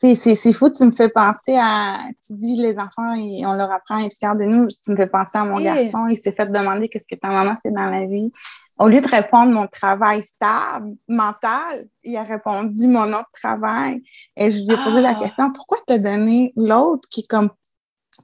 c'est 0.00 0.52
fou, 0.52 0.70
tu 0.70 0.84
me 0.84 0.92
fais 0.92 1.08
penser 1.08 1.56
à, 1.56 1.98
tu 2.26 2.34
dis 2.34 2.56
les 2.56 2.76
enfants, 2.78 3.14
on 3.14 3.54
leur 3.54 3.70
apprend 3.70 4.02
à 4.02 4.06
être 4.06 4.16
fiers 4.16 4.34
de 4.34 4.44
nous, 4.44 4.68
tu 4.68 4.92
me 4.92 4.96
fais 4.96 5.06
penser 5.06 5.38
à 5.38 5.44
mon 5.44 5.60
garçon, 5.60 6.06
il 6.08 6.16
s'est 6.16 6.32
fait 6.32 6.50
demander 6.50 6.88
qu'est-ce 6.88 7.06
que 7.08 7.20
ta 7.20 7.28
maman 7.28 7.56
fait 7.62 7.70
dans 7.70 7.86
la 7.86 8.06
vie. 8.06 8.30
Au 8.78 8.88
lieu 8.88 9.02
de 9.02 9.08
répondre 9.08 9.52
mon 9.52 9.66
travail 9.66 10.22
stable, 10.22 10.96
mental, 11.06 11.86
il 12.02 12.16
a 12.16 12.22
répondu 12.22 12.86
mon 12.86 13.08
autre 13.12 13.28
travail. 13.30 14.02
Et 14.38 14.50
je 14.50 14.64
lui 14.64 14.72
ai 14.72 14.82
posé 14.82 15.02
la 15.02 15.10
ah! 15.10 15.14
question, 15.14 15.52
pourquoi 15.52 15.76
t'as 15.86 15.98
donné 15.98 16.54
l'autre 16.56 17.06
qui 17.10 17.20
est 17.20 17.26
comme 17.28 17.50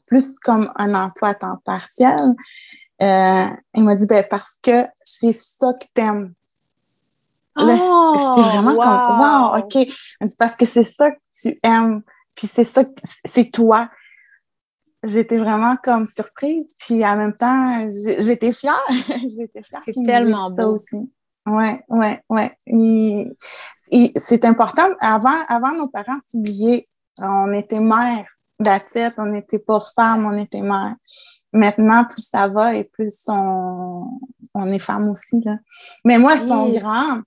plus 0.06 0.38
comme 0.38 0.72
un 0.76 0.94
emploi 0.94 1.28
à 1.28 1.34
temps 1.34 1.58
partiel? 1.62 2.16
Euh, 3.02 3.46
il 3.74 3.84
m'a 3.84 3.96
dit, 3.96 4.06
ben, 4.06 4.24
parce 4.30 4.56
que 4.62 4.86
c'est 5.02 5.32
ça 5.32 5.74
que 5.74 5.86
t'aimes. 5.92 6.32
Oh, 7.58 8.14
J'étais 8.18 8.48
vraiment 8.48 8.74
comme, 8.74 9.20
wow, 9.20 9.58
OK. 9.58 9.88
Parce 10.38 10.56
que 10.56 10.66
c'est 10.66 10.84
ça 10.84 11.10
que 11.10 11.18
tu 11.40 11.58
aimes, 11.62 12.02
puis 12.34 12.46
c'est 12.46 12.64
ça, 12.64 12.84
c'est 13.34 13.50
toi. 13.50 13.88
J'étais 15.02 15.38
vraiment 15.38 15.74
comme 15.82 16.06
surprise, 16.06 16.74
puis 16.78 17.04
en 17.06 17.16
même 17.16 17.34
temps, 17.34 17.88
j'étais 18.18 18.52
fière. 18.52 18.74
j'étais 18.88 19.62
fière. 19.62 19.82
C'est 19.86 20.04
tellement 20.04 20.50
beau. 20.50 20.56
Ça 20.56 20.68
aussi. 20.68 21.10
Ouais, 21.46 21.84
ouais, 21.88 22.22
ouais. 22.28 22.58
C'est 24.16 24.44
important. 24.44 24.88
Avant, 25.00 25.38
avant, 25.48 25.72
nos 25.72 25.88
parents 25.88 26.18
s'oubliaient. 26.26 26.88
On 27.18 27.52
était 27.52 27.80
mère 27.80 28.26
tête, 28.64 29.14
on 29.18 29.26
n'était 29.26 29.58
pas 29.58 29.82
femme, 29.94 30.26
on 30.26 30.38
était 30.38 30.62
mère. 30.62 30.94
Maintenant, 31.52 32.04
plus 32.04 32.22
ça 32.22 32.48
va 32.48 32.74
et 32.74 32.84
plus 32.84 33.24
on, 33.28 34.18
on 34.54 34.68
est 34.68 34.78
femme 34.78 35.08
aussi. 35.10 35.40
Là. 35.44 35.58
Mais 36.04 36.18
moi, 36.18 36.34
ils 36.34 36.48
sont 36.48 36.70
grands 36.70 37.20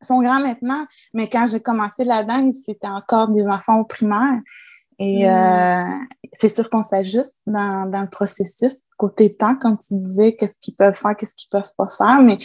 sont 0.00 0.22
grands 0.22 0.40
maintenant, 0.40 0.86
mais 1.14 1.28
quand 1.28 1.46
j'ai 1.46 1.60
commencé 1.60 2.04
là-dedans, 2.04 2.50
c'était 2.66 2.88
encore 2.88 3.28
des 3.28 3.46
enfants 3.46 3.80
au 3.80 3.84
primaire. 3.84 4.40
Et 4.98 5.24
mm. 5.24 5.30
euh, 5.30 6.04
c'est 6.34 6.54
sûr 6.54 6.68
qu'on 6.68 6.82
s'ajuste 6.82 7.36
dans, 7.46 7.88
dans, 7.90 8.02
le 8.02 8.10
processus, 8.10 8.82
côté 8.98 9.34
temps, 9.34 9.56
comme 9.56 9.78
tu 9.78 9.94
disais, 9.94 10.36
qu'est-ce 10.36 10.54
qu'ils 10.60 10.76
peuvent 10.76 10.94
faire, 10.94 11.16
qu'est-ce 11.16 11.34
qu'ils 11.34 11.48
peuvent 11.48 11.72
pas 11.76 11.88
faire, 11.88 12.20
mais 12.20 12.36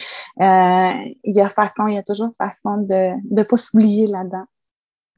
euh, 0.41 1.13
il 1.23 1.35
y 1.35 1.41
a 1.41 1.49
façon, 1.49 1.87
il 1.87 1.95
y 1.95 1.97
a 1.97 2.03
toujours 2.03 2.31
façon 2.37 2.77
de 2.77 3.11
ne 3.29 3.43
pas 3.43 3.57
s'oublier 3.57 4.07
là-dedans. 4.07 4.45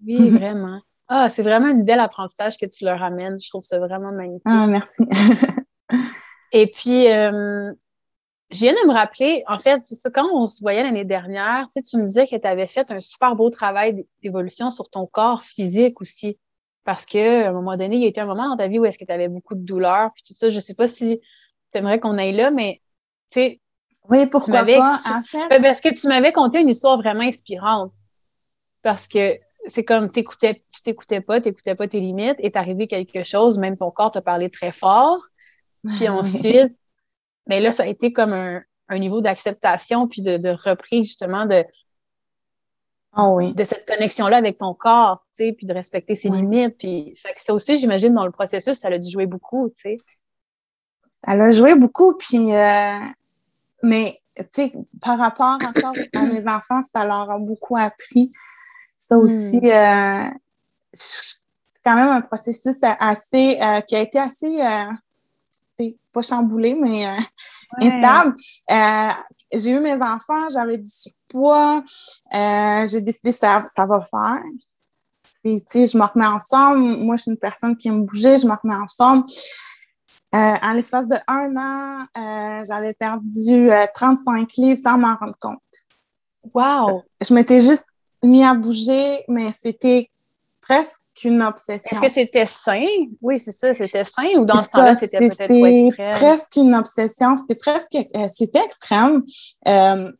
Oui, 0.05 0.29
vraiment. 0.31 0.81
Ah, 1.09 1.29
c'est 1.29 1.43
vraiment 1.43 1.67
une 1.67 1.85
belle 1.85 1.99
apprentissage 1.99 2.57
que 2.57 2.65
tu 2.65 2.83
leur 2.83 3.01
amènes. 3.01 3.39
Je 3.39 3.49
trouve 3.49 3.63
ça 3.63 3.79
vraiment 3.79 4.11
magnifique. 4.11 4.41
Ah, 4.45 4.67
merci. 4.67 5.03
Et 6.51 6.67
puis, 6.67 7.07
euh, 7.11 7.71
je 8.49 8.59
viens 8.59 8.73
de 8.73 8.87
me 8.87 8.93
rappeler, 8.93 9.43
en 9.47 9.59
fait, 9.59 9.81
c'est 9.83 9.95
ça, 9.95 10.09
quand 10.09 10.27
on 10.33 10.45
se 10.45 10.61
voyait 10.61 10.83
l'année 10.83 11.03
dernière, 11.03 11.65
tu, 11.67 11.73
sais, 11.73 11.81
tu 11.81 11.97
me 11.97 12.05
disais 12.05 12.27
que 12.27 12.35
tu 12.35 12.47
avais 12.47 12.67
fait 12.67 12.89
un 12.91 13.01
super 13.01 13.35
beau 13.35 13.49
travail 13.49 14.05
d'évolution 14.23 14.71
sur 14.71 14.89
ton 14.89 15.05
corps 15.05 15.41
physique 15.41 15.99
aussi. 15.99 16.39
Parce 16.85 17.05
qu'à 17.05 17.49
un 17.49 17.51
moment 17.51 17.75
donné, 17.75 17.97
il 17.97 18.01
y 18.01 18.05
a 18.05 18.07
été 18.07 18.21
un 18.21 18.25
moment 18.25 18.47
dans 18.47 18.55
ta 18.55 18.69
vie 18.69 18.79
où 18.79 18.85
est-ce 18.85 18.97
que 18.97 19.03
tu 19.03 19.11
avais 19.11 19.27
beaucoup 19.27 19.55
de 19.55 19.65
douleurs, 19.65 20.11
puis 20.13 20.23
tout 20.25 20.33
ça. 20.33 20.47
Je 20.47 20.59
sais 20.61 20.75
pas 20.75 20.87
si 20.87 21.19
tu 21.73 21.77
aimerais 21.77 21.99
qu'on 21.99 22.17
aille 22.17 22.33
là, 22.33 22.49
mais 22.49 22.81
tu 23.29 23.39
sais. 23.41 23.61
Oui, 24.09 24.25
pourquoi 24.27 24.63
pas, 24.63 24.97
en 25.09 25.23
fait. 25.23 25.49
Ben, 25.49 25.61
parce 25.61 25.81
que 25.81 25.93
tu 25.93 26.07
m'avais 26.07 26.31
conté 26.31 26.61
une 26.61 26.69
histoire 26.69 26.97
vraiment 26.97 27.23
inspirante. 27.23 27.91
Parce 28.81 29.09
que 29.09 29.37
c'est 29.65 29.83
comme 29.83 30.09
t'écoutais, 30.09 30.63
tu 30.73 30.81
t'écoutais 30.81 31.19
pas, 31.19 31.41
t'écoutais 31.41 31.75
pas 31.75 31.89
tes 31.89 31.99
limites, 31.99 32.37
est 32.39 32.55
arrivé 32.55 32.87
quelque 32.87 33.23
chose, 33.23 33.57
même 33.57 33.75
ton 33.75 33.91
corps 33.91 34.11
t'a 34.11 34.21
parlé 34.21 34.49
très 34.49 34.71
fort. 34.71 35.19
Puis 35.97 36.07
ensuite, 36.07 36.73
mais 37.47 37.59
là, 37.59 37.71
ça 37.71 37.83
a 37.83 37.85
été 37.87 38.13
comme 38.13 38.33
un, 38.33 38.63
niveau 38.99 39.21
d'acceptation 39.21 40.07
puis 40.07 40.21
de, 40.21 40.49
reprise 40.49 41.07
justement 41.07 41.45
de, 41.45 41.65
ah 43.13 43.29
oui. 43.31 43.53
de 43.53 43.63
cette 43.63 43.87
connexion-là 43.87 44.37
avec 44.37 44.57
ton 44.57 44.73
corps, 44.73 45.25
tu 45.35 45.45
sais, 45.45 45.53
puis 45.53 45.65
de 45.65 45.73
respecter 45.73 46.15
ses 46.15 46.29
limites. 46.29 46.77
Puis, 46.77 47.13
fait 47.15 47.33
que 47.33 47.41
ça 47.41 47.53
aussi, 47.53 47.77
j'imagine, 47.77 48.13
dans 48.13 48.25
le 48.25 48.31
processus, 48.31 48.77
ça 48.77 48.89
a 48.89 48.97
dû 48.97 49.09
jouer 49.09 49.25
beaucoup, 49.25 49.69
tu 49.69 49.81
sais. 49.81 49.95
Ça 51.25 51.33
a 51.33 51.51
joué 51.51 51.75
beaucoup, 51.75 52.15
puis, 52.15 52.53
euh, 52.53 52.99
mais, 53.83 54.21
tu 54.35 54.45
sais, 54.51 54.73
par 55.01 55.17
rapport 55.17 55.57
encore 55.61 55.93
à 56.15 56.25
mes 56.25 56.47
enfants, 56.47 56.81
ça 56.93 57.05
leur 57.05 57.31
a 57.31 57.39
beaucoup 57.39 57.75
appris. 57.75 58.31
Ça 58.97 59.15
hmm. 59.15 59.19
aussi, 59.19 59.61
euh, 59.63 60.29
c'est 60.93 61.37
quand 61.83 61.95
même 61.95 62.09
un 62.09 62.21
processus 62.21 62.77
assez, 62.81 63.59
euh, 63.61 63.81
qui 63.81 63.95
a 63.95 64.01
été 64.01 64.19
assez 64.19 64.61
pas 66.13 66.21
chamboulée, 66.21 66.73
mais 66.73 67.07
instable. 67.79 68.35
j'ai 69.53 69.71
eu 69.71 69.79
mes 69.79 69.95
enfants, 69.95 70.49
j'avais 70.51 70.77
du 70.77 70.87
surpoids. 70.87 71.83
j'ai 72.31 73.01
décidé 73.01 73.31
que 73.31 73.39
ça, 73.39 73.63
ça 73.73 73.85
va 73.85 74.01
faire. 74.01 74.41
sais, 75.43 75.87
je 75.87 75.97
me 75.97 76.03
remets 76.03 76.25
en 76.25 76.39
forme. 76.39 77.03
Moi, 77.03 77.15
je 77.15 77.23
suis 77.23 77.31
une 77.31 77.37
personne 77.37 77.75
qui 77.77 77.87
aime 77.87 78.05
bouger, 78.05 78.37
je 78.37 78.47
me 78.47 78.53
remets 78.53 78.75
en 78.75 78.87
forme. 78.87 79.25
en 80.33 80.71
l'espace 80.73 81.07
de 81.07 81.17
un 81.27 81.55
an, 81.55 82.63
j'avais 82.65 82.93
perdu 82.93 83.69
35 83.93 84.51
livres 84.57 84.79
sans 84.81 84.97
m'en 84.97 85.15
rendre 85.15 85.37
compte. 85.39 85.59
Wow! 86.53 87.03
Je 87.25 87.33
m'étais 87.33 87.61
juste 87.61 87.85
mis 88.23 88.43
à 88.43 88.53
bouger, 88.53 89.23
mais 89.27 89.51
c'était 89.51 90.09
presque 90.61 91.01
une 91.23 91.41
obsession. 91.41 91.89
Est-ce 91.91 92.01
que 92.01 92.09
c'était 92.09 92.45
sain? 92.45 92.85
Oui, 93.21 93.39
c'est 93.39 93.51
ça, 93.51 93.73
c'était 93.73 94.03
sain 94.03 94.27
ou 94.37 94.45
dans 94.45 94.63
ce 94.63 94.69
temps-là, 94.69 94.95
c'était 94.95 95.19
peut-être 95.19 95.51
extrême? 95.51 96.09
presque 96.11 96.55
une 96.55 96.75
obsession, 96.75 97.35
c'était 97.35 97.55
presque, 97.55 97.95
euh, 97.95 98.27
c'était 98.35 98.63
extrême. 98.63 99.23
Euh, 99.67 100.11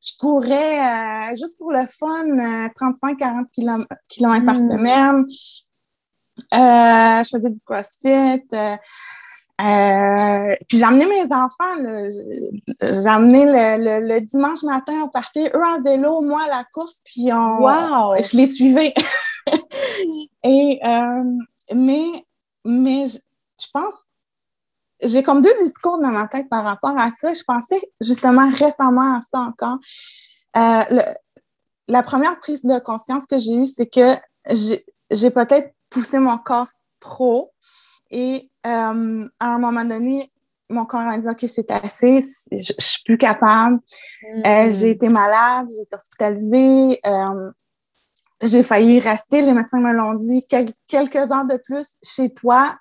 je 0.00 0.12
courais 0.18 1.30
euh, 1.30 1.34
juste 1.34 1.58
pour 1.58 1.72
le 1.72 1.86
fun 1.86 2.24
35-40 2.26 3.46
km, 4.08 4.44
par 4.44 4.56
hmm. 4.56 4.70
semaine. 4.70 5.24
je 6.52 7.28
faisais 7.30 7.50
du 7.50 7.60
crossfit. 7.60 8.42
Euh, 9.60 10.54
puis 10.68 10.78
j'amenais 10.78 11.06
mes 11.06 11.32
enfants, 11.32 11.76
j'amenais 12.82 13.44
le, 13.44 13.84
le, 13.84 14.14
le, 14.14 14.20
dimanche 14.20 14.64
matin, 14.64 14.94
on 15.04 15.08
partait, 15.08 15.52
eux 15.54 15.64
en 15.64 15.80
vélo, 15.80 16.22
moi 16.22 16.40
à 16.44 16.56
la 16.56 16.64
course, 16.72 16.96
puis 17.04 17.32
on, 17.32 18.16
je 18.16 18.36
les 18.36 18.50
suivais. 18.50 18.92
Et, 20.44 20.80
euh, 20.84 21.24
mais, 21.74 22.26
mais 22.64 23.06
je, 23.08 23.66
pense, 23.72 23.94
j'ai 25.02 25.22
comme 25.22 25.40
deux 25.40 25.58
discours 25.60 25.98
dans 25.98 26.10
ma 26.10 26.28
tête 26.28 26.48
par 26.48 26.64
rapport 26.64 26.98
à 26.98 27.10
ça. 27.10 27.32
Je 27.32 27.42
pensais 27.44 27.80
justement 28.00 28.48
récemment 28.50 29.16
à 29.16 29.20
ça 29.20 29.40
encore. 29.40 29.78
Euh, 30.56 31.00
la 31.88 32.02
première 32.02 32.38
prise 32.38 32.62
de 32.62 32.78
conscience 32.78 33.24
que 33.26 33.38
j'ai 33.38 33.54
eue, 33.54 33.66
c'est 33.66 33.86
que 33.86 34.14
j'ai 35.10 35.30
peut-être 35.30 35.72
poussé 35.90 36.18
mon 36.18 36.38
corps 36.38 36.68
trop 37.00 37.52
et 38.10 38.50
euh, 38.66 39.28
à 39.40 39.54
un 39.54 39.58
moment 39.58 39.84
donné, 39.84 40.30
mon 40.70 40.84
corps 40.84 41.00
a 41.00 41.18
dit 41.18 41.28
OK, 41.28 41.44
c'est 41.52 41.70
assez, 41.70 42.22
je, 42.50 42.56
ne 42.56 42.80
suis 42.80 43.02
plus 43.04 43.18
capable. 43.18 43.80
Euh, 44.46 44.68
mm. 44.68 44.72
j'ai 44.72 44.90
été 44.90 45.08
malade, 45.08 45.66
j'ai 45.68 45.82
été 45.82 45.96
hospitalisée. 45.96 47.00
Euh, 47.06 47.50
j'ai 48.42 48.62
failli 48.62 49.00
rester. 49.00 49.42
Les 49.42 49.52
médecins 49.52 49.80
me 49.80 49.92
l'ont 49.92 50.14
dit 50.14 50.42
quelques 50.86 51.16
heures 51.16 51.46
de 51.46 51.60
plus 51.64 51.86
chez 52.02 52.32
toi 52.32 52.76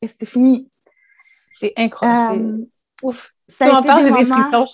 et 0.00 0.08
c'était 0.08 0.26
fini. 0.26 0.68
C'est 1.50 1.72
incroyable. 1.76 2.66
Ouf. 3.02 3.32
Ça 3.48 3.76
a 3.76 3.80
été 3.80 4.04
des 4.04 4.10
moments... 4.10 4.64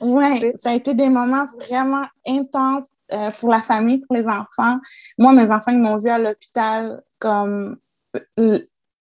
Oui, 0.00 0.52
ça 0.58 0.70
a 0.70 0.74
été 0.74 0.94
des 0.94 1.08
moments 1.08 1.46
vraiment 1.58 2.04
intenses 2.26 2.86
pour 3.40 3.50
la 3.50 3.60
famille, 3.60 3.98
pour 3.98 4.16
les 4.16 4.26
enfants. 4.26 4.78
Moi, 5.18 5.32
mes 5.32 5.50
enfants, 5.50 5.72
ils 5.72 5.80
m'ont 5.80 5.98
vu 5.98 6.08
à 6.08 6.18
l'hôpital 6.18 7.02
comme 7.18 7.78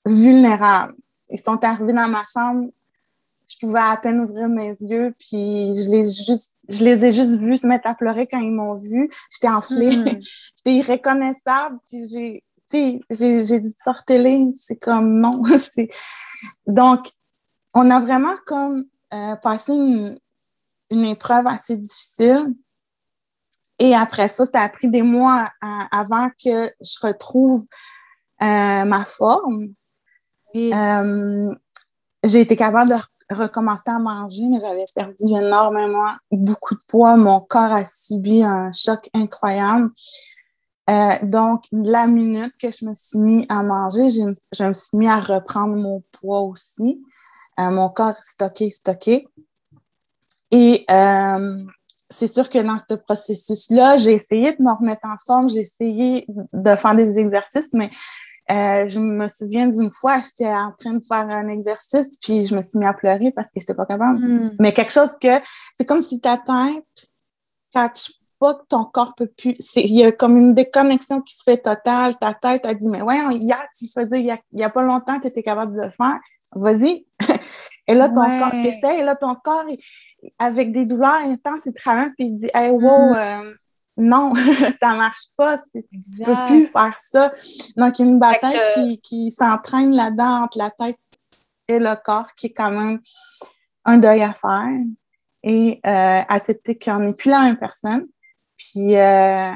vulnérables. 0.06 0.95
Ils 1.30 1.39
sont 1.39 1.63
arrivés 1.63 1.93
dans 1.93 2.08
ma 2.08 2.23
chambre, 2.25 2.69
je 3.51 3.57
pouvais 3.59 3.79
à 3.79 3.97
peine 3.97 4.19
ouvrir 4.19 4.47
mes 4.47 4.75
yeux, 4.79 5.13
puis 5.19 5.75
je 5.75 5.91
les, 5.91 6.05
juste, 6.05 6.57
je 6.69 6.83
les 6.83 7.05
ai 7.05 7.11
juste 7.11 7.37
vus 7.37 7.57
se 7.57 7.67
mettre 7.67 7.87
à 7.87 7.95
pleurer 7.95 8.27
quand 8.27 8.39
ils 8.39 8.51
m'ont 8.51 8.79
vu. 8.79 9.09
J'étais 9.31 9.49
enflée, 9.49 9.97
mm. 9.97 10.05
j'étais 10.57 10.73
irreconnaissable, 10.77 11.77
puis 11.87 11.99
j'ai 12.09 12.43
j'ai 13.09 13.59
dit 13.59 13.75
sortez-les, 13.83 14.47
c'est 14.55 14.77
comme 14.77 15.19
non. 15.19 15.41
Donc, 16.67 17.11
on 17.73 17.89
a 17.89 17.99
vraiment 17.99 18.35
comme 18.45 18.85
euh, 19.13 19.35
passé 19.35 19.73
une, 19.73 20.17
une, 20.89 21.05
épreuve 21.05 21.47
assez 21.47 21.75
difficile. 21.75 22.55
Et 23.77 23.95
après 23.95 24.27
ça, 24.29 24.45
ça 24.45 24.61
a 24.61 24.69
pris 24.69 24.87
des 24.87 25.01
mois 25.01 25.49
avant 25.91 26.29
que 26.29 26.69
je 26.79 27.05
retrouve 27.05 27.65
euh, 28.41 28.85
ma 28.85 29.03
forme. 29.03 29.73
Euh, 30.55 31.55
j'ai 32.23 32.41
été 32.41 32.55
capable 32.55 32.91
de 32.91 32.95
recommencer 33.34 33.89
à 33.89 34.00
manger, 34.00 34.48
mais 34.50 34.60
j'avais 34.60 34.86
perdu 34.94 35.24
énormément, 35.30 36.12
beaucoup 36.32 36.76
de 36.76 36.84
poids. 36.88 37.17
Mon 37.17 37.39
corps 37.39 37.72
a 37.72 37.86
subi 37.86 38.44
un 38.44 38.72
choc 38.74 39.10
incroyable. 39.13 39.89
Euh, 40.89 41.13
donc, 41.24 41.63
la 41.72 42.08
minute 42.08 42.54
que 42.62 42.70
je 42.72 42.86
me 42.86 42.94
suis 42.94 43.20
mis 43.20 43.46
à 43.50 43.63
manger, 43.63 44.10
je, 44.10 44.63
me 44.63 44.74
suis 44.74 44.98
mis 44.98 45.08
à 45.08 45.20
reprendre 45.20 45.76
mon 45.76 46.04
poids 46.12 46.41
aussi. 46.41 47.02
mon 47.58 47.89
corps 47.89 48.22
stocké, 48.22 48.70
stocké. 48.70 49.28
Et 50.52 50.86
c'est 52.12 52.28
sûr 52.28 52.50
que 52.50 52.60
dans 52.60 52.78
ce 52.78 52.96
processus-là, 52.96 53.98
j'ai 53.98 54.13
essayé 54.13 54.52
de 54.52 54.62
me 54.62 54.72
remettre 54.72 55.06
en 55.06 55.15
forme, 55.26 55.50
j'ai 55.50 55.62
essayé 55.62 56.28
de 56.28 56.76
faire 56.76 56.94
des 56.94 57.17
exercices, 57.17 57.70
mais 57.74 57.89
euh, 58.51 58.87
je 58.87 58.99
me 58.99 59.27
souviens 59.27 59.67
d'une 59.67 59.91
fois, 59.93 60.19
j'étais 60.19 60.51
en 60.51 60.73
train 60.77 60.93
de 60.93 61.03
faire 61.03 61.29
un 61.29 61.47
exercice, 61.47 62.09
puis 62.21 62.45
je 62.45 62.55
me 62.55 62.61
suis 62.61 62.77
mis 62.79 62.85
à 62.85 62.93
pleurer 62.93 63.31
parce 63.31 63.47
que 63.47 63.53
je 63.55 63.61
n'étais 63.61 63.73
pas 63.73 63.85
capable. 63.85 64.19
Hmm. 64.19 64.55
Mais 64.59 64.73
quelque 64.73 64.91
chose 64.91 65.15
que, 65.21 65.29
c'est 65.77 65.85
comme 65.85 66.01
si 66.01 66.19
ta 66.19 66.37
tête 66.37 67.09
catch 67.73 68.11
pas 68.41 68.55
que 68.55 68.65
ton 68.67 68.85
corps 68.85 69.13
peut 69.15 69.29
plus. 69.37 69.55
Il 69.75 69.95
y 69.95 70.03
a 70.03 70.11
comme 70.11 70.35
une 70.35 70.55
déconnexion 70.55 71.21
qui 71.21 71.35
se 71.35 71.43
fait 71.43 71.57
totale. 71.57 72.15
Ta 72.19 72.33
tête 72.33 72.65
a 72.65 72.73
dit, 72.73 72.87
mais 72.87 73.01
ouais, 73.01 73.17
hier, 73.35 73.63
tu 73.77 73.85
le 73.85 74.03
faisais, 74.03 74.19
il 74.19 74.33
n'y 74.53 74.63
a, 74.63 74.69
pas 74.69 74.81
longtemps, 74.81 75.19
tu 75.19 75.27
étais 75.27 75.43
capable 75.43 75.75
de 75.75 75.83
le 75.83 75.91
faire. 75.91 76.17
Vas-y. 76.55 77.05
et 77.87 77.93
là, 77.93 78.09
ton 78.09 78.39
corps, 78.39 78.51
t'essaies, 78.63 78.97
et 78.97 79.03
là, 79.03 79.15
ton 79.15 79.35
corps, 79.35 79.65
avec 80.39 80.71
des 80.71 80.85
douleurs 80.85 81.21
intenses, 81.21 81.61
il 81.67 81.73
travaille, 81.73 82.09
puis 82.17 82.27
il 82.27 82.37
dit, 82.39 82.49
hey, 82.55 82.71
wow, 82.71 82.79
hmm. 82.79 83.15
euh, 83.15 83.53
non, 83.97 84.34
ça 84.80 84.93
marche 84.95 85.27
pas, 85.36 85.58
tu 85.73 86.23
peux 86.23 86.43
plus 86.45 86.65
faire 86.65 86.93
ça. 86.93 87.32
Donc, 87.77 87.99
il 87.99 88.06
y 88.06 88.10
a 88.10 88.12
une 88.12 88.19
bataille 88.19 88.60
qui, 88.73 89.01
qui 89.01 89.32
s'entraîne 89.32 89.93
là-dedans 89.93 90.43
entre 90.43 90.58
la 90.58 90.69
tête 90.69 90.97
et 91.67 91.80
le 91.80 91.95
corps, 92.04 92.34
qui 92.36 92.47
est 92.47 92.54
quand 92.54 92.71
même 92.71 92.99
un 93.86 93.97
deuil 93.97 94.21
à 94.23 94.34
faire. 94.34 94.69
Et 95.43 95.80
euh, 95.86 96.21
accepter 96.30 96.77
qu'on 96.77 96.99
n'est 96.99 97.13
plus 97.13 97.30
la 97.30 97.43
même 97.43 97.58
personne. 97.58 98.08
Puis 98.58 98.95
euh, 98.95 99.51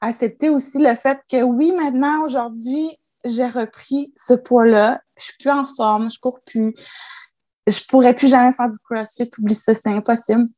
accepter 0.00 0.48
aussi 0.48 0.78
le 0.78 0.94
fait 0.94 1.20
que 1.30 1.42
oui, 1.42 1.72
maintenant, 1.72 2.24
aujourd'hui, 2.24 2.96
j'ai 3.24 3.46
repris 3.46 4.12
ce 4.16 4.32
poids-là. 4.32 5.02
Je 5.18 5.24
suis 5.24 5.34
plus 5.40 5.50
en 5.50 5.66
forme, 5.66 6.10
je 6.10 6.18
cours 6.18 6.40
plus. 6.46 6.72
Je 7.66 7.80
pourrais 7.86 8.14
plus 8.14 8.28
jamais 8.28 8.54
faire 8.54 8.70
du 8.70 8.78
crossfit, 8.78 9.28
oublie 9.38 9.54
ça, 9.54 9.74
c'est 9.74 9.90
impossible. 9.90 10.48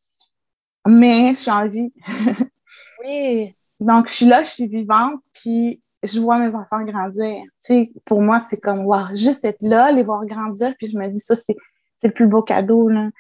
Mais 0.87 1.31
je 1.31 1.41
suis 1.41 1.51
en 1.51 1.69
vie. 1.69 1.93
Oui. 3.01 3.55
Donc, 3.79 4.09
je 4.09 4.13
suis 4.13 4.27
là, 4.27 4.43
je 4.43 4.51
suis 4.51 4.67
vivante, 4.67 5.21
puis 5.33 5.83
je 6.03 6.21
vois 6.21 6.39
mes 6.39 6.55
enfants 6.55 6.85
grandir. 6.85 7.43
Tu 7.65 7.85
sais, 7.85 7.93
pour 8.05 8.23
moi, 8.23 8.43
c'est 8.49 8.59
comme, 8.59 8.85
wow, 8.85 9.15
juste 9.15 9.45
être 9.45 9.63
là, 9.63 9.91
les 9.91 10.03
voir 10.03 10.25
grandir, 10.27 10.75
puis 10.79 10.89
je 10.91 10.97
me 10.97 11.09
dis, 11.09 11.19
ça, 11.21 11.35
c'est 11.35 11.57
le 12.03 12.11
plus 12.11 12.27
beau 12.27 12.43
cadeau, 12.43 12.89
là. 12.89 13.11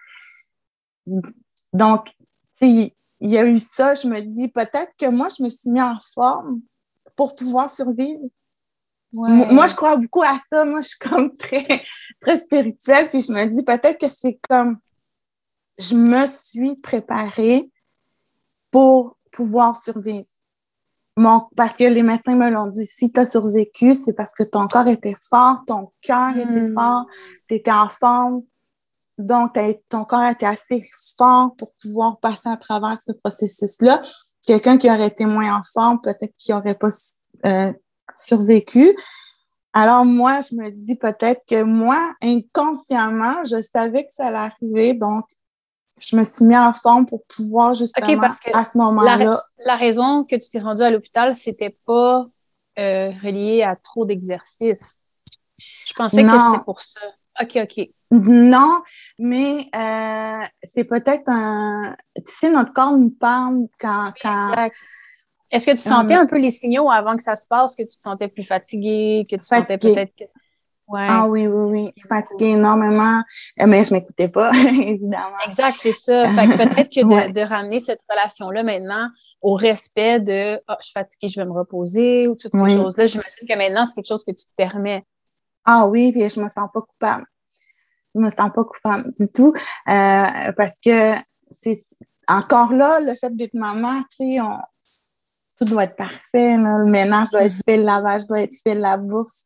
Donc, 1.72 2.06
tu 2.06 2.66
sais, 2.66 2.94
il 3.20 3.30
y 3.30 3.38
a 3.38 3.44
eu 3.44 3.58
ça, 3.58 3.94
je 3.94 4.08
me 4.08 4.20
dis, 4.20 4.48
peut-être 4.48 4.92
que 4.98 5.06
moi, 5.06 5.28
je 5.36 5.42
me 5.42 5.48
suis 5.48 5.70
mis 5.70 5.82
en 5.82 5.98
forme 6.14 6.60
pour 7.16 7.34
pouvoir 7.34 7.68
survivre. 7.68 8.22
Moi, 9.12 9.66
je 9.66 9.74
crois 9.74 9.96
beaucoup 9.96 10.22
à 10.22 10.38
ça. 10.50 10.64
Moi, 10.64 10.82
je 10.82 10.88
suis 10.88 10.98
comme 10.98 11.34
très, 11.38 11.66
très 12.20 12.38
spirituelle, 12.38 13.10
puis 13.10 13.20
je 13.20 13.32
me 13.32 13.44
dis, 13.46 13.64
peut-être 13.64 13.98
que 13.98 14.08
c'est 14.08 14.38
comme, 14.48 14.78
je 15.78 15.94
me 15.94 16.26
suis 16.26 16.76
préparée 16.76 17.70
pour 18.70 19.16
pouvoir 19.30 19.76
survivre. 19.76 20.26
parce 21.56 21.74
que 21.74 21.84
les 21.84 22.02
médecins 22.02 22.34
me 22.34 22.50
l'ont 22.50 22.68
dit, 22.68 22.86
si 22.86 23.12
tu 23.12 23.20
as 23.20 23.30
survécu, 23.30 23.94
c'est 23.94 24.14
parce 24.14 24.32
que 24.34 24.42
ton 24.42 24.68
corps 24.68 24.88
était 24.88 25.16
fort, 25.28 25.58
ton 25.66 25.92
cœur 26.00 26.36
était 26.36 26.62
hmm. 26.62 26.74
fort, 26.74 27.06
tu 27.48 27.54
étais 27.56 27.72
en 27.72 27.88
forme. 27.88 28.42
Donc, 29.18 29.58
ton 29.88 30.04
corps 30.04 30.24
était 30.30 30.46
assez 30.46 30.88
fort 31.18 31.54
pour 31.56 31.72
pouvoir 31.82 32.18
passer 32.20 32.48
à 32.48 32.56
travers 32.56 32.98
ce 33.06 33.12
processus-là. 33.12 34.00
Quelqu'un 34.46 34.78
qui 34.78 34.90
aurait 34.90 35.08
été 35.08 35.26
moins 35.26 35.58
en 35.58 35.60
forme, 35.62 36.00
peut-être 36.00 36.34
qu'il 36.38 36.54
n'aurait 36.54 36.74
pas 36.74 36.88
euh, 37.46 37.72
survécu. 38.16 38.96
Alors, 39.72 40.04
moi, 40.04 40.40
je 40.40 40.54
me 40.56 40.70
dis 40.70 40.96
peut-être 40.96 41.42
que 41.46 41.62
moi, 41.62 42.14
inconsciemment, 42.22 43.44
je 43.44 43.62
savais 43.62 44.04
que 44.04 44.12
ça 44.12 44.26
allait 44.26 44.52
arriver. 44.52 44.94
Donc, 44.94 45.26
je 46.00 46.16
me 46.16 46.24
suis 46.24 46.44
mis 46.44 46.56
en 46.56 46.72
forme 46.72 47.06
pour 47.06 47.24
pouvoir 47.26 47.74
justement 47.74 48.34
à 48.52 48.64
ce 48.64 48.78
moment-là. 48.78 49.36
La, 49.64 49.76
raison 49.76 50.24
que 50.24 50.36
tu 50.36 50.48
t'es 50.48 50.60
rendue 50.60 50.82
à 50.82 50.90
l'hôpital, 50.90 51.34
c'était 51.36 51.76
pas 51.86 52.26
euh, 52.78 53.10
relié 53.22 53.62
à 53.62 53.76
trop 53.76 54.04
d'exercices. 54.04 55.22
Je 55.58 55.92
pensais 55.94 56.22
que 56.22 56.30
c'était 56.30 56.64
pour 56.64 56.80
ça. 56.80 57.00
OK, 57.40 57.58
OK. 57.62 57.88
Non, 58.10 58.82
mais 59.18 59.68
euh, 59.74 60.44
c'est 60.62 60.84
peut-être 60.84 61.28
un. 61.28 61.96
Tu 62.16 62.22
sais, 62.26 62.50
notre 62.50 62.72
corps 62.72 62.96
nous 62.96 63.10
parle 63.10 63.66
quand. 63.78 64.12
Est-ce 65.52 65.66
que 65.66 65.72
tu 65.72 65.78
sentais 65.78 66.16
euh, 66.16 66.20
un 66.20 66.26
peu 66.26 66.38
les 66.38 66.50
signaux 66.50 66.90
avant 66.90 67.16
que 67.16 67.22
ça 67.22 67.34
se 67.34 67.46
passe, 67.46 67.74
que 67.74 67.82
tu 67.82 67.96
te 67.96 68.02
sentais 68.02 68.28
plus 68.28 68.44
fatiguée, 68.44 69.24
que 69.28 69.36
tu 69.36 69.44
sentais 69.44 69.78
peut-être 69.78 70.14
que. 70.16 70.24
Ah 70.96 71.26
oui, 71.28 71.46
oui, 71.46 71.92
oui. 71.94 72.02
Fatiguée 72.08 72.50
énormément, 72.52 73.22
euh, 73.60 73.66
mais 73.66 73.84
je 73.84 73.92
m'écoutais 73.92 74.28
pas, 74.28 74.50
évidemment. 74.54 75.36
Exact, 75.48 75.76
c'est 75.78 75.92
ça. 75.92 76.26
Fait 76.34 76.46
que 76.46 76.56
peut-être 76.56 76.90
que 76.90 77.32
de, 77.32 77.40
ramener 77.40 77.80
cette 77.80 78.00
relation-là 78.08 78.62
maintenant 78.62 79.08
au 79.42 79.54
respect 79.54 80.20
de 80.20 80.56
oh, 80.68 80.74
je 80.80 80.86
suis 80.86 80.92
fatiguée, 80.92 81.28
je 81.28 81.40
vais 81.40 81.46
me 81.46 81.52
reposer 81.52 82.28
ou 82.28 82.34
toutes 82.34 82.52
ces 82.52 82.76
choses-là. 82.76 83.06
J'imagine 83.06 83.48
que 83.48 83.56
maintenant, 83.56 83.86
c'est 83.86 83.94
quelque 83.94 84.08
chose 84.08 84.24
que 84.24 84.32
tu 84.32 84.44
te 84.44 84.54
permets. 84.56 85.04
Ah 85.64 85.86
oui, 85.86 86.12
puis 86.12 86.28
je 86.28 86.40
me 86.40 86.48
sens 86.48 86.68
pas 86.72 86.80
coupable. 86.80 87.26
Je 88.14 88.20
me 88.20 88.30
sens 88.30 88.50
pas 88.54 88.64
coupable 88.64 89.12
du 89.18 89.30
tout. 89.32 89.52
Euh, 89.88 90.52
parce 90.56 90.78
que 90.84 91.14
c'est 91.48 91.78
encore 92.28 92.72
là, 92.72 93.00
le 93.00 93.14
fait 93.14 93.34
d'être 93.36 93.54
maman, 93.54 94.02
tu 94.16 94.32
sais, 94.34 94.40
tout 95.58 95.64
doit 95.66 95.84
être 95.84 95.96
parfait. 95.96 96.56
Le 96.56 96.84
ménage 96.90 97.28
doit 97.30 97.44
être 97.44 97.54
mm-hmm. 97.54 97.64
fait, 97.64 97.76
le 97.76 97.84
lavage 97.84 98.26
doit 98.26 98.40
être 98.40 98.54
fait, 98.62 98.74
la 98.74 98.96
bouffe. 98.96 99.42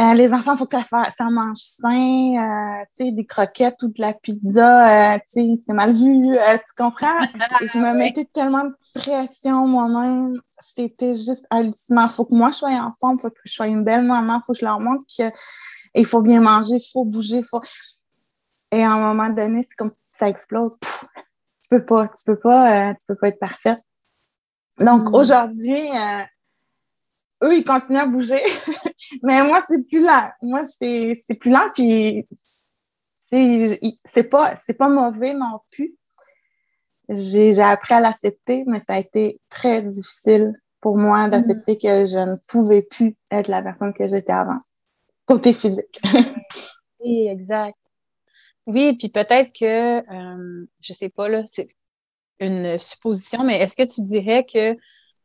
Euh, 0.00 0.14
les 0.14 0.32
enfants, 0.32 0.54
il 0.54 0.58
faut 0.58 0.64
que 0.64 0.78
ça, 0.78 1.10
ça 1.10 1.24
mange 1.24 1.58
sain, 1.58 1.90
euh, 1.90 2.84
tu 2.96 3.04
sais, 3.04 3.12
des 3.12 3.26
croquettes 3.26 3.82
ou 3.82 3.88
de 3.88 4.00
la 4.00 4.14
pizza, 4.14 5.14
euh, 5.14 5.18
tu 5.18 5.42
sais, 5.42 5.62
c'est 5.66 5.74
mal 5.74 5.92
vu, 5.92 6.30
tu 6.32 6.74
comprends? 6.74 7.20
je 7.60 7.78
me 7.78 7.92
mettais 7.92 8.24
tellement 8.24 8.64
de 8.64 8.74
pression 8.94 9.66
moi-même, 9.66 10.40
c'était 10.58 11.14
juste 11.14 11.44
hallucinant. 11.50 12.06
Il 12.06 12.12
faut 12.12 12.24
que 12.24 12.34
moi, 12.34 12.50
je 12.50 12.58
sois 12.58 12.70
en 12.70 12.92
forme, 12.98 13.16
il 13.18 13.20
faut 13.20 13.28
que 13.28 13.40
je 13.44 13.52
sois 13.52 13.66
une 13.66 13.84
belle 13.84 14.04
maman, 14.04 14.38
il 14.38 14.46
faut 14.46 14.54
que 14.54 14.58
je 14.60 14.64
leur 14.64 14.80
montre 14.80 15.04
qu'il 15.06 16.06
faut 16.06 16.22
bien 16.22 16.40
manger, 16.40 16.76
il 16.76 16.90
faut 16.92 17.04
bouger, 17.04 17.42
faut... 17.42 17.60
Et 18.72 18.82
à 18.82 18.92
un 18.92 19.00
moment 19.00 19.28
donné, 19.28 19.62
c'est 19.68 19.74
comme 19.74 19.92
ça 20.10 20.30
explose. 20.30 20.78
tu 20.80 21.68
peux 21.68 21.84
pas, 21.84 22.06
tu 22.06 22.24
peux 22.24 22.38
pas, 22.38 22.94
tu 22.94 23.06
peux 23.06 23.16
pas 23.16 23.28
être 23.28 23.40
parfaite. 23.40 23.82
Donc, 24.78 25.10
mm. 25.10 25.14
aujourd'hui, 25.14 25.82
eux, 27.42 27.54
ils 27.54 27.64
continuent 27.64 27.98
à 27.98 28.06
bouger. 28.06 28.40
Mais 29.22 29.42
moi, 29.42 29.60
c'est 29.60 29.82
plus 29.88 30.02
lent. 30.02 30.30
Moi, 30.42 30.64
c'est 30.66 31.34
plus 31.38 31.50
lent, 31.50 31.70
puis 31.74 32.26
c'est 34.04 34.24
pas, 34.24 34.54
pas 34.78 34.88
mauvais 34.88 35.34
non 35.34 35.60
plus. 35.72 35.96
J'ai 37.08 37.60
appris 37.60 37.94
à 37.94 38.00
l'accepter, 38.00 38.64
mais 38.66 38.78
ça 38.80 38.94
a 38.94 38.98
été 38.98 39.40
très 39.48 39.82
difficile 39.82 40.54
pour 40.80 40.96
moi 40.96 41.28
d'accepter 41.28 41.76
que 41.76 42.06
je 42.06 42.18
ne 42.18 42.36
pouvais 42.46 42.82
plus 42.82 43.16
être 43.30 43.48
la 43.48 43.62
personne 43.62 43.92
que 43.92 44.08
j'étais 44.08 44.32
avant, 44.32 44.58
côté 45.26 45.52
physique. 45.52 46.00
oui, 47.00 47.28
exact. 47.28 47.76
Oui, 48.66 48.96
puis 48.96 49.08
peut-être 49.08 49.52
que, 49.52 49.98
euh, 49.98 50.66
je 50.80 50.92
sais 50.92 51.08
pas, 51.08 51.28
là, 51.28 51.42
c'est 51.46 51.68
une 52.38 52.78
supposition, 52.78 53.44
mais 53.44 53.60
est-ce 53.60 53.76
que 53.76 53.92
tu 53.92 54.02
dirais 54.02 54.46
que 54.46 54.76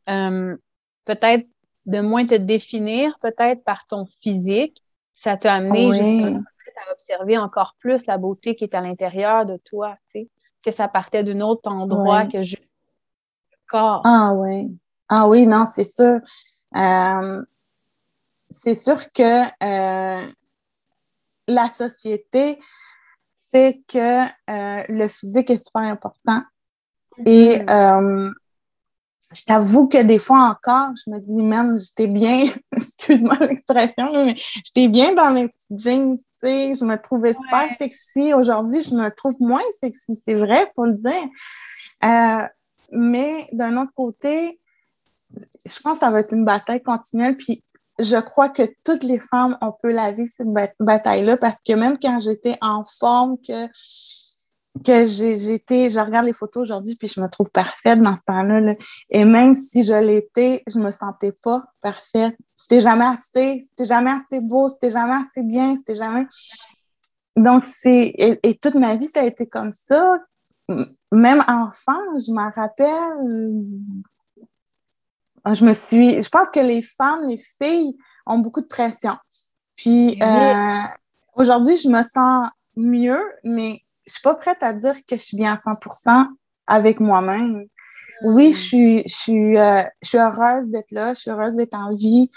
euh, 0.08 0.56
peut-être 1.04 1.46
de 1.86 2.00
moins 2.00 2.26
te 2.26 2.34
définir 2.34 3.18
peut-être 3.20 3.62
par 3.64 3.86
ton 3.86 4.06
physique, 4.06 4.82
ça 5.14 5.36
t'a 5.36 5.54
amené 5.54 5.90
justement 5.92 6.42
à 6.88 6.92
observer 6.92 7.38
encore 7.38 7.74
plus 7.78 8.06
la 8.06 8.18
beauté 8.18 8.54
qui 8.54 8.64
est 8.64 8.74
à 8.74 8.80
l'intérieur 8.80 9.46
de 9.46 9.56
toi, 9.56 9.96
tu 10.12 10.20
sais, 10.20 10.30
que 10.62 10.70
ça 10.70 10.88
partait 10.88 11.24
d'un 11.24 11.40
autre 11.40 11.70
endroit 11.70 12.26
que 12.26 12.42
je... 12.42 12.56
le 12.56 12.62
corps. 13.66 14.02
Ah 14.04 14.34
oui. 14.36 14.76
Ah 15.08 15.26
oui, 15.26 15.46
non, 15.46 15.64
c'est 15.64 15.84
sûr. 15.84 16.20
Euh, 16.76 17.42
c'est 18.50 18.74
sûr 18.74 19.10
que 19.12 19.42
euh, 19.64 20.30
la 21.48 21.68
société 21.68 22.58
fait 23.50 23.80
que 23.88 24.24
euh, 24.50 24.84
le 24.88 25.08
physique 25.08 25.48
est 25.48 25.64
super 25.64 25.82
important. 25.82 26.42
Et 27.24 27.56
mm-hmm 27.58 28.34
je 29.34 29.42
t'avoue 29.42 29.88
que 29.88 30.02
des 30.02 30.18
fois 30.18 30.38
encore, 30.50 30.90
je 31.04 31.10
me 31.10 31.18
dis, 31.18 31.42
même, 31.42 31.78
j'étais 31.78 32.06
bien, 32.06 32.44
excuse-moi 32.76 33.36
l'expression, 33.40 34.12
mais 34.12 34.34
j'étais 34.36 34.88
bien 34.88 35.14
dans 35.14 35.32
mes 35.32 35.48
petites 35.48 35.78
jeans, 35.78 36.16
tu 36.16 36.24
sais, 36.38 36.74
je 36.74 36.84
me 36.84 37.00
trouvais 37.00 37.34
super 37.34 37.68
sexy. 37.78 38.34
Aujourd'hui, 38.34 38.82
je 38.82 38.94
me 38.94 39.10
trouve 39.14 39.34
moins 39.40 39.60
sexy, 39.80 40.20
c'est 40.24 40.34
vrai, 40.34 40.70
pour 40.74 40.86
le 40.86 40.94
dire. 40.94 41.28
Euh, 42.04 42.46
mais 42.92 43.48
d'un 43.52 43.76
autre 43.82 43.92
côté, 43.94 44.60
je 45.34 45.80
pense 45.82 45.94
que 45.94 46.00
ça 46.00 46.10
va 46.10 46.20
être 46.20 46.32
une 46.32 46.44
bataille 46.44 46.82
continuelle. 46.82 47.36
Puis 47.36 47.64
je 47.98 48.16
crois 48.16 48.48
que 48.48 48.62
toutes 48.84 49.02
les 49.02 49.18
femmes, 49.18 49.56
on 49.60 49.72
peut 49.72 49.90
la 49.90 50.12
vivre, 50.12 50.30
cette 50.30 50.50
bataille-là, 50.78 51.36
parce 51.36 51.56
que 51.66 51.72
même 51.72 51.98
quand 51.98 52.20
j'étais 52.20 52.56
en 52.60 52.84
forme, 52.84 53.36
que 53.38 53.66
que 54.84 55.06
j'ai 55.06 55.54
été, 55.54 55.90
je 55.90 55.98
regarde 55.98 56.26
les 56.26 56.32
photos 56.32 56.62
aujourd'hui, 56.62 56.96
puis 56.96 57.08
je 57.08 57.20
me 57.20 57.28
trouve 57.28 57.50
parfaite 57.50 58.00
dans 58.00 58.16
ce 58.16 58.22
temps-là. 58.26 58.74
Et 59.10 59.24
même 59.24 59.54
si 59.54 59.82
je 59.82 59.94
l'étais, 59.94 60.62
je 60.66 60.78
me 60.78 60.90
sentais 60.90 61.32
pas 61.42 61.64
parfaite. 61.80 62.36
C'était 62.54 62.80
jamais 62.80 63.04
assez, 63.04 63.60
c'était 63.62 63.84
jamais 63.84 64.12
assez 64.12 64.40
beau, 64.40 64.68
c'était 64.68 64.90
jamais 64.90 65.16
assez 65.16 65.42
bien, 65.42 65.76
c'était 65.76 65.94
jamais. 65.94 66.26
Donc, 67.36 67.64
c'est. 67.64 68.14
Et, 68.42 68.54
toute 68.54 68.74
ma 68.74 68.96
vie, 68.96 69.06
ça 69.06 69.20
a 69.20 69.24
été 69.24 69.46
comme 69.46 69.72
ça. 69.72 70.14
Même 71.12 71.42
enfant, 71.46 72.00
je 72.18 72.32
m'en 72.32 72.50
rappelle. 72.50 73.64
Je 75.54 75.64
me 75.64 75.74
suis. 75.74 76.22
Je 76.22 76.28
pense 76.28 76.50
que 76.50 76.60
les 76.60 76.82
femmes, 76.82 77.28
les 77.28 77.38
filles 77.38 77.96
ont 78.26 78.38
beaucoup 78.38 78.62
de 78.62 78.66
pression. 78.66 79.16
Puis, 79.76 80.18
euh, 80.22 80.78
aujourd'hui, 81.34 81.76
je 81.76 81.88
me 81.88 82.02
sens 82.02 82.48
mieux, 82.74 83.22
mais 83.44 83.82
je 84.06 84.12
suis 84.12 84.22
pas 84.22 84.34
prête 84.34 84.62
à 84.62 84.72
dire 84.72 84.94
que 85.06 85.16
je 85.16 85.22
suis 85.22 85.36
bien 85.36 85.52
à 85.52 85.56
100% 85.56 86.26
avec 86.66 87.00
moi-même. 87.00 87.66
Oui, 88.24 88.52
je 88.52 88.58
suis, 88.58 89.02
je 89.06 89.14
suis, 89.14 89.58
euh, 89.58 89.82
je 90.02 90.08
suis 90.08 90.18
heureuse 90.18 90.68
d'être 90.68 90.90
là, 90.90 91.12
je 91.12 91.20
suis 91.20 91.30
heureuse 91.30 91.54
d'être 91.54 91.74
en 91.74 91.94
vie, 91.94 92.30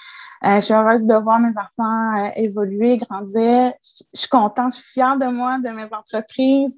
euh, 0.45 0.55
je 0.55 0.61
suis 0.61 0.73
heureuse 0.73 1.05
de 1.05 1.13
voir 1.15 1.39
mes 1.39 1.51
enfants 1.51 2.25
euh, 2.25 2.31
évoluer, 2.35 2.97
grandir. 2.97 3.71
Je, 3.81 4.03
suis 4.13 4.27
contente, 4.27 4.73
je 4.75 4.81
suis 4.81 4.93
fière 4.93 5.17
de 5.17 5.27
moi, 5.27 5.57
de 5.59 5.69
mes 5.69 5.87
entreprises, 5.93 6.75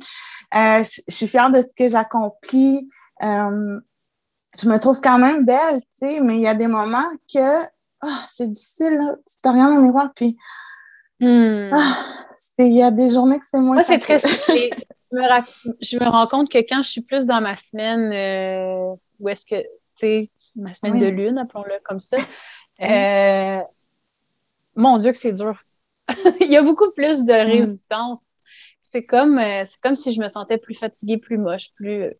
je, 0.54 1.02
suis 1.08 1.28
fière 1.28 1.50
de 1.50 1.62
ce 1.62 1.70
que 1.76 1.90
j'accomplis. 1.90 2.88
je 3.22 4.70
me 4.70 4.78
trouve 4.78 5.02
quand 5.02 5.18
même 5.18 5.46
belle, 5.46 5.82
tu 5.82 5.88
sais, 5.94 6.20
mais 6.22 6.36
il 6.36 6.42
y 6.42 6.48
a 6.48 6.54
des 6.54 6.68
moments 6.68 7.10
que 7.34 7.64
oh, 8.04 8.20
c'est 8.32 8.52
difficile, 8.52 8.98
là. 8.98 9.16
tu 9.28 9.38
te 9.42 9.50
regardes 9.50 9.74
dans 9.74 9.78
le 9.78 9.84
miroir, 9.84 10.12
puis 10.16 10.38
Hmm. 11.22 11.70
Ah, 11.72 12.26
il 12.58 12.76
y 12.76 12.82
a 12.82 12.92
des 12.92 13.12
journées 13.12 13.38
que 13.38 13.46
c'est 13.50 13.60
moins. 13.60 13.76
Moi, 13.76 13.84
c'est 13.84 14.00
très. 14.00 14.20
je, 15.12 15.98
me 15.98 16.10
rends 16.10 16.28
compte 16.28 16.50
que 16.50 16.58
quand 16.58 16.82
je 16.82 16.90
suis 16.90 17.02
plus 17.02 17.26
dans 17.26 17.42
ma 17.42 17.56
semaine, 17.56 18.12
euh, 18.12 18.96
où 19.20 19.30
est-ce 19.30 19.46
que, 19.46 19.62
tu 19.62 19.68
sais, 19.94 20.32
ma 20.56 20.74
semaine 20.74 21.00
de 21.00 21.06
lune, 21.06 21.38
appelons-le 21.38 21.80
comme 21.84 22.02
ça, 22.02 22.18
euh, 22.82 23.60
mon 24.76 24.98
Dieu, 24.98 25.12
que 25.12 25.18
c'est 25.18 25.34
dur. 25.34 25.62
il 26.42 26.52
y 26.52 26.58
a 26.58 26.64
beaucoup 26.64 26.92
plus 26.92 27.26
de 27.26 27.34
résistance. 27.34 28.24
C'est 28.82 29.06
comme, 29.06 29.38
euh, 29.38 29.64
c'est 29.66 29.80
comme 29.80 29.96
si 29.96 30.12
je 30.12 30.20
me 30.20 30.28
sentais 30.28 30.58
plus 30.58 30.76
fatiguée, 30.76 31.18
plus 31.18 31.38
moche, 31.38 31.72
plus. 31.76 32.14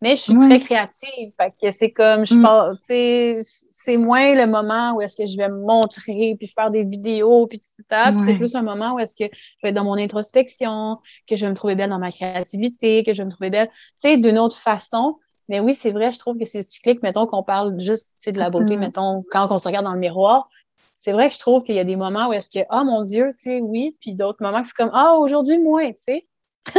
Mais 0.00 0.16
je 0.16 0.22
suis 0.22 0.38
très 0.38 0.58
créative. 0.58 1.32
que 1.62 1.70
c'est 1.70 1.90
comme, 1.90 2.26
je 2.26 2.34
mm. 2.34 3.42
c'est 3.70 3.96
moins 3.96 4.34
le 4.34 4.46
moment 4.46 4.94
où 4.94 5.00
est-ce 5.00 5.16
que 5.16 5.26
je 5.26 5.36
vais 5.36 5.48
me 5.48 5.60
montrer, 5.60 6.36
puis 6.38 6.48
faire 6.48 6.70
des 6.70 6.84
vidéos, 6.84 7.46
puis 7.46 7.60
tout 7.60 7.82
ça. 7.88 8.12
c'est 8.18 8.34
plus 8.34 8.54
un 8.54 8.62
moment 8.62 8.94
où 8.94 8.98
est-ce 8.98 9.14
que 9.14 9.24
je 9.32 9.56
vais 9.62 9.70
être 9.70 9.74
dans 9.74 9.84
mon 9.84 9.98
introspection, 9.98 10.98
que 11.26 11.36
je 11.36 11.44
vais 11.44 11.50
me 11.50 11.56
trouver 11.56 11.74
belle 11.74 11.90
dans 11.90 11.98
ma 11.98 12.10
créativité, 12.10 13.04
que 13.04 13.12
je 13.12 13.18
vais 13.18 13.26
me 13.26 13.30
trouver 13.30 13.50
belle, 13.50 13.68
tu 13.68 13.74
sais, 13.98 14.16
d'une 14.16 14.38
autre 14.38 14.56
façon. 14.56 15.18
Mais 15.48 15.60
oui, 15.60 15.74
c'est 15.74 15.90
vrai, 15.90 16.10
je 16.10 16.18
trouve 16.18 16.38
que 16.38 16.46
c'est 16.46 16.62
cyclique, 16.62 17.02
mettons 17.02 17.26
qu'on 17.26 17.42
parle 17.42 17.78
juste 17.78 18.12
de 18.26 18.38
la 18.38 18.50
beauté, 18.50 18.76
mettons, 18.76 19.24
quand 19.30 19.50
on 19.50 19.58
se 19.58 19.68
regarde 19.68 19.84
dans 19.84 19.92
le 19.92 20.00
miroir. 20.00 20.48
C'est 20.94 21.12
vrai 21.12 21.28
que 21.28 21.34
je 21.34 21.38
trouve 21.38 21.64
qu'il 21.64 21.74
y 21.74 21.78
a 21.78 21.84
des 21.84 21.96
moments 21.96 22.28
où 22.28 22.32
est-ce 22.32 22.48
que, 22.48 22.64
ah 22.70 22.82
mon 22.82 23.02
Dieu, 23.02 23.30
tu 23.32 23.42
sais, 23.42 23.60
oui, 23.60 23.94
puis 24.00 24.14
d'autres 24.14 24.42
moments 24.42 24.62
que 24.62 24.68
c'est 24.68 24.76
comme, 24.76 24.92
ah, 24.94 25.16
aujourd'hui, 25.16 25.58
moins, 25.58 25.90
tu 25.92 25.98
sais. 25.98 26.26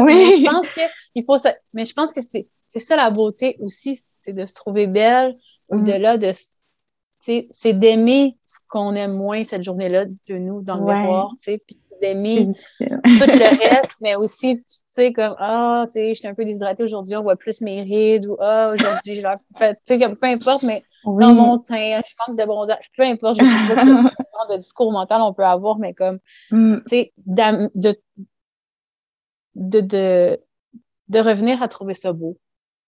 oui. 0.00 0.44
je 0.44 0.50
pense 0.50 0.74
que 0.74 0.80
il 1.14 1.24
faut 1.24 1.36
mais 1.72 1.86
je 1.86 1.92
pense 1.92 2.12
que 2.12 2.20
c'est 2.20 2.48
ça 2.78 2.96
la 2.96 3.10
beauté 3.10 3.56
aussi, 3.60 4.00
c'est 4.18 4.32
de 4.32 4.44
se 4.46 4.54
trouver 4.54 4.86
belle 4.86 5.36
au-delà 5.68 6.16
mm. 6.16 6.20
de 6.20 6.32
c'est 7.50 7.72
d'aimer 7.72 8.36
ce 8.44 8.58
qu'on 8.68 8.94
aime 8.94 9.12
moins 9.12 9.44
cette 9.44 9.62
journée-là 9.62 10.04
de 10.06 10.34
nous 10.36 10.62
dans 10.62 10.76
le 10.76 10.84
miroir, 10.84 11.30
tu 11.36 11.44
sais, 11.44 11.62
puis 11.66 11.78
d'aimer 12.00 12.46
tout 12.46 12.84
le 12.84 13.00
reste, 13.76 14.00
mais 14.02 14.14
aussi, 14.14 14.58
tu 14.58 14.64
sais, 14.88 15.12
comme, 15.12 15.34
ah, 15.38 15.82
tu 15.86 15.92
sais, 15.92 16.14
j'étais 16.14 16.28
un 16.28 16.34
peu 16.34 16.44
déshydratée 16.44 16.84
aujourd'hui, 16.84 17.16
on 17.16 17.22
voit 17.22 17.36
plus 17.36 17.60
mes 17.60 17.82
rides, 17.82 18.26
ou 18.26 18.36
ah, 18.40 18.72
aujourd'hui, 18.72 19.14
j'ai 19.14 19.22
l'air, 19.22 19.38
tu 19.58 19.64
sais, 19.84 19.98
peu 19.98 20.26
importe, 20.26 20.62
mais 20.62 20.84
dans 21.04 21.34
mon 21.34 21.58
teint, 21.58 22.00
je 22.06 22.14
manque 22.26 22.38
de 22.38 22.44
bronzage, 22.44 22.90
peu 22.96 23.02
importe, 23.02 23.40
je 23.40 23.44
sais 23.44 23.74
pas 23.74 23.82
quel 23.84 23.86
genre 23.86 24.48
de 24.50 24.56
discours 24.56 24.92
mental 24.92 25.20
on 25.20 25.34
peut 25.34 25.44
avoir, 25.44 25.78
mais 25.78 25.94
comme, 25.94 26.18
mm. 26.50 26.76
tu 26.78 26.82
sais, 26.88 27.12
de, 27.26 27.94
de, 29.58 29.80
de, 29.80 30.40
de 31.08 31.18
revenir 31.18 31.62
à 31.62 31.68
trouver 31.68 31.94
ça 31.94 32.12
beau. 32.12 32.38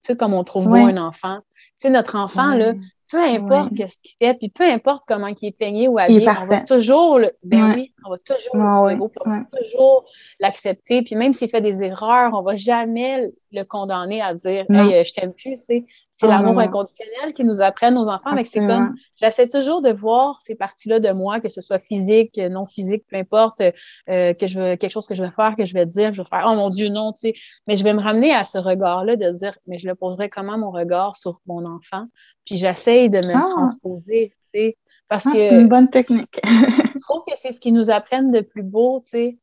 Tu 0.02 0.12
sais, 0.12 0.16
comme 0.16 0.32
on 0.32 0.44
trouve 0.44 0.68
beau 0.68 0.76
un 0.76 0.96
enfant. 0.96 1.40
Tu 1.52 1.62
sais, 1.78 1.90
notre 1.90 2.16
enfant, 2.16 2.54
là, 2.54 2.72
peu 3.10 3.22
importe 3.22 3.74
qu'est-ce 3.76 4.00
qu'il 4.02 4.16
fait, 4.18 4.34
puis 4.34 4.48
peu 4.48 4.64
importe 4.64 5.04
comment 5.06 5.26
il 5.26 5.36
est 5.42 5.56
peigné 5.56 5.88
ou 5.88 5.98
habillé, 5.98 6.26
on 6.28 6.46
va 6.46 6.60
toujours 6.60 7.18
le, 7.18 7.30
ben 7.42 7.74
oui, 7.74 7.92
on 8.04 8.10
va 8.10 8.18
toujours 8.18 8.56
le 8.56 8.72
trouver 8.72 8.96
beau, 8.96 9.12
on 9.26 9.30
va 9.30 9.44
toujours 9.60 10.04
l'accepter, 10.38 11.02
puis 11.02 11.16
même 11.16 11.32
s'il 11.32 11.50
fait 11.50 11.60
des 11.60 11.82
erreurs, 11.82 12.32
on 12.34 12.42
va 12.42 12.56
jamais 12.56 13.30
le 13.52 13.64
condamner 13.64 14.20
à 14.22 14.34
dire 14.34 14.64
Hey, 14.68 14.94
euh, 14.94 15.04
je 15.04 15.12
t'aime 15.12 15.32
plus. 15.32 15.58
C'est 15.60 16.26
l'amour 16.26 16.58
inconditionnel 16.58 17.32
qui 17.34 17.44
nous 17.44 17.60
apprennent 17.60 17.94
nos 17.94 18.08
enfants, 18.08 18.36
c'est 18.42 18.66
comme 18.66 18.94
j'essaie 19.16 19.48
toujours 19.48 19.80
de 19.80 19.90
voir 19.90 20.40
ces 20.40 20.54
parties-là 20.54 21.00
de 21.00 21.10
moi, 21.12 21.40
que 21.40 21.48
ce 21.48 21.60
soit 21.60 21.78
physique, 21.78 22.36
non 22.36 22.66
physique, 22.66 23.04
peu 23.08 23.16
importe, 23.16 23.60
euh, 23.60 24.34
que 24.34 24.46
je 24.46 24.60
veux 24.60 24.76
quelque 24.76 24.90
chose 24.90 25.06
que 25.06 25.14
je 25.14 25.22
vais 25.22 25.30
faire, 25.30 25.54
que 25.56 25.64
je 25.64 25.74
vais 25.74 25.86
dire, 25.86 26.12
je 26.12 26.22
vais 26.22 26.28
faire 26.28 26.46
Oh 26.48 26.54
mon 26.54 26.70
Dieu, 26.70 26.88
non, 26.88 27.12
tu 27.12 27.28
sais. 27.28 27.34
Mais 27.66 27.76
je 27.76 27.84
vais 27.84 27.94
me 27.94 28.00
ramener 28.02 28.34
à 28.34 28.44
ce 28.44 28.58
regard-là 28.58 29.16
de 29.16 29.30
dire 29.30 29.56
Mais 29.66 29.78
je 29.78 29.88
le 29.88 29.94
poserai 29.94 30.28
comment 30.28 30.58
mon 30.58 30.70
regard 30.70 31.16
sur 31.16 31.40
mon 31.46 31.64
enfant? 31.64 32.06
Puis 32.44 32.56
j'essaie 32.56 33.08
de 33.08 33.18
me 33.18 33.34
ah. 33.34 33.46
transposer, 33.48 34.32
tu 34.52 34.60
sais. 34.60 34.76
Parce 35.08 35.26
ah, 35.26 35.30
que. 35.32 35.38
C'est 35.38 35.60
une 35.60 35.68
bonne 35.68 35.90
technique. 35.90 36.40
je 36.44 37.00
trouve 37.00 37.22
que 37.26 37.34
c'est 37.36 37.52
ce 37.52 37.60
qu'ils 37.60 37.74
nous 37.74 37.90
apprennent 37.90 38.30
de 38.30 38.40
plus 38.40 38.62
beau, 38.62 39.00
tu 39.02 39.10
sais. 39.10 39.38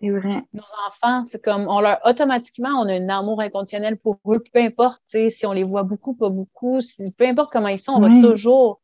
C'est 0.00 0.10
vrai. 0.10 0.42
Nos 0.52 0.62
enfants, 0.86 1.24
c'est 1.24 1.42
comme, 1.42 1.66
on 1.68 1.80
leur, 1.80 1.98
automatiquement, 2.04 2.70
on 2.80 2.88
a 2.88 2.92
un 2.92 3.08
amour 3.08 3.40
inconditionnel 3.40 3.96
pour 3.96 4.18
eux, 4.26 4.42
peu 4.52 4.60
importe, 4.60 5.02
si 5.06 5.46
on 5.46 5.52
les 5.52 5.64
voit 5.64 5.82
beaucoup, 5.82 6.14
pas 6.14 6.30
beaucoup, 6.30 6.78
peu 7.16 7.26
importe 7.26 7.50
comment 7.50 7.68
ils 7.68 7.80
sont, 7.80 7.92
on 7.92 8.00
va 8.00 8.08
toujours 8.08 8.80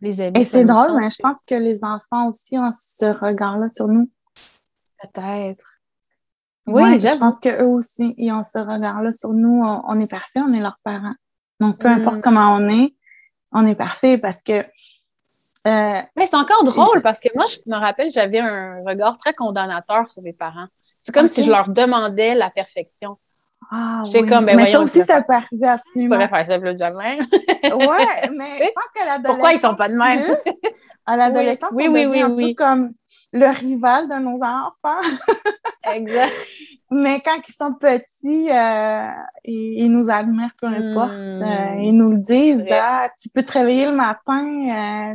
les 0.00 0.20
aimer. 0.20 0.40
Et 0.40 0.44
c'est 0.44 0.64
drôle, 0.64 0.96
mais 0.98 1.08
je 1.10 1.16
pense 1.22 1.38
que 1.46 1.54
les 1.54 1.82
enfants 1.82 2.28
aussi 2.28 2.58
ont 2.58 2.70
ce 2.72 3.06
regard-là 3.06 3.68
sur 3.70 3.88
nous. 3.88 4.10
Peut-être. 5.02 5.64
Oui, 6.66 7.00
je 7.00 7.18
pense 7.18 7.38
qu'eux 7.40 7.64
aussi, 7.64 8.14
ils 8.16 8.32
ont 8.32 8.42
ce 8.42 8.58
regard-là 8.58 9.12
sur 9.12 9.32
nous. 9.32 9.62
On, 9.62 10.00
est 10.00 10.10
parfait, 10.10 10.40
on 10.40 10.52
est 10.52 10.60
leurs 10.60 10.78
parents. 10.82 11.14
Donc, 11.60 11.78
peu 11.78 11.88
importe 11.88 12.16
mm. 12.16 12.22
comment 12.22 12.54
on 12.54 12.68
est, 12.68 12.94
on 13.52 13.66
est 13.66 13.74
parfait 13.74 14.18
parce 14.18 14.42
que 14.42 14.64
euh, 15.66 16.00
mais 16.16 16.26
c'est 16.26 16.36
encore 16.36 16.64
drôle 16.64 17.00
parce 17.02 17.20
que 17.20 17.28
moi, 17.34 17.46
je 17.48 17.56
me 17.66 17.78
rappelle, 17.78 18.12
j'avais 18.12 18.38
un 18.38 18.82
regard 18.86 19.16
très 19.16 19.32
condamnateur 19.32 20.10
sur 20.10 20.22
mes 20.22 20.32
parents. 20.32 20.66
C'est 21.00 21.12
comme 21.12 21.28
si 21.28 21.42
je 21.42 21.50
leur 21.50 21.68
demandais 21.70 22.34
la 22.34 22.50
perfection. 22.50 23.18
Ah, 23.70 24.02
oui. 24.12 24.26
comme, 24.26 24.46
ben, 24.46 24.56
mais 24.56 24.66
ça 24.66 24.80
aussi, 24.80 25.02
ça 25.04 25.22
peut 25.22 25.32
arriver 25.32 25.66
absolument. 25.66 26.20
Je 26.20 26.26
pourrais 26.26 26.44
faire 26.44 26.46
ça 26.46 26.58
plus 26.58 26.78
jamais. 26.78 27.18
ouais, 27.62 28.30
mais 28.36 28.58
je 28.58 28.72
pense 28.72 28.90
que 28.94 29.06
l'adolescence. 29.06 29.22
Pourquoi 29.24 29.52
ils 29.52 29.60
sont 29.60 29.74
pas 29.74 29.88
de 29.88 29.94
même? 29.94 30.22
à 31.06 31.16
l'adolescence, 31.16 31.70
oui, 31.72 31.88
oui, 31.88 32.04
on 32.06 32.10
oui, 32.10 32.20
un 32.20 32.30
peu 32.30 32.54
comme 32.54 32.92
le 33.32 33.46
rival 33.46 34.08
de 34.08 34.14
nos 34.14 34.38
enfants. 34.42 35.00
exact. 35.94 36.32
Mais 36.90 37.20
quand 37.24 37.38
ils 37.46 37.52
sont 37.52 37.72
petits, 37.74 38.50
euh, 38.50 39.02
ils, 39.44 39.88
nous 39.88 40.10
admirent, 40.10 40.54
peu 40.60 40.66
importe. 40.66 41.12
Hmm. 41.12 41.42
Euh, 41.42 41.80
ils 41.82 41.96
nous 41.96 42.10
le 42.10 42.18
disent. 42.18 42.64
Ah, 42.70 43.08
tu 43.20 43.28
peux 43.30 43.42
te 43.42 43.52
réveiller 43.52 43.86
le 43.86 43.96
matin, 43.96 44.46
euh, 44.46 45.14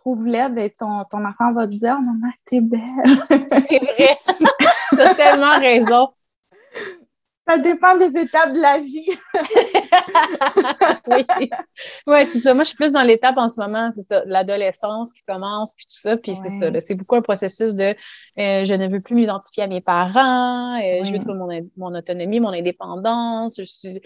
trouves 0.00 0.26
laide 0.26 0.58
et 0.58 0.70
ton, 0.70 1.04
ton 1.10 1.24
enfant 1.24 1.52
va 1.52 1.66
te 1.66 1.72
dire 1.72 1.96
oh, 1.98 2.04
Maman, 2.04 2.32
t'es 2.44 2.60
belle. 2.60 2.80
C'est 3.24 3.48
vrai. 3.48 4.18
T'as 4.96 5.14
tellement 5.14 5.58
raison. 5.58 6.08
Ça 7.48 7.56
dépend 7.56 7.96
des 7.96 8.14
étapes 8.18 8.52
de 8.52 8.60
la 8.60 8.78
vie. 8.78 9.08
oui. 11.40 11.50
Ouais, 12.06 12.26
c'est 12.26 12.40
ça. 12.40 12.52
Moi, 12.52 12.64
je 12.64 12.68
suis 12.68 12.76
plus 12.76 12.92
dans 12.92 13.02
l'étape 13.02 13.38
en 13.38 13.48
ce 13.48 13.58
moment, 13.58 13.90
c'est 13.90 14.02
ça, 14.02 14.22
l'adolescence 14.26 15.14
qui 15.14 15.22
commence, 15.26 15.74
puis 15.74 15.86
tout 15.86 15.98
ça. 15.98 16.18
Puis 16.18 16.34
c'est 16.34 16.50
ça. 16.50 16.68
C'est 16.80 16.94
beaucoup 16.94 17.16
un 17.16 17.22
processus 17.22 17.74
de 17.74 17.94
euh, 18.38 18.64
je 18.66 18.74
ne 18.74 18.86
veux 18.86 19.00
plus 19.00 19.14
m'identifier 19.14 19.62
à 19.62 19.66
mes 19.66 19.80
parents, 19.80 20.76
euh, 20.76 21.04
je 21.04 21.10
veux 21.10 21.20
trouver 21.20 21.38
mon, 21.38 21.70
mon, 21.78 21.94
autonomie, 21.98 22.38
mon 22.38 22.52
indépendance. 22.52 23.54
Je 23.58 23.64
suis, 23.64 24.02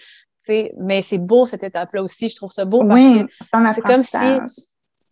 mais 0.79 1.03
c'est 1.03 1.19
beau 1.19 1.45
cette 1.45 1.65
étape-là 1.65 2.03
aussi. 2.03 2.29
Je 2.29 2.37
trouve 2.37 2.53
ça 2.53 2.65
beau 2.65 2.85
parce 2.87 3.01
oui, 3.01 3.27
que 3.27 3.75
c'est 3.75 3.83
comme 3.83 4.05
si 4.05 4.17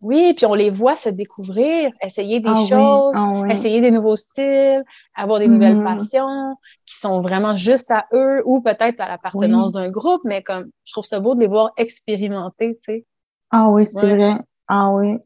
oui, 0.01 0.33
puis 0.33 0.47
on 0.47 0.55
les 0.55 0.71
voit 0.71 0.95
se 0.95 1.09
découvrir, 1.09 1.91
essayer 2.01 2.39
des 2.39 2.49
ah 2.49 2.65
choses, 2.67 3.13
ah 3.15 3.43
essayer 3.49 3.81
des 3.81 3.91
nouveaux 3.91 4.15
styles, 4.15 4.83
avoir 5.15 5.39
des 5.39 5.47
nouvelles 5.47 5.77
mm-hmm. 5.77 5.97
passions 5.97 6.55
qui 6.87 6.95
sont 6.95 7.21
vraiment 7.21 7.55
juste 7.55 7.91
à 7.91 8.07
eux 8.11 8.41
ou 8.45 8.61
peut-être 8.61 8.99
à 8.99 9.07
l'appartenance 9.07 9.73
d'un 9.73 9.91
groupe, 9.91 10.21
mais 10.25 10.41
comme 10.41 10.71
je 10.85 10.93
trouve 10.93 11.05
ça 11.05 11.19
beau 11.19 11.35
de 11.35 11.39
les 11.39 11.47
voir 11.47 11.71
expérimenter, 11.77 12.75
tu 12.77 12.83
sais. 12.83 13.05
Ah 13.51 13.67
oui, 13.69 13.85
c'est 13.85 14.15
vrai. 14.15 14.39
Ah 14.67 14.91
oui. 14.91 15.17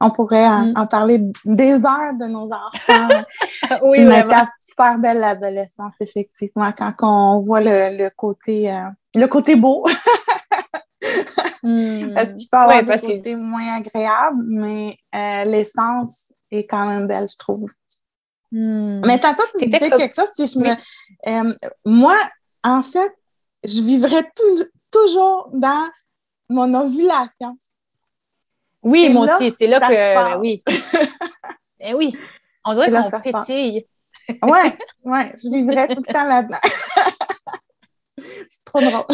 On 0.00 0.10
pourrait 0.10 0.46
en, 0.46 0.66
mm. 0.66 0.88
parler 0.88 1.18
des 1.44 1.84
heures 1.84 2.14
de 2.20 2.26
nos 2.26 2.50
enfants. 2.52 3.24
oui, 3.82 3.96
c'est 3.96 4.02
une 4.02 4.12
étape 4.12 4.50
super 4.60 4.98
belle 4.98 5.20
l'adolescence, 5.20 5.94
effectivement, 6.00 6.70
quand 6.76 6.92
on 7.02 7.40
voit 7.40 7.62
le, 7.62 7.96
le 7.96 8.10
côté 8.14 8.70
euh, 8.70 8.82
le 9.14 9.26
côté 9.26 9.56
beau. 9.56 9.84
Hmm. 11.62 12.14
Parce 12.14 12.34
qu'il 12.34 12.48
peut 12.48 12.58
avoir 12.58 12.82
des 12.82 13.00
côtés 13.00 13.36
moins 13.36 13.76
agréables, 13.76 14.42
mais 14.46 14.96
euh, 15.14 15.44
l'essence 15.44 16.32
est 16.50 16.66
quand 16.66 16.86
même 16.86 17.06
belle, 17.06 17.26
je 17.30 17.36
trouve. 17.38 17.70
Hmm. 18.52 19.00
Mais 19.06 19.18
tantôt, 19.18 19.44
tu 19.58 19.66
disais 19.66 19.90
quelque 19.90 20.14
chose, 20.14 20.28
puis 20.36 20.46
je 20.46 20.58
me... 20.58 20.70
Euh, 20.70 21.54
moi, 21.84 22.16
en 22.62 22.82
fait, 22.82 23.12
je 23.64 23.80
vivrais 23.80 24.30
toujours 24.90 25.50
dans 25.52 25.88
mon 26.48 26.72
ovulation. 26.74 27.56
Oui, 28.82 29.08
moi 29.08 29.26
aussi, 29.34 29.50
c'est 29.50 29.66
là 29.66 29.80
que... 29.80 29.88
Ben 29.88 30.38
oui. 30.38 30.62
ben 31.80 31.94
oui, 31.96 32.14
on 32.64 32.74
dirait 32.74 32.90
qu'on 32.90 33.20
pétille. 33.20 33.86
Oui, 34.42 34.58
ouais, 35.04 35.32
je 35.42 35.50
vivrais 35.50 35.88
tout 35.88 36.02
le 36.06 36.12
temps 36.12 36.24
là-dedans. 36.24 36.58
c'est 38.48 38.64
trop 38.64 38.80
drôle. 38.80 39.04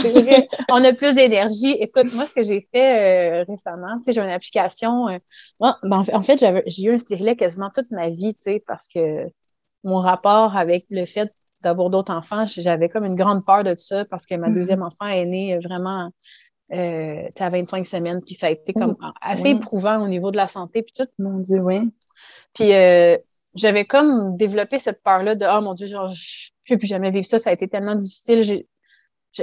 On 0.71 0.85
a 0.85 0.93
plus 0.93 1.15
d'énergie. 1.15 1.73
Écoute, 1.73 2.13
moi, 2.15 2.27
ce 2.27 2.35
que 2.35 2.43
j'ai 2.43 2.69
fait 2.73 3.41
euh, 3.41 3.45
récemment, 3.49 3.97
tu 3.99 4.05
sais, 4.05 4.13
j'ai 4.13 4.21
une 4.21 4.33
application. 4.33 5.09
Euh, 5.09 5.19
ben, 5.61 6.03
en 6.13 6.23
fait, 6.23 6.45
j'ai 6.67 6.85
eu 6.85 6.93
un 6.93 6.99
stérilet 6.99 7.37
quasiment 7.37 7.71
toute 7.75 7.91
ma 7.91 8.09
vie, 8.11 8.35
tu 8.35 8.53
sais, 8.53 8.65
parce 8.67 8.89
que 8.89 9.27
mon 9.85 9.99
rapport 9.99 10.57
avec 10.57 10.87
le 10.91 11.07
fait 11.07 11.33
d'avoir 11.63 11.91
d'autres 11.91 12.13
enfants, 12.13 12.45
j'avais 12.47 12.89
comme 12.89 13.05
une 13.05 13.15
grande 13.15 13.45
peur 13.45 13.65
de 13.65 13.75
ça 13.77 14.05
parce 14.05 14.27
que 14.27 14.35
ma 14.35 14.49
mm-hmm. 14.49 14.55
deuxième 14.55 14.83
enfant 14.83 15.07
est 15.07 15.25
née 15.25 15.55
euh, 15.55 15.61
vraiment 15.63 16.11
euh, 16.73 17.29
à 17.39 17.49
25 17.49 17.87
semaines, 17.87 18.21
puis 18.25 18.35
ça 18.35 18.49
a 18.49 18.51
été 18.51 18.73
comme 18.73 18.97
assez 19.21 19.49
éprouvant 19.49 20.03
au 20.03 20.09
niveau 20.09 20.31
de 20.31 20.37
la 20.37 20.47
santé, 20.47 20.83
puis 20.83 20.93
tout. 20.97 21.09
Mon 21.19 21.39
Dieu, 21.39 21.59
oui. 21.59 21.81
Puis 22.55 22.71
j'avais 23.55 23.85
comme 23.85 24.37
développé 24.37 24.79
cette 24.79 25.03
peur-là 25.03 25.35
de 25.35 25.47
Oh 25.51 25.61
mon 25.63 25.75
Dieu, 25.75 25.87
genre, 25.87 26.09
je 26.09 26.51
ne 26.69 26.75
vais 26.75 26.79
plus 26.79 26.87
jamais 26.87 27.11
vivre 27.11 27.27
ça, 27.27 27.39
ça 27.39 27.51
a 27.51 27.53
été 27.53 27.67
tellement 27.67 27.97
difficile 27.97 28.65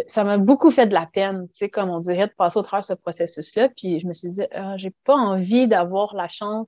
ça 0.08 0.24
m'a 0.24 0.38
beaucoup 0.38 0.72
fait 0.72 0.88
de 0.88 0.94
la 0.94 1.06
peine, 1.06 1.48
tu 1.48 1.56
sais, 1.56 1.70
comme 1.70 1.90
on 1.90 2.00
dirait, 2.00 2.28
de 2.28 2.34
passer 2.38 2.60
au 2.60 2.62
travers 2.62 2.82
de 2.82 2.86
ce 2.86 2.94
processus-là. 2.94 3.70
Puis 3.70 4.00
je 4.00 4.08
me 4.08 4.14
suis 4.14 4.30
dit, 4.30 4.44
ah, 4.54 4.76
j'ai 4.78 4.94
pas 5.06 5.16
envie 5.16 5.68
d'avoir 5.68 6.16
la 6.16 6.28
chance. 6.28 6.68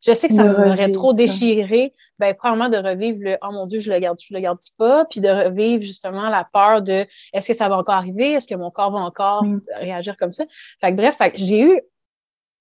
Je 0.00 0.14
sais 0.14 0.28
que 0.28 0.34
ça 0.34 0.44
m'aurait 0.44 0.92
trop 0.92 1.12
déchiré, 1.12 1.92
ben, 2.20 2.32
probablement 2.32 2.68
de 2.68 2.76
revivre 2.76 3.18
le 3.20 3.36
Oh 3.42 3.50
mon 3.50 3.66
Dieu, 3.66 3.80
je 3.80 3.90
le 3.90 3.98
garde, 3.98 4.18
je 4.20 4.32
le 4.32 4.40
garde 4.40 4.58
pas, 4.76 5.04
puis 5.06 5.20
de 5.20 5.28
revivre 5.28 5.82
justement 5.82 6.28
la 6.28 6.48
peur 6.52 6.82
de 6.82 7.04
est-ce 7.32 7.48
que 7.48 7.54
ça 7.54 7.68
va 7.68 7.76
encore 7.76 7.96
arriver? 7.96 8.32
Est-ce 8.32 8.46
que 8.46 8.54
mon 8.54 8.70
corps 8.70 8.92
va 8.92 9.00
encore 9.00 9.44
réagir 9.74 10.16
comme 10.16 10.32
ça? 10.32 10.44
Fait 10.80 10.92
que 10.92 10.96
bref, 10.96 11.16
j'ai 11.34 11.62
eu, 11.62 11.80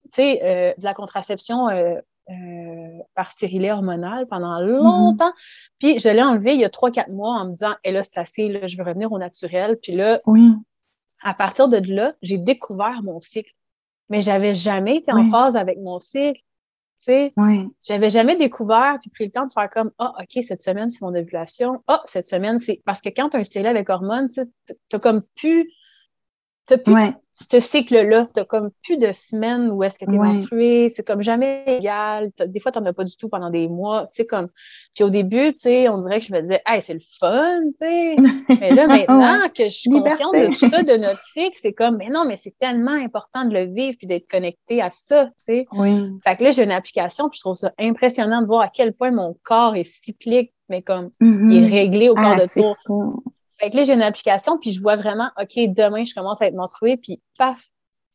tu 0.05 0.09
sais, 0.13 0.43
euh, 0.43 0.73
de 0.79 0.83
la 0.83 0.95
contraception 0.95 1.69
euh, 1.69 1.99
euh, 2.29 2.99
par 3.15 3.31
stérilet 3.31 3.71
hormonal 3.71 4.27
pendant 4.27 4.59
mm-hmm. 4.59 4.83
longtemps. 4.83 5.33
Puis 5.79 5.99
je 5.99 6.09
l'ai 6.09 6.21
enlevé 6.21 6.53
il 6.53 6.59
y 6.59 6.65
a 6.65 6.69
trois, 6.69 6.91
quatre 6.91 7.11
mois 7.11 7.33
en 7.33 7.45
me 7.45 7.51
disant, 7.53 7.75
et 7.83 7.91
là, 7.91 8.03
c'est 8.03 8.17
assez, 8.17 8.49
là, 8.49 8.67
je 8.67 8.77
veux 8.77 8.83
revenir 8.83 9.11
au 9.11 9.17
naturel. 9.17 9.77
Puis 9.81 9.93
là, 9.93 10.19
oui. 10.25 10.53
à 11.23 11.33
partir 11.33 11.69
de 11.69 11.77
là, 11.77 12.13
j'ai 12.21 12.37
découvert 12.37 13.01
mon 13.03 13.19
cycle. 13.19 13.53
Mais 14.09 14.21
j'avais 14.21 14.53
jamais 14.53 14.97
été 14.97 15.11
en 15.11 15.25
phase 15.25 15.57
avec 15.57 15.79
mon 15.79 15.99
cycle. 15.99 16.41
Tu 16.99 17.03
sais, 17.03 17.33
oui. 17.37 17.67
j'avais 17.83 18.09
jamais 18.09 18.35
découvert 18.35 18.97
puis 19.01 19.11
pris 19.11 19.25
le 19.25 19.31
temps 19.31 19.45
de 19.45 19.51
faire 19.51 19.69
comme 19.69 19.91
ah 19.99 20.15
ok 20.19 20.41
cette 20.41 20.63
semaine 20.63 20.89
c'est 20.89 21.03
mon 21.03 21.13
ovulation 21.13 21.83
ah 21.85 22.01
cette 22.05 22.27
semaine 22.27 22.57
c'est 22.57 22.81
parce 22.85 23.01
que 23.01 23.09
quand 23.09 23.29
tu 23.29 23.37
as 23.37 23.41
un 23.41 23.43
stérilet 23.43 23.69
avec 23.69 23.87
hormones 23.91 24.29
tu 24.29 24.41
as 24.91 24.97
comme 24.97 25.21
T'as 26.67 26.77
plus 26.77 26.93
ce 27.39 27.59
cycle-là. 27.59 28.25
T'as 28.33 28.45
comme 28.45 28.71
plus 28.83 28.97
de 28.97 29.11
semaines 29.11 29.69
où 29.69 29.83
est-ce 29.83 29.99
que 29.99 30.05
t'es 30.05 30.17
menstruée. 30.17 30.89
C'est 30.89 31.05
comme 31.05 31.21
jamais 31.21 31.63
égal. 31.67 32.31
Des 32.45 32.59
fois, 32.59 32.71
t'en 32.71 32.83
as 32.85 32.93
pas 32.93 33.03
du 33.03 33.15
tout 33.15 33.29
pendant 33.29 33.49
des 33.49 33.67
mois. 33.67 34.07
Tu 34.11 34.17
sais, 34.17 34.25
comme. 34.25 34.47
Puis 34.95 35.03
au 35.03 35.09
début, 35.09 35.53
tu 35.53 35.59
sais, 35.59 35.87
on 35.89 35.99
dirait 35.99 36.19
que 36.19 36.25
je 36.25 36.33
me 36.33 36.41
disais, 36.41 36.61
hey, 36.65 36.81
c'est 36.81 36.95
le 36.95 37.01
fun, 37.19 37.61
tu 37.79 37.85
sais. 37.85 38.15
mais 38.59 38.73
là, 38.73 38.87
maintenant 38.87 39.49
que 39.55 39.65
je 39.65 39.69
suis 39.69 39.89
consciente 39.89 40.33
de 40.33 40.57
tout 40.57 40.67
ça, 40.67 40.81
de 40.81 40.97
notre 40.97 41.19
cycle, 41.19 41.55
c'est 41.55 41.73
comme, 41.73 41.97
mais 41.97 42.09
non, 42.09 42.25
mais 42.25 42.37
c'est 42.37 42.57
tellement 42.57 42.91
important 42.91 43.45
de 43.45 43.53
le 43.53 43.65
vivre 43.65 43.95
puis 43.97 44.07
d'être 44.07 44.27
connecté 44.27 44.81
à 44.81 44.89
ça, 44.89 45.25
tu 45.25 45.45
sais. 45.45 45.65
Oui. 45.73 46.11
Fait 46.23 46.35
que 46.35 46.43
là, 46.43 46.51
j'ai 46.51 46.63
une 46.63 46.71
application 46.71 47.29
puis 47.29 47.37
je 47.37 47.43
trouve 47.43 47.55
ça 47.55 47.71
impressionnant 47.77 48.41
de 48.41 48.47
voir 48.47 48.61
à 48.61 48.69
quel 48.69 48.93
point 48.93 49.11
mon 49.11 49.37
corps 49.43 49.75
est 49.75 49.83
cyclique, 49.83 50.53
mais 50.69 50.81
comme, 50.81 51.11
il 51.21 51.27
est 51.27 51.31
mm-hmm. 51.31 51.71
réglé 51.71 52.09
au 52.09 52.15
corps 52.15 52.35
ah, 52.35 52.45
de 52.45 52.51
tour. 52.51 53.21
Fait 53.59 53.69
que 53.69 53.77
là, 53.77 53.83
j'ai 53.83 53.93
une 53.93 54.01
application, 54.01 54.57
puis 54.57 54.71
je 54.71 54.81
vois 54.81 54.95
vraiment, 54.95 55.29
OK, 55.39 55.53
demain, 55.55 56.05
je 56.05 56.13
commence 56.13 56.41
à 56.41 56.47
être 56.47 56.55
menstruée, 56.55 56.97
puis 56.97 57.21
paf, 57.37 57.69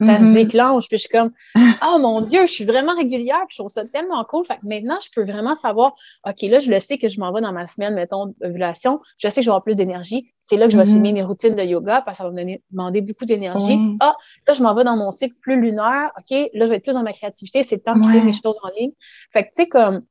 ça 0.04 0.18
se 0.18 0.22
mm-hmm. 0.22 0.34
déclenche. 0.34 0.88
Puis 0.88 0.98
je 0.98 1.02
suis 1.02 1.08
comme, 1.08 1.30
oh 1.56 1.98
mon 1.98 2.20
Dieu, 2.20 2.46
je 2.46 2.52
suis 2.52 2.64
vraiment 2.64 2.94
régulière. 2.94 3.44
Puis 3.48 3.56
je 3.56 3.58
trouve 3.58 3.70
ça 3.70 3.84
tellement 3.84 4.24
cool. 4.24 4.44
Fait 4.44 4.56
que 4.56 4.66
maintenant, 4.66 4.98
je 5.02 5.08
peux 5.14 5.24
vraiment 5.24 5.54
savoir, 5.54 5.94
OK, 6.26 6.42
là, 6.42 6.60
je 6.60 6.70
le 6.70 6.80
sais 6.80 6.98
que 6.98 7.08
je 7.08 7.20
m'en 7.20 7.32
vais 7.32 7.40
dans 7.40 7.52
ma 7.52 7.66
semaine, 7.66 7.94
mettons, 7.94 8.34
ovulation. 8.42 9.00
Je 9.18 9.28
sais 9.28 9.36
que 9.36 9.42
je 9.42 9.46
vais 9.46 9.50
avoir 9.50 9.62
plus 9.62 9.76
d'énergie. 9.76 10.32
C'est 10.40 10.56
là 10.56 10.66
que 10.66 10.72
je 10.72 10.76
vais 10.76 10.84
mm-hmm. 10.84 10.92
filmer 10.92 11.12
mes 11.12 11.22
routines 11.22 11.54
de 11.54 11.62
yoga 11.62 12.02
parce 12.02 12.18
que 12.18 12.24
ça 12.24 12.28
va 12.28 12.34
me 12.34 12.58
demander 12.72 13.00
beaucoup 13.00 13.24
d'énergie. 13.24 13.96
Ah, 14.00 14.16
là, 14.46 14.54
je 14.54 14.62
m'en 14.62 14.74
vais 14.74 14.84
dans 14.84 14.96
mon 14.96 15.12
cycle 15.12 15.36
plus 15.40 15.60
lunaire. 15.60 16.10
OK, 16.18 16.50
là, 16.52 16.64
je 16.64 16.70
vais 16.70 16.76
être 16.76 16.82
plus 16.82 16.94
dans 16.94 17.02
ma 17.02 17.12
créativité. 17.12 17.62
C'est 17.62 17.76
le 17.76 17.82
temps 17.82 17.94
de 17.94 18.00
créer 18.00 18.22
mes 18.22 18.32
choses 18.32 18.58
en 18.62 18.68
ligne. 18.76 18.92
Fait 19.32 19.44
que, 19.44 19.48
tu 19.48 19.62
sais, 19.62 19.68
comme, 19.68 20.02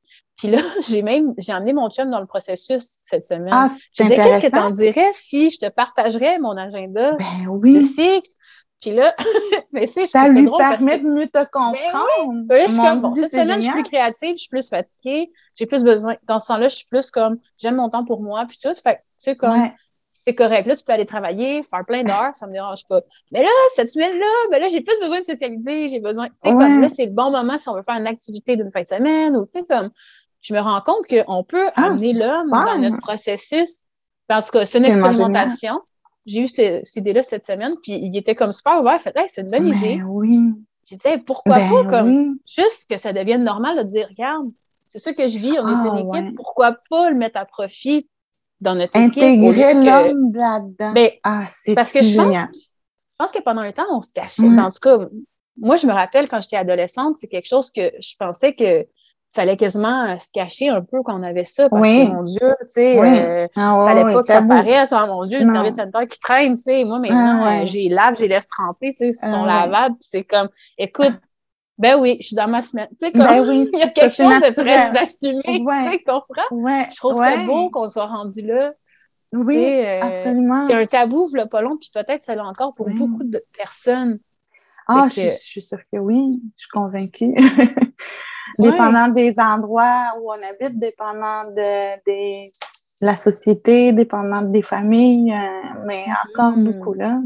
puis 0.42 0.50
là, 0.50 0.58
j'ai 0.88 1.02
même, 1.02 1.34
j'ai 1.38 1.54
emmené 1.54 1.72
mon 1.72 1.88
chum 1.88 2.10
dans 2.10 2.18
le 2.18 2.26
processus 2.26 2.98
cette 3.04 3.24
semaine. 3.24 3.52
Ah, 3.52 3.68
je 3.96 4.02
disais, 4.02 4.16
qu'est-ce 4.16 4.46
que 4.48 4.50
t'en 4.50 4.70
dirais 4.70 5.10
si 5.14 5.52
je 5.52 5.58
te 5.58 5.68
partagerais 5.68 6.40
mon 6.40 6.56
agenda? 6.56 7.12
Ben 7.12 7.46
oui. 7.48 7.88
Puis 8.80 8.90
là, 8.90 9.14
mais 9.72 9.86
c'est 9.86 10.04
Ça 10.04 10.26
lui 10.26 10.50
permet 10.58 10.98
de 10.98 11.06
mieux 11.06 11.28
te 11.28 11.38
ben 11.38 11.46
comprendre. 11.52 12.42
Ben 12.46 12.68
je 12.68 12.76
comme, 12.76 13.02
bon, 13.02 13.14
cette 13.14 13.30
semaine, 13.30 13.60
je 13.60 13.66
suis 13.66 13.70
plus 13.72 13.82
créative, 13.84 14.32
je 14.32 14.40
suis 14.40 14.48
plus 14.48 14.68
fatiguée, 14.68 15.30
j'ai 15.54 15.66
plus 15.66 15.84
besoin. 15.84 16.16
Dans 16.26 16.40
ce 16.40 16.46
sens-là, 16.46 16.66
je 16.66 16.74
suis 16.74 16.88
plus 16.88 17.12
comme, 17.12 17.38
j'aime 17.56 17.76
mon 17.76 17.88
temps 17.88 18.04
pour 18.04 18.20
moi, 18.20 18.44
puis 18.48 18.58
tout. 18.60 18.74
Fait 18.74 18.96
tu 18.96 19.00
sais, 19.20 19.36
comme, 19.36 19.70
c'est 20.24 20.34
correct. 20.34 20.66
Là, 20.66 20.76
tu 20.76 20.84
peux 20.84 20.92
aller 20.92 21.06
travailler, 21.06 21.62
faire 21.62 21.84
plein 21.84 22.02
d'heures, 22.02 22.32
ça 22.36 22.46
me 22.46 22.52
dérange 22.52 22.86
pas. 22.88 23.00
Mais 23.32 23.42
là, 23.42 23.48
cette 23.74 23.90
semaine-là, 23.90 24.26
ben 24.50 24.60
là, 24.60 24.68
j'ai 24.68 24.80
plus 24.80 24.98
besoin 25.00 25.20
de 25.20 25.24
socialiser, 25.24 25.88
j'ai 25.88 26.00
besoin, 26.00 26.28
tu 26.28 26.34
sais, 26.38 26.50
comme 26.50 26.80
là, 26.80 26.88
c'est 26.88 27.06
le 27.06 27.12
bon 27.12 27.30
moment 27.30 27.58
si 27.58 27.68
on 27.68 27.74
veut 27.74 27.82
faire 27.82 27.96
une 27.96 28.06
activité 28.06 28.56
d'une 28.56 28.70
fin 28.70 28.82
de 28.82 28.88
semaine, 28.88 29.36
ou 29.36 29.44
tu 29.44 29.52
sais, 29.52 29.64
comme, 29.68 29.90
je 30.42 30.54
me 30.54 30.60
rends 30.60 30.80
compte 30.80 31.06
qu'on 31.08 31.44
peut 31.44 31.68
ah, 31.76 31.86
amener 31.86 32.12
l'homme 32.12 32.50
dans 32.50 32.78
notre 32.78 32.98
processus. 32.98 33.86
Parce 34.28 34.50
que 34.50 34.64
c'est 34.64 34.78
une 34.78 34.84
expérimentation 34.84 35.80
j'ai 36.26 36.42
eu 36.42 36.48
cette, 36.48 36.96
idée-là 36.96 37.22
cette 37.22 37.44
semaine, 37.44 37.74
puis 37.82 37.92
il 37.92 38.16
était 38.16 38.34
comme 38.34 38.52
super 38.52 38.80
ouvert. 38.80 39.00
Fait, 39.00 39.12
hey, 39.16 39.26
c'est 39.28 39.42
une 39.42 39.48
bonne 39.48 39.70
ben 39.70 39.76
idée. 39.76 40.02
Oui. 40.02 40.54
Pourquoi 41.26 41.54
ben 41.54 41.70
pas, 41.70 41.84
comme, 41.84 42.38
juste 42.46 42.90
que 42.90 42.98
ça 42.98 43.12
devienne 43.12 43.44
normal 43.44 43.78
de 43.78 43.82
dire, 43.84 44.08
regarde, 44.08 44.50
c'est 44.88 44.98
ça 44.98 45.14
que 45.14 45.26
je 45.26 45.38
vis, 45.38 45.58
on 45.58 45.66
est 45.66 45.88
ah, 45.88 45.98
une 45.98 46.08
équipe, 46.08 46.36
pourquoi 46.36 46.76
pas 46.90 47.10
le 47.10 47.16
mettre 47.16 47.38
à 47.38 47.44
profit 47.44 48.08
dans 48.60 48.74
notre 48.74 48.94
équipe? 48.96 49.22
Intégrer 49.22 49.74
l'homme 49.74 50.32
là-dedans. 50.34 50.92
Ben, 50.92 51.10
ah, 51.24 51.44
c'est 51.48 51.74
parce 51.74 51.92
que. 51.92 52.02
Je 52.04 52.18
pense, 53.18 53.32
que 53.32 53.42
pendant 53.42 53.60
un 53.62 53.72
temps, 53.72 53.86
on 53.90 54.02
se 54.02 54.12
cachait. 54.12 54.42
En 54.42 54.70
tout 54.70 54.80
cas, 54.82 54.98
moi, 55.56 55.76
je 55.76 55.86
me 55.86 55.92
rappelle 55.92 56.28
quand 56.28 56.40
j'étais 56.40 56.56
adolescente, 56.56 57.14
c'est 57.18 57.28
quelque 57.28 57.48
chose 57.48 57.70
que 57.70 57.92
je 58.00 58.14
pensais 58.18 58.54
que 58.54 58.86
fallait 59.32 59.56
quasiment 59.56 60.04
euh, 60.04 60.18
se 60.18 60.30
cacher 60.30 60.68
un 60.68 60.82
peu 60.82 61.02
quand 61.02 61.18
on 61.18 61.22
avait 61.22 61.44
ça 61.44 61.68
parce 61.68 61.82
que 61.82 62.08
mon 62.08 62.22
Dieu, 62.22 62.54
tu 62.60 62.66
sais, 62.66 63.00
oui. 63.00 63.18
euh, 63.18 63.48
ah, 63.56 63.78
fallait 63.82 64.12
pas 64.12 64.20
que 64.20 64.26
ça 64.26 64.42
paraisse, 64.42 64.90
oh, 64.92 65.06
mon 65.06 65.26
Dieu, 65.26 65.40
une 65.40 65.50
serviette 65.50 65.76
sanitaire 65.76 66.08
qui 66.08 66.20
traîne, 66.20 66.56
tu 66.56 66.62
sais. 66.62 66.84
Moi 66.84 66.98
maintenant, 66.98 67.42
ah, 67.44 67.62
euh, 67.62 67.66
j'ai 67.66 67.88
lave, 67.88 68.16
j'ai 68.18 68.28
laisse 68.28 68.46
tremper, 68.46 68.90
tu 68.90 68.96
sais, 68.96 69.08
ils 69.08 69.14
sont 69.14 69.44
ah, 69.44 69.66
lavables, 69.66 69.96
c'est 70.00 70.24
comme 70.24 70.48
écoute, 70.76 71.18
ben 71.78 71.98
oui, 71.98 72.18
je 72.20 72.28
suis 72.28 72.36
dans 72.36 72.48
ma 72.48 72.60
semaine. 72.60 72.88
Tu 72.90 73.06
sais, 73.06 73.12
comme, 73.12 73.22
ben 73.22 73.48
oui, 73.48 73.68
il 73.72 73.78
y 73.78 73.82
a 73.82 73.88
quelque 73.88 74.14
chose 74.14 74.26
de 74.26 74.52
très 74.52 74.98
assumé, 74.98 75.42
tu 75.42 75.90
sais, 75.90 76.02
comprends? 76.06 76.42
Ouais. 76.50 76.86
Je 76.90 76.96
trouve 76.96 77.16
ça 77.16 77.36
beau 77.46 77.70
qu'on 77.70 77.88
soit 77.88 78.06
rendu 78.06 78.42
là. 78.42 78.72
Oui, 79.32 79.70
euh, 79.72 79.98
absolument. 80.02 80.66
C'est 80.68 80.74
un 80.74 80.84
tabou, 80.84 81.26
le 81.32 81.46
pas 81.46 81.62
long, 81.62 81.78
puis 81.78 81.90
peut-être 81.92 82.22
ça 82.22 82.34
l'est 82.34 82.42
encore 82.42 82.74
pour 82.74 82.90
beaucoup 82.90 83.24
de 83.24 83.42
personnes. 83.56 84.18
Ah, 84.88 85.08
je, 85.08 85.22
je, 85.22 85.28
suis 85.28 85.62
sûre 85.62 85.78
que 85.90 85.98
oui, 85.98 86.42
je 86.56 86.62
suis 86.62 86.68
convaincue. 86.68 87.34
dépendant 88.58 89.08
des 89.08 89.34
endroits 89.38 90.14
où 90.20 90.30
on 90.30 90.42
habite, 90.42 90.78
dépendant 90.78 91.44
de, 91.50 92.50
la 93.00 93.16
société, 93.16 93.92
dépendant 93.92 94.42
des 94.42 94.62
familles, 94.62 95.32
euh, 95.32 95.80
mais 95.86 96.04
encore 96.28 96.56
mm-hmm. 96.56 96.72
beaucoup 96.72 96.94
là. 96.94 97.18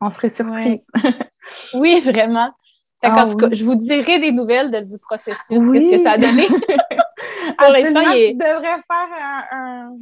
On 0.00 0.10
serait 0.10 0.30
surprise. 0.30 0.88
oui, 1.74 2.00
vraiment. 2.00 2.50
Ah 3.02 3.26
je 3.52 3.64
vous 3.64 3.76
dirai 3.76 4.18
des 4.18 4.32
nouvelles 4.32 4.84
du 4.86 4.98
processus, 4.98 5.38
qu'est-ce 5.48 5.96
que 5.96 6.02
ça 6.02 6.12
a 6.12 6.18
donné. 6.18 6.46
Pour 7.58 7.68
l'instant, 7.72 8.10
il 8.12 8.36
devrait 8.36 8.62
faire 8.62 9.48
un, 9.52 9.96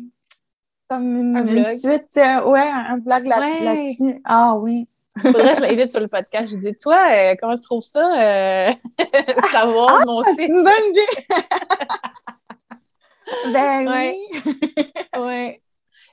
comme 0.89 1.17
une, 1.17 1.79
suite, 1.79 2.17
euh, 2.17 2.45
ouais, 2.45 2.61
un 2.61 2.99
vlog 2.99 3.27
là-dessus. 3.27 4.21
ah 4.25 4.55
oui. 4.57 4.89
Faudrait 5.21 5.53
que 5.53 5.57
je 5.57 5.63
l'invite 5.63 5.91
sur 5.91 6.01
le 6.01 6.09
podcast. 6.09 6.49
Je 6.51 6.57
dis, 6.57 6.75
toi, 6.75 7.07
euh, 7.11 7.35
comment 7.41 7.55
tu 7.55 7.63
trouves 7.63 7.83
ça? 7.83 8.69
Euh, 8.69 8.73
savoir 9.51 10.01
ah, 10.03 10.05
mon 10.07 10.23
site? 10.23 10.35
C'est 10.37 10.47
une 10.47 10.63
bonne 10.63 10.73
idée! 10.91 11.27
ben 13.53 13.89
oui! 13.89 14.43
oui. 15.19 15.61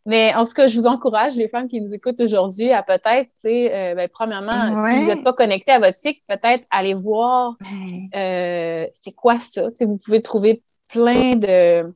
Mais 0.06 0.34
en 0.36 0.46
tout 0.46 0.54
cas, 0.54 0.68
je 0.68 0.78
vous 0.78 0.88
encourage, 0.88 1.36
les 1.36 1.48
femmes 1.48 1.70
qui 1.70 1.80
nous 1.80 1.94
écoutent 1.94 2.20
aujourd'hui, 2.20 2.72
à 2.72 2.84
peut-être, 2.84 3.28
tu 3.28 3.34
sais, 3.38 3.74
euh, 3.74 3.96
ben, 3.96 4.10
premièrement, 4.12 4.60
si 4.60 4.66
vous 4.68 5.08
n'êtes 5.08 5.24
pas 5.24 5.34
connecté 5.34 5.72
à 5.72 5.80
votre 5.80 5.96
cycle, 5.96 6.22
peut-être 6.28 6.66
aller 6.72 6.94
voir 6.94 7.56
c'est 8.14 9.16
quoi 9.16 9.40
ça? 9.40 9.70
Tu 9.72 9.78
sais, 9.78 9.86
vous 9.86 9.98
pouvez 9.98 10.22
trouver 10.22 10.62
plein 10.90 11.36
de. 11.36 11.94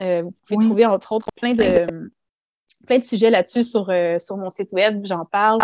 vous 0.00 0.34
pouvez 0.46 0.66
trouver, 0.66 0.86
entre 0.86 1.12
autres, 1.12 1.26
plein 1.36 1.54
de 1.54 2.10
plein 2.86 2.98
de 2.98 3.04
sujets 3.04 3.30
là-dessus 3.30 3.64
sur, 3.64 3.90
euh, 3.90 4.18
sur 4.18 4.36
mon 4.36 4.50
site 4.50 4.72
web, 4.72 5.04
j'en 5.04 5.24
parle. 5.24 5.60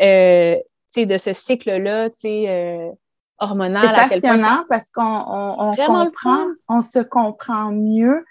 Euh, 0.00 0.56
de 1.04 1.18
ce 1.18 1.34
cycle-là, 1.34 2.08
euh, 2.24 2.90
hormonal. 3.38 3.94
C'est 4.08 4.20
passionnant 4.20 4.64
parce 4.68 4.86
qu'on 4.94 5.02
on, 5.04 5.74
comprend, 5.74 6.46
on 6.68 6.80
se 6.80 7.00
comprend 7.00 7.70
mieux 7.70 8.24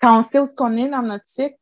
quand 0.00 0.18
on 0.18 0.22
sait 0.24 0.40
où 0.40 0.46
ce 0.46 0.54
qu'on 0.54 0.72
est 0.72 0.88
dans 0.88 1.02
notre 1.02 1.28
cycle 1.28 1.56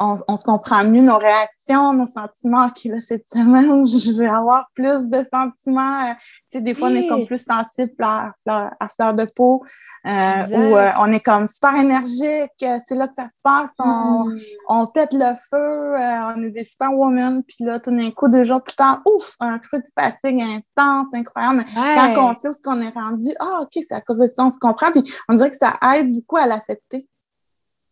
on, 0.00 0.36
se 0.36 0.44
comprend 0.44 0.84
mieux 0.84 1.02
nos 1.02 1.18
réactions, 1.18 1.92
nos 1.92 2.06
sentiments. 2.06 2.66
OK, 2.66 2.84
là, 2.84 3.00
cette 3.00 3.28
semaine, 3.28 3.84
je 3.84 4.16
vais 4.16 4.28
avoir 4.28 4.66
plus 4.74 5.08
de 5.08 5.18
sentiments. 5.18 6.10
Euh, 6.10 6.14
tu 6.50 6.58
sais, 6.58 6.60
des 6.60 6.74
fois, 6.74 6.88
on 6.88 6.94
est 6.94 7.08
comme 7.08 7.26
plus 7.26 7.44
sensible 7.44 7.92
à, 8.00 8.32
à, 8.46 8.88
fleur 8.88 9.14
de 9.14 9.26
peau 9.34 9.64
euh, 10.06 10.46
ou 10.50 10.76
euh, 10.76 10.90
on 10.98 11.12
est 11.12 11.20
comme 11.20 11.46
super 11.46 11.74
énergique. 11.74 12.52
C'est 12.58 12.94
là 12.94 13.08
que 13.08 13.14
ça 13.16 13.26
se 13.28 13.40
passe. 13.42 13.72
On, 13.80 14.28
mm. 14.28 14.38
on 14.68 14.86
pète 14.86 15.12
le 15.12 15.34
feu. 15.34 15.94
on 16.36 16.42
est 16.42 16.50
des 16.50 16.64
super 16.64 16.92
women. 16.92 17.42
Puis 17.42 17.64
là, 17.64 17.80
tout 17.80 17.90
d'un 17.90 18.10
coup, 18.12 18.28
deux 18.28 18.44
jours 18.44 18.62
plus 18.62 18.76
tard, 18.76 19.00
ouf, 19.04 19.34
un 19.40 19.58
creux 19.58 19.80
de 19.80 19.88
fatigue 19.98 20.40
intense, 20.40 21.08
incroyable. 21.12 21.64
Quand 21.74 22.30
on 22.30 22.40
sait 22.40 22.48
où 22.48 22.52
ce 22.52 22.62
qu'on 22.62 22.80
est 22.82 22.94
rendu, 22.94 23.30
ah, 23.40 23.62
OK, 23.62 23.70
c'est 23.74 23.94
à 23.94 24.00
cause 24.00 24.18
de 24.18 24.28
ça, 24.28 24.44
on 24.44 24.50
se 24.50 24.58
comprend. 24.58 24.92
Puis 24.92 25.02
on 25.28 25.34
dirait 25.34 25.50
que 25.50 25.56
ça 25.56 25.76
aide 25.96 26.12
beaucoup 26.12 26.36
à 26.36 26.46
l'accepter. 26.46 27.08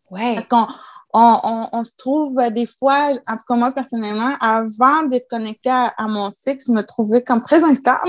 Ouais. 0.09 0.35
Parce 0.35 0.47
qu'on 0.47 0.65
on, 1.13 1.83
se 1.83 1.95
trouve 1.97 2.37
euh, 2.39 2.49
des 2.49 2.65
fois, 2.65 3.11
en 3.27 3.37
tout 3.37 3.43
cas 3.47 3.55
moi 3.55 3.71
personnellement, 3.71 4.31
avant 4.39 5.03
d'être 5.03 5.27
connectée 5.29 5.69
à, 5.69 6.07
mon 6.07 6.29
cycle, 6.31 6.63
je 6.67 6.71
me 6.71 6.81
trouvais 6.81 7.23
comme 7.23 7.41
très 7.41 7.63
instable. 7.63 8.01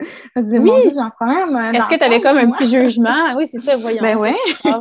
je 0.00 0.06
me 0.36 0.42
disais, 0.42 0.58
oui. 0.58 0.70
mon 0.70 0.80
Dieu, 0.80 0.90
j'ai 0.94 1.00
un 1.00 1.10
problème. 1.10 1.56
Euh, 1.56 1.72
Est-ce 1.72 1.88
que 1.88 1.96
tu 1.96 2.04
avais 2.04 2.20
comme 2.20 2.36
un 2.36 2.50
petit 2.50 2.66
jugement? 2.66 3.34
Oui, 3.36 3.46
c'est 3.46 3.58
ça, 3.58 3.76
voyons. 3.76 4.02
Ben 4.02 4.16
oui. 4.16 4.34
ben 4.64 4.80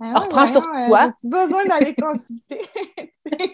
on 0.00 0.20
reprend 0.20 0.46
sur 0.46 0.62
toi. 0.62 1.10
J'ai 1.22 1.28
besoin 1.28 1.64
d'aller 1.66 1.94
consulter? 1.94 2.60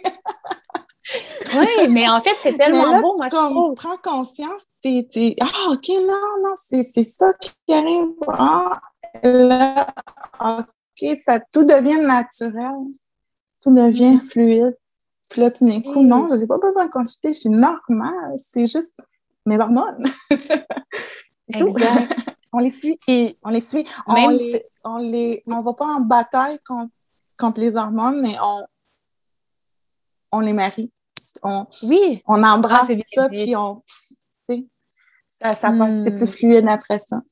oui, 1.54 1.88
mais 1.88 2.08
en 2.08 2.20
fait, 2.20 2.34
c'est 2.38 2.56
tellement 2.56 3.00
beau, 3.00 3.16
moi, 3.16 3.28
je 3.30 3.36
trouve. 3.36 3.74
prends 3.74 3.96
conscience, 3.96 4.62
tu 4.82 5.04
ah, 5.40 5.70
OK, 5.70 5.88
non, 5.88 6.42
non, 6.44 6.54
c'est 6.54 7.04
ça 7.04 7.32
qui 7.40 7.72
arrive. 7.72 8.08
Ah, 8.28 8.80
là, 9.22 9.86
OK, 10.40 11.18
ça, 11.24 11.40
tout 11.52 11.64
devient 11.64 12.00
naturel 12.00 12.74
tout 13.62 13.74
devient 13.74 14.20
fluide. 14.24 14.76
Puis 15.30 15.40
là, 15.40 15.50
tout 15.50 15.66
d'un 15.66 15.80
coup, 15.82 16.02
non, 16.02 16.28
je 16.30 16.36
n'ai 16.36 16.46
pas 16.46 16.58
besoin 16.58 16.86
de 16.86 16.90
consulter, 16.90 17.32
je 17.32 17.40
suis 17.40 17.50
normale, 17.50 18.34
c'est 18.36 18.66
juste 18.66 18.94
mes 19.44 19.58
hormones. 19.58 20.04
on 22.52 22.58
les 22.58 22.70
suit. 22.70 22.98
on 23.42 23.48
les 23.48 23.60
suit. 23.60 23.84
On 24.06 24.28
les, 24.28 24.64
on 24.84 24.98
les, 24.98 25.42
on 25.46 25.60
va 25.60 25.72
pas 25.74 25.86
en 25.86 26.00
bataille 26.00 26.58
contre, 26.66 26.92
contre 27.38 27.60
les 27.60 27.76
hormones, 27.76 28.20
mais 28.20 28.36
on, 28.42 28.66
on 30.32 30.40
les 30.40 30.52
marie. 30.52 30.92
On, 31.42 31.66
oui. 31.84 32.22
On 32.26 32.42
embrasse 32.42 32.90
ah, 32.90 33.02
ça, 33.12 33.28
puis 33.28 33.54
on, 33.54 33.82
ça, 35.40 35.54
ça 35.54 35.70
c'est 36.04 36.10
plus 36.10 36.22
hmm. 36.22 36.26
fluide 36.26 36.68
après 36.68 36.98
ça. 36.98 37.22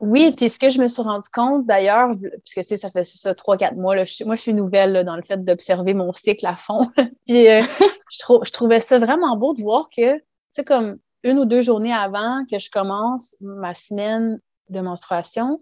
Oui, 0.00 0.32
puis 0.32 0.48
ce 0.48 0.60
que 0.60 0.70
je 0.70 0.80
me 0.80 0.86
suis 0.86 1.02
rendu 1.02 1.28
compte 1.32 1.66
d'ailleurs, 1.66 2.10
puisque 2.44 2.76
ça 2.76 2.88
fait 2.88 3.04
ça 3.04 3.34
trois, 3.34 3.56
quatre 3.56 3.76
mois, 3.76 3.96
là, 3.96 4.04
moi 4.24 4.36
je 4.36 4.42
suis 4.42 4.54
nouvelle 4.54 5.04
dans 5.04 5.16
le 5.16 5.22
fait 5.22 5.42
d'observer 5.44 5.92
mon 5.92 6.12
cycle 6.12 6.46
à 6.46 6.56
fond. 6.56 6.88
puis 7.26 7.48
euh, 7.48 7.60
je, 8.10 8.18
je, 8.44 8.52
trouvais 8.52 8.80
ça 8.80 8.98
vraiment 8.98 9.36
beau 9.36 9.54
de 9.54 9.62
voir 9.62 9.88
que, 9.88 10.16
tu 10.16 10.24
sais, 10.50 10.64
comme 10.64 10.98
une 11.24 11.38
ou 11.40 11.44
deux 11.44 11.62
journées 11.62 11.92
avant 11.92 12.44
que 12.48 12.58
je 12.58 12.70
commence 12.70 13.34
ma 13.40 13.74
semaine 13.74 14.40
de 14.68 14.80
menstruation, 14.80 15.60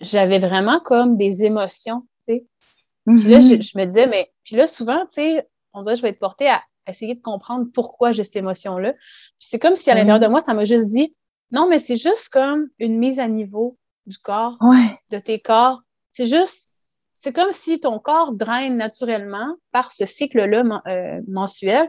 j'avais 0.00 0.38
vraiment 0.38 0.78
comme 0.78 1.16
des 1.16 1.44
émotions, 1.44 2.02
tu 2.26 2.34
sais. 2.34 2.46
Puis 3.06 3.28
là, 3.28 3.40
je, 3.40 3.54
mm-hmm. 3.54 3.78
me 3.78 3.84
disais, 3.86 4.06
mais 4.06 4.32
puis 4.44 4.56
là, 4.56 4.66
souvent, 4.66 5.04
tu 5.06 5.14
sais, 5.14 5.48
on 5.72 5.82
dirait 5.82 5.94
que 5.94 5.98
je 5.98 6.02
vais 6.02 6.10
être 6.10 6.18
portée 6.18 6.48
à 6.48 6.62
essayer 6.88 7.14
de 7.14 7.20
comprendre 7.20 7.66
pourquoi 7.72 8.12
j'ai 8.12 8.24
cette 8.24 8.36
émotion-là. 8.36 8.92
Puis 8.92 9.00
c'est 9.40 9.58
comme 9.58 9.76
si 9.76 9.90
à 9.90 9.94
l'intérieur 9.94 10.20
de 10.20 10.26
moi, 10.26 10.40
ça 10.40 10.54
m'a 10.54 10.64
juste 10.64 10.88
dit, 10.88 11.14
non, 11.52 11.68
mais 11.68 11.78
c'est 11.78 11.96
juste 11.96 12.28
comme 12.30 12.68
une 12.78 12.98
mise 12.98 13.18
à 13.20 13.28
niveau 13.28 13.76
du 14.06 14.18
corps, 14.18 14.58
de 15.10 15.18
tes 15.18 15.40
corps. 15.40 15.80
C'est 16.10 16.26
juste, 16.26 16.70
c'est 17.14 17.32
comme 17.32 17.52
si 17.52 17.80
ton 17.80 17.98
corps 17.98 18.32
draine 18.32 18.76
naturellement 18.76 19.54
par 19.72 19.92
ce 19.92 20.06
cycle-là 20.06 20.62
euh, 20.86 21.20
mensuel. 21.28 21.88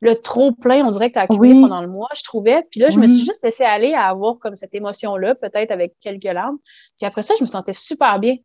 le 0.00 0.14
trop 0.14 0.52
plein, 0.52 0.86
on 0.86 0.90
dirait 0.90 1.08
que 1.08 1.14
tu 1.14 1.18
as 1.18 1.22
accumulé 1.22 1.60
pendant 1.60 1.80
le 1.80 1.88
mois, 1.88 2.08
je 2.14 2.22
trouvais. 2.22 2.62
Puis 2.70 2.80
là, 2.80 2.90
je 2.90 2.98
me 2.98 3.08
suis 3.08 3.24
juste 3.24 3.42
laissée 3.42 3.64
aller 3.64 3.94
à 3.94 4.08
avoir 4.08 4.38
comme 4.38 4.56
cette 4.56 4.74
émotion-là, 4.74 5.34
peut-être 5.34 5.70
avec 5.70 5.94
quelques 6.00 6.24
larmes. 6.24 6.58
Puis 6.98 7.06
après 7.06 7.22
ça, 7.22 7.34
je 7.38 7.44
me 7.44 7.48
sentais 7.48 7.72
super 7.72 8.18
bien. 8.18 8.36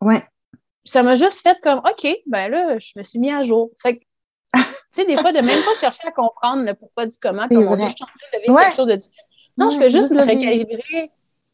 Ouais. 0.00 0.22
Ça 0.84 1.02
m'a 1.02 1.14
juste 1.14 1.40
fait 1.40 1.56
comme, 1.62 1.78
OK, 1.78 2.06
ben 2.26 2.48
là, 2.48 2.78
je 2.78 2.92
me 2.96 3.02
suis 3.02 3.20
mis 3.20 3.30
à 3.30 3.42
jour. 3.42 3.70
Fait 3.80 3.98
que, 3.98 4.04
tu 4.54 4.62
sais, 4.92 5.04
des 5.06 5.16
fois, 5.16 5.32
de 5.32 5.40
même 5.40 5.64
pas 5.64 5.74
chercher 5.76 6.08
à 6.08 6.10
comprendre 6.10 6.64
le 6.64 6.74
pourquoi 6.74 7.06
du 7.06 7.16
comment, 7.20 7.46
comme 7.46 7.68
on 7.68 7.76
dit, 7.76 7.84
je 7.88 7.94
suis 7.94 8.02
en 8.02 8.06
train 8.06 8.38
de 8.38 8.42
vivre 8.42 8.60
quelque 8.60 8.76
chose 8.76 8.88
de 8.88 8.96
différent. 8.96 9.21
Non, 9.64 9.70
je 9.70 9.78
fais 9.78 9.90
juste, 9.90 10.14
le 10.14 10.20
recalibrer, 10.20 11.10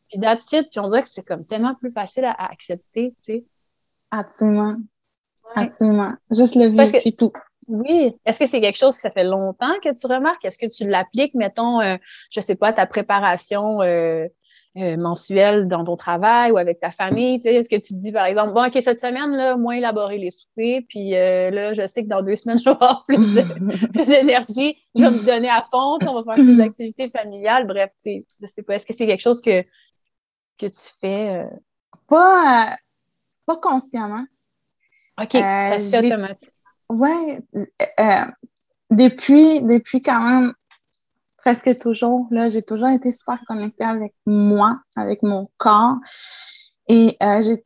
puis 0.09 0.19
d'attitude, 0.19 0.69
puis 0.71 0.81
on 0.81 0.89
dirait 0.89 1.03
que 1.03 1.09
c'est 1.09 1.25
comme 1.25 1.45
tellement 1.45 1.75
plus 1.75 1.93
facile 1.93 2.25
à, 2.25 2.51
accepter, 2.51 3.15
tu 3.19 3.25
sais. 3.25 3.45
Absolument. 4.11 4.77
Absolument. 5.55 6.13
Juste 6.31 6.55
le 6.57 6.67
vivre, 6.67 6.87
c'est 6.87 7.17
tout. 7.17 7.33
Oui. 7.69 8.17
Est-ce 8.25 8.39
que 8.39 8.47
c'est 8.47 8.61
quelque 8.61 8.79
chose 8.79 8.97
que 8.97 9.03
ça 9.03 9.11
fait 9.11 9.25
longtemps 9.25 9.75
que 9.83 9.99
tu 9.99 10.07
remarques? 10.07 10.45
Est-ce 10.45 10.59
que 10.59 10.67
tu 10.67 10.89
l'appliques, 10.89 11.35
mettons, 11.35 11.81
euh, 11.81 11.97
je 12.31 12.41
sais 12.41 12.57
pas, 12.57 12.73
ta 12.73 12.87
préparation 12.87 13.83
euh, 13.83 14.27
euh, 14.81 14.97
mensuelle 14.97 15.69
dans 15.69 15.85
ton 15.85 15.97
travail 15.97 16.51
ou 16.53 16.59
avec 16.59 16.81
ta 16.81 16.91
famille? 16.91 17.41
Est-ce 17.45 17.69
que 17.69 17.77
tu 17.77 17.95
te 17.95 17.99
dis, 17.99 18.13
par 18.13 18.27
exemple, 18.27 18.55
bon, 18.55 18.67
OK, 18.67 18.79
cette 18.83 19.01
semaine, 19.01 19.33
là, 19.37 19.57
moins 19.57 19.75
élaborer 19.75 20.19
les 20.19 20.31
soupers, 20.31 20.81
puis 20.89 21.11
là, 21.11 21.75
je 21.75 21.87
sais 21.87 22.05
que 22.05 22.09
dans 22.09 22.23
deux 22.23 22.37
semaines, 22.37 22.59
je 22.59 22.65
vais 22.65 22.71
avoir 22.71 23.05
plus 23.09 24.07
d'énergie, 24.07 24.77
je 24.95 25.05
vais 25.05 25.11
me 25.11 25.27
donner 25.27 25.49
à 25.49 25.67
fond, 25.71 25.99
on 26.07 26.21
va 26.21 26.35
faire 26.35 26.45
plus 26.45 26.59
d'activités 26.59 27.09
familiales. 27.09 27.67
Bref, 27.67 27.91
je 28.05 28.47
sais 28.47 28.63
pas, 28.63 28.77
est-ce 28.77 28.87
que 28.87 28.95
c'est 28.95 29.07
quelque 29.07 29.23
chose 29.23 29.41
que, 29.41 29.63
que 30.59 30.67
tu 30.67 30.91
fais? 31.01 31.45
Pas, 32.09 32.77
pas 33.47 33.57
consciemment. 33.57 34.25
OK, 35.21 35.33
ça 35.33 35.81
se 35.81 35.91
fait 35.91 36.07
automatique. 36.07 36.53
Ouais, 36.91 37.39
euh, 38.01 38.31
depuis, 38.91 39.61
depuis 39.63 40.01
quand 40.01 40.23
même 40.23 40.53
presque 41.39 41.79
toujours, 41.79 42.27
là, 42.31 42.51
j'ai 42.51 42.63
toujours 42.63 42.89
été 42.89 43.11
super 43.13 43.41
connectée 43.47 43.85
avec 43.85 44.15
moi, 44.27 44.81
avec 44.97 45.23
mon 45.23 45.49
corps. 45.57 45.97
Et 46.89 47.17
euh, 47.23 47.43
j'ai 47.43 47.65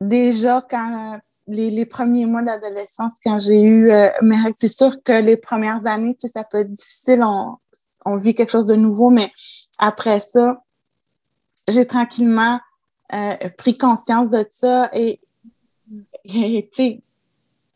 déjà, 0.00 0.64
quand 0.68 1.18
les, 1.46 1.86
premiers 1.86 2.26
mois 2.26 2.42
d'adolescence, 2.42 3.12
quand 3.22 3.38
j'ai 3.38 3.62
eu 3.62 3.90
euh, 3.90 4.08
règles, 4.20 4.56
c'est 4.60 4.68
sûr 4.68 5.02
que 5.02 5.12
les 5.12 5.36
premières 5.36 5.86
années, 5.86 6.14
tu 6.14 6.26
sais, 6.26 6.32
ça 6.32 6.44
peut 6.44 6.58
être 6.58 6.72
difficile, 6.72 7.22
on, 7.22 7.56
on 8.04 8.16
vit 8.16 8.34
quelque 8.34 8.50
chose 8.50 8.66
de 8.66 8.76
nouveau, 8.76 9.10
mais 9.10 9.30
après 9.78 10.20
ça, 10.20 10.62
j'ai 11.68 11.86
tranquillement 11.86 12.60
euh, 13.14 13.36
pris 13.58 13.76
conscience 13.76 14.30
de 14.30 14.46
ça 14.50 14.90
et, 14.92 15.20
et 16.24 16.68
tu 16.72 16.76
sais, 16.76 17.02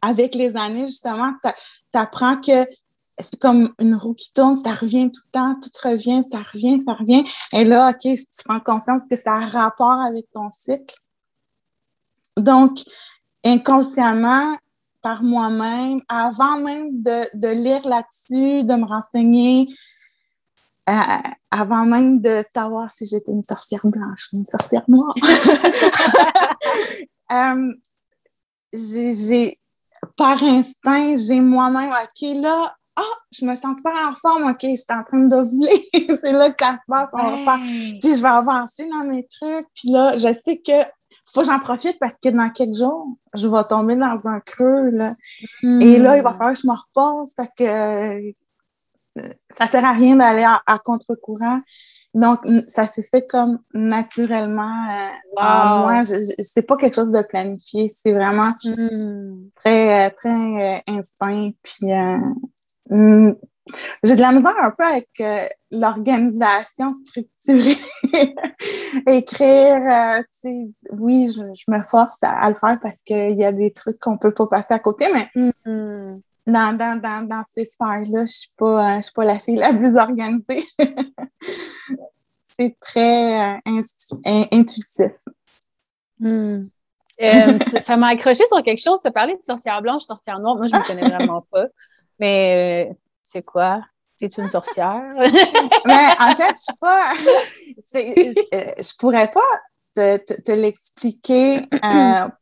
avec 0.00 0.34
les 0.34 0.56
années, 0.56 0.86
justement, 0.86 1.32
tu 1.42 1.50
apprends 1.98 2.36
que 2.40 2.64
c'est 3.20 3.38
comme 3.38 3.74
une 3.80 3.94
roue 3.94 4.14
qui 4.14 4.32
tourne, 4.32 4.62
ça 4.62 4.72
revient 4.72 5.10
tout 5.10 5.20
le 5.26 5.32
temps, 5.32 5.54
tout 5.60 5.70
revient, 5.82 6.22
ça 6.30 6.38
revient, 6.38 6.80
ça 6.84 6.94
revient. 6.94 7.24
Et 7.52 7.64
là, 7.64 7.90
OK, 7.90 8.02
tu 8.02 8.44
prends 8.44 8.60
conscience 8.60 9.02
que 9.10 9.16
ça 9.16 9.34
a 9.34 9.46
rapport 9.46 10.00
avec 10.00 10.26
ton 10.32 10.48
cycle. 10.50 10.94
Donc, 12.36 12.78
inconsciemment, 13.44 14.56
par 15.02 15.22
moi-même, 15.22 16.00
avant 16.08 16.58
même 16.58 17.02
de, 17.02 17.48
lire 17.48 17.86
là-dessus, 17.86 18.64
de 18.64 18.74
me 18.74 18.84
renseigner, 18.84 19.68
euh, 20.88 20.92
avant 21.50 21.84
même 21.84 22.20
de 22.20 22.42
savoir 22.54 22.92
si 22.92 23.06
j'étais 23.06 23.32
une 23.32 23.44
sorcière 23.44 23.86
blanche 23.86 24.28
ou 24.32 24.38
une 24.38 24.46
sorcière 24.46 24.84
noire, 24.88 25.14
euh, 27.32 27.72
j'ai 28.72 29.58
par 30.16 30.42
instinct, 30.42 31.16
j'ai 31.16 31.40
moi-même, 31.40 31.90
OK, 31.90 32.40
là, 32.40 32.77
ah, 33.00 33.18
je 33.32 33.44
me 33.44 33.54
sens 33.56 33.76
super 33.76 33.92
en 34.08 34.14
forme, 34.16 34.50
OK, 34.50 34.58
je 34.62 34.76
suis 34.76 34.84
en 34.90 35.04
train 35.04 35.18
d'ovuler. 35.18 35.88
c'est 36.20 36.32
là 36.32 36.50
que 36.50 36.64
ça 36.64 36.72
se 36.72 36.78
passe, 36.88 37.08
on 37.12 37.36
va 37.36 37.56
faire, 37.56 37.60
tu 38.00 38.16
je 38.16 38.22
vais 38.22 38.28
avancer 38.28 38.88
dans 38.88 39.04
mes 39.04 39.26
trucs. 39.26 39.66
Puis 39.74 39.90
là, 39.90 40.16
je 40.18 40.28
sais 40.44 40.58
que 40.58 40.88
faut 41.30 41.40
que 41.40 41.46
j'en 41.46 41.60
profite 41.60 41.98
parce 41.98 42.14
que 42.22 42.30
dans 42.30 42.50
quelques 42.50 42.76
jours, 42.76 43.06
je 43.34 43.46
vais 43.46 43.64
tomber 43.64 43.96
dans 43.96 44.18
un 44.24 44.40
creux, 44.40 44.88
là. 44.90 45.14
Et 45.62 45.98
là, 45.98 46.16
il 46.16 46.22
va 46.22 46.30
hmm. 46.30 46.36
falloir 46.36 46.54
que 46.54 46.60
je 46.60 46.66
me 46.66 46.72
repose 46.72 47.34
parce 47.36 47.50
que 47.56 47.64
euh, 47.64 48.32
ça 49.58 49.66
sert 49.66 49.84
à 49.84 49.92
rien 49.92 50.16
d'aller 50.16 50.44
à 50.44 50.78
contre-courant. 50.78 51.60
Donc, 52.14 52.40
ça 52.66 52.86
s'est 52.86 53.02
fait 53.02 53.26
comme 53.26 53.58
naturellement 53.74 54.88
euh, 54.90 55.40
en 55.40 55.80
moi. 55.80 56.02
C'est 56.40 56.62
pas 56.62 56.76
quelque 56.76 56.94
chose 56.94 57.12
de 57.12 57.22
planifié. 57.28 57.90
C'est 57.90 58.12
vraiment 58.12 58.50
hmm. 58.64 59.50
très, 59.54 60.06
euh, 60.06 60.10
très 60.16 60.78
euh, 60.78 60.80
instinct. 60.88 61.50
Puis, 61.62 61.92
hmm, 62.90 63.32
j'ai 64.02 64.16
de 64.16 64.20
la 64.20 64.32
misère 64.32 64.56
un 64.62 64.70
peu 64.70 64.84
avec 64.84 65.08
l'organisation 65.70 66.92
structurée. 66.94 67.76
Écrire, 69.06 70.22
tu 70.22 70.24
sais, 70.30 70.68
oui, 70.92 71.30
je, 71.34 71.70
me 71.70 71.82
force 71.82 72.16
à, 72.22 72.48
le 72.48 72.54
faire 72.56 72.78
parce 72.80 73.02
qu'il 73.02 73.38
y 73.38 73.44
a 73.44 73.52
des 73.52 73.72
trucs 73.72 73.98
qu'on 73.98 74.16
peut 74.16 74.32
pas 74.32 74.46
passer 74.46 74.72
à 74.72 74.78
côté, 74.78 75.06
mais 75.12 75.28
hmm. 75.34 76.20
dans, 76.46 76.76
dans, 76.76 77.00
dans, 77.00 77.28
dans, 77.28 77.42
ces 77.52 77.66
sphères-là, 77.66 78.24
je 78.26 78.32
suis 78.32 78.52
pas, 78.56 78.98
je 78.98 79.02
suis 79.02 79.12
pas 79.12 79.24
la 79.24 79.38
fille 79.38 79.56
la 79.56 79.72
plus 79.74 79.96
organisée. 79.96 80.64
c'est 82.58 82.76
très 82.80 83.56
euh, 83.56 84.44
intuitif. 84.52 85.12
Hmm. 86.18 86.66
Euh, 87.20 87.58
ça 87.80 87.96
m'a 87.96 88.08
accroché 88.08 88.44
sur 88.46 88.62
quelque 88.62 88.82
chose. 88.82 89.00
Tu 89.00 89.08
as 89.08 89.12
parlé 89.12 89.36
de 89.36 89.42
sorcière 89.42 89.80
blanche, 89.82 90.02
sorcière 90.02 90.38
noire. 90.38 90.56
Moi, 90.56 90.66
je 90.66 90.74
ne 90.74 90.78
me 90.78 90.86
connais 90.86 91.08
vraiment 91.16 91.44
pas. 91.50 91.66
Mais 92.18 92.88
euh, 92.90 92.94
c'est 93.22 93.42
quoi? 93.42 93.82
Es 94.20 94.26
une 94.38 94.48
sorcière? 94.48 95.02
Mais 95.86 96.06
en 96.20 96.34
fait, 96.34 96.54
je 96.54 96.72
ne 96.72 96.78
pas. 96.80 97.14
je 98.82 98.96
pourrais 98.96 99.30
pas 99.30 99.40
te, 99.94 100.52
l'expliquer 100.52 101.66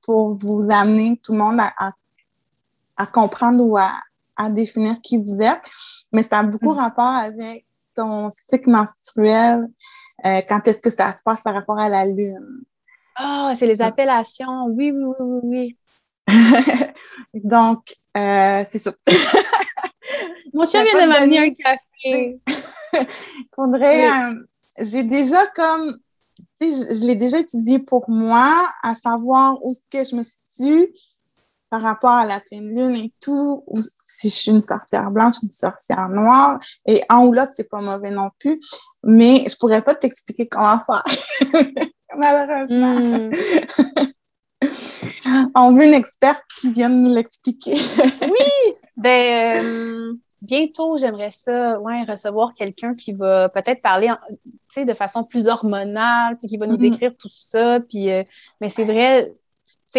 pour 0.03 0.37
vous 0.37 0.69
amener 0.71 1.21
tout 1.23 1.33
le 1.33 1.39
monde 1.39 1.61
à, 1.61 3.07
comprendre 3.07 3.63
ou 3.63 3.77
à, 3.77 3.93
définir 4.51 5.01
qui 5.03 5.19
vous 5.19 5.41
êtes. 5.41 5.71
Mais 6.13 6.23
ça 6.23 6.39
a 6.39 6.43
beaucoup 6.43 6.73
hmm. 6.73 6.79
rapport 6.79 7.05
avec 7.05 7.67
ton 7.95 8.31
cycle 8.31 8.71
menstruel, 8.71 9.67
euh, 10.25 10.43
quand 10.49 10.67
est-ce 10.69 10.81
que 10.81 10.91
ça 10.91 11.13
se 11.13 11.23
passe 11.25 11.43
par 11.43 11.55
rapport 11.55 11.79
à 11.79 11.89
la 11.89 12.07
Lune? 12.07 12.63
Ah, 13.17 13.53
c'est 13.55 13.67
les 13.67 13.83
appellations. 13.83 14.67
Oui, 14.67 14.93
oui, 14.95 15.15
oui, 15.19 15.41
oui. 15.43 15.77
Donc, 17.35 17.95
euh, 18.17 18.65
c'est 18.69 18.79
ça. 18.79 18.93
Mon 20.55 20.67
chien 20.67 20.85
vient 20.85 21.07
de 21.07 21.09
m'amener 21.09 21.39
un 21.39 21.53
café. 21.53 22.41
Faudrait. 23.55 24.09
Euh, 24.09 24.35
j'ai 24.81 25.03
déjà 25.03 25.47
comme. 25.49 25.99
Tu 26.61 26.73
sais, 26.73 26.95
je, 26.95 27.01
je 27.01 27.07
l'ai 27.07 27.15
déjà 27.15 27.39
étudié 27.39 27.79
pour 27.79 28.09
moi, 28.09 28.67
à 28.83 28.95
savoir 28.95 29.59
où 29.65 29.73
est-ce 29.73 29.89
que 29.91 30.09
je 30.09 30.17
me 30.17 30.23
situe 30.23 30.93
par 31.71 31.83
rapport 31.83 32.11
à 32.11 32.27
la 32.27 32.41
pleine 32.41 32.69
lune 32.69 32.95
et 32.97 33.13
tout, 33.21 33.65
si 34.07 34.29
je 34.29 34.35
suis 34.35 34.51
une 34.51 34.61
sorcière 34.61 35.11
blanche, 35.11 35.37
une 35.43 35.51
sorcière 35.51 36.09
noire, 36.09 36.59
et 36.87 37.03
en 37.11 37.27
ou 37.27 37.33
l'autre, 37.33 37.53
c'est 37.55 37.69
pas 37.69 37.81
mauvais 37.81 38.11
non 38.11 38.31
plus, 38.39 38.61
mais 39.03 39.45
je 39.49 39.57
pourrais 39.57 39.83
pas 39.83 39.95
t'expliquer 39.95 40.47
comment 40.47 40.79
faire. 40.81 41.05
Malheureusement. 42.17 43.01
Hmm. 43.01 43.31
On 45.55 45.73
veut 45.73 45.85
une 45.85 45.95
experte 45.95 46.43
qui 46.61 46.73
vienne 46.73 47.03
nous 47.03 47.15
l'expliquer. 47.15 47.75
oui! 48.23 48.75
Ben, 48.97 49.57
euh, 49.57 50.15
bientôt, 50.41 50.97
j'aimerais 50.97 51.31
ça, 51.31 51.79
ouais, 51.81 52.05
recevoir 52.05 52.55
quelqu'un 52.55 52.95
qui 52.95 53.13
va 53.13 53.49
peut-être 53.49 53.83
parler, 53.83 54.11
de 54.77 54.95
façon 54.95 55.25
plus 55.25 55.49
hormonale, 55.49 56.39
puis 56.39 56.49
qui 56.49 56.57
va 56.57 56.67
nous 56.67 56.77
mm-hmm. 56.77 56.91
décrire 56.91 57.17
tout 57.17 57.31
ça. 57.31 57.81
Puis, 57.81 58.11
euh, 58.11 58.23
mais 58.61 58.69
c'est 58.69 58.85
vrai, 58.85 59.35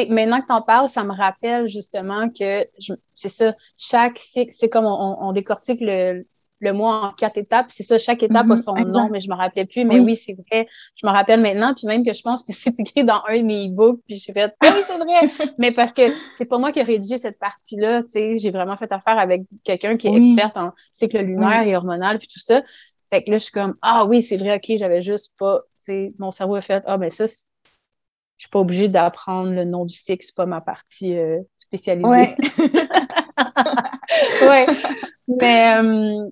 maintenant 0.09 0.41
que 0.41 0.47
tu 0.47 0.53
en 0.53 0.61
parles, 0.61 0.89
ça 0.89 1.03
me 1.03 1.13
rappelle 1.13 1.67
justement 1.67 2.29
que 2.29 2.67
c'est 3.13 3.29
ça, 3.29 3.55
chaque 3.77 4.19
cycle, 4.19 4.51
c'est 4.53 4.69
comme 4.69 4.85
on, 4.85 5.31
décortique 5.31 5.79
le, 5.81 6.25
mois 6.61 7.07
en 7.07 7.11
quatre 7.13 7.37
étapes. 7.37 7.67
C'est 7.69 7.83
ça, 7.83 7.97
chaque 7.97 8.23
étape 8.23 8.45
a 8.45 8.55
mhm, 8.55 8.57
son 8.57 8.73
nom, 8.73 9.09
mais 9.09 9.21
je 9.21 9.29
me 9.29 9.35
rappelais 9.35 9.65
plus. 9.65 9.85
Mais 9.85 9.99
oui, 9.99 10.15
c'est 10.15 10.33
vrai, 10.33 10.67
je 10.95 11.05
me 11.05 11.11
rappelle 11.11 11.41
maintenant. 11.41 11.73
Puis 11.73 11.87
même 11.87 12.05
que 12.05 12.13
je 12.13 12.21
pense 12.21 12.43
que 12.43 12.53
c'est 12.53 12.79
écrit 12.79 13.03
dans 13.03 13.21
un 13.27 13.39
de 13.39 13.43
mes 13.43 13.67
e-books. 13.67 14.01
Puis 14.05 14.15
j'ai 14.15 14.33
fait, 14.33 14.53
ah 14.61 14.67
oui, 14.73 14.81
c'est 14.85 14.97
vrai. 14.97 15.51
mais 15.57 15.71
parce 15.71 15.93
que 15.93 16.03
c'est 16.37 16.45
pas 16.45 16.57
moi 16.57 16.71
qui 16.71 16.79
ai 16.79 16.83
rédigé 16.83 17.17
cette 17.17 17.39
partie-là. 17.39 18.03
Tu 18.03 18.09
sais, 18.09 18.37
j'ai 18.37 18.51
vraiment 18.51 18.77
fait 18.77 18.91
affaire 18.91 19.17
avec 19.17 19.43
quelqu'un 19.63 19.97
qui 19.97 20.07
est 20.07 20.15
expert 20.15 20.51
en 20.55 20.71
cycle 20.93 21.19
lunaire 21.19 21.63
et 21.67 21.75
hormonal, 21.75 22.19
puis 22.19 22.27
tout 22.27 22.39
ça. 22.39 22.61
Fait 23.09 23.23
que 23.23 23.31
là, 23.31 23.37
je 23.37 23.43
suis 23.43 23.53
comme, 23.53 23.75
ah 23.81 24.05
oui, 24.05 24.21
c'est 24.21 24.35
vrai, 24.35 24.57
OK, 24.57 24.77
j'avais 24.77 25.01
juste 25.01 25.33
pas, 25.37 25.61
tu 25.79 25.85
sais, 25.85 26.13
mon 26.19 26.31
cerveau 26.31 26.55
a 26.55 26.61
fait, 26.61 26.83
ah 26.85 26.97
ben 26.97 27.09
ça, 27.09 27.25
je 27.25 28.43
suis 28.43 28.49
pas 28.49 28.59
obligée 28.59 28.87
d'apprendre 28.89 29.51
le 29.51 29.63
nom 29.63 29.85
du 29.85 29.95
cycle, 29.95 30.25
c'est 30.25 30.35
pas 30.35 30.45
ma 30.45 30.61
partie 30.61 31.17
euh, 31.17 31.39
spécialisée. 31.57 32.09
Ouais. 32.09 32.35
ouais. 34.43 34.65
Mais 35.27 35.77
euh, 35.77 36.29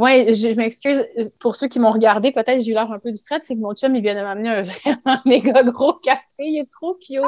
Ouais, 0.00 0.32
je, 0.32 0.48
m'excuse 0.56 1.04
pour 1.40 1.56
ceux 1.56 1.68
qui 1.68 1.78
m'ont 1.78 1.92
regardé, 1.92 2.32
peut-être 2.32 2.58
j'ai 2.64 2.70
eu 2.70 2.74
l'air 2.74 2.90
un 2.90 2.98
peu 2.98 3.10
distraite, 3.10 3.42
c'est 3.44 3.54
que 3.54 3.60
mon 3.60 3.74
chum, 3.74 3.94
il 3.94 4.00
vient 4.00 4.14
de 4.14 4.22
m'amener 4.22 4.48
un 4.48 4.62
vraiment 4.62 5.20
méga 5.26 5.62
gros 5.62 5.92
café. 5.92 6.22
Il 6.38 6.58
est 6.58 6.70
trop 6.70 6.94
cute. 6.94 7.20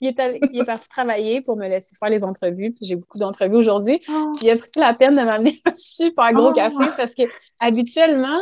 Il 0.00 0.08
est, 0.08 0.40
il 0.50 0.62
est 0.62 0.64
parti 0.64 0.88
travailler 0.88 1.42
pour 1.42 1.58
me 1.58 1.68
laisser 1.68 1.94
faire 1.96 2.08
les 2.08 2.24
entrevues, 2.24 2.72
puis 2.72 2.86
j'ai 2.86 2.96
beaucoup 2.96 3.18
d'entrevues 3.18 3.56
aujourd'hui. 3.56 4.00
Oh. 4.08 4.32
il 4.40 4.50
a 4.50 4.56
pris 4.56 4.70
la 4.76 4.94
peine 4.94 5.16
de 5.16 5.22
m'amener 5.22 5.60
un 5.66 5.74
super 5.74 6.32
gros 6.32 6.48
oh. 6.48 6.54
café 6.54 6.90
parce 6.96 7.14
que 7.14 7.24
habituellement, 7.60 8.40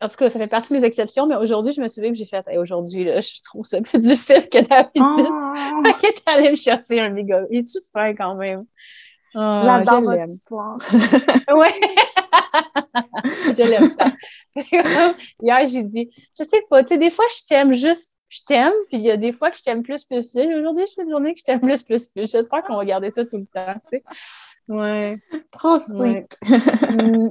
en 0.00 0.08
tout 0.08 0.16
cas, 0.16 0.30
ça 0.30 0.38
fait 0.38 0.46
partie 0.46 0.72
de 0.72 0.78
mes 0.78 0.84
exceptions, 0.86 1.26
mais 1.26 1.36
aujourd'hui, 1.36 1.74
je 1.74 1.82
me 1.82 1.88
souviens 1.88 2.10
que 2.10 2.16
j'ai 2.16 2.24
fait 2.24 2.42
aujourd'hui, 2.56 3.04
là, 3.04 3.20
je 3.20 3.42
trouve 3.44 3.66
ça 3.66 3.82
plus 3.82 3.98
difficile 3.98 4.48
que 4.48 4.60
d'habitude. 4.62 5.28
Oh. 5.30 5.92
fait 6.00 6.14
que 6.14 6.20
allé 6.24 6.52
me 6.52 6.56
chercher 6.56 7.00
un 7.00 7.10
méga. 7.10 7.42
Il 7.50 7.58
est 7.58 7.68
super 7.68 8.06
quand 8.16 8.34
même. 8.36 8.64
Oh, 9.34 9.60
J'adore 9.62 10.02
votre 10.02 10.28
histoire. 10.28 10.78
ouais. 11.56 11.80
je 13.24 13.68
l'aime 13.68 13.90
ça. 13.98 14.12
Hier, 15.42 15.66
j'ai 15.66 15.82
dit, 15.84 16.10
je 16.38 16.44
sais 16.44 16.62
pas, 16.70 16.82
tu 16.82 16.94
sais, 16.94 16.98
des 16.98 17.10
fois, 17.10 17.24
je 17.30 17.46
t'aime 17.48 17.72
juste, 17.72 18.14
je 18.28 18.40
t'aime, 18.46 18.72
puis 18.88 18.98
il 18.98 19.04
y 19.04 19.10
a 19.10 19.16
des 19.16 19.32
fois 19.32 19.50
que 19.50 19.58
je 19.58 19.62
t'aime 19.62 19.82
plus, 19.82 20.04
plus, 20.04 20.30
plus. 20.30 20.58
Aujourd'hui, 20.58 20.84
c'est 20.86 21.02
une 21.02 21.10
journée 21.10 21.34
que 21.34 21.40
je 21.40 21.44
t'aime 21.44 21.60
plus, 21.60 21.82
plus, 21.82 22.06
plus. 22.06 22.30
J'espère 22.30 22.62
qu'on 22.62 22.76
va 22.76 22.84
garder 22.84 23.10
ça 23.14 23.24
tout 23.24 23.38
le 23.38 23.46
temps, 23.46 23.74
tu 23.90 23.98
sais. 23.98 24.04
Ouais. 24.68 25.18
Trop 25.50 25.78
sweet. 25.78 26.38
Mm. 27.02 27.28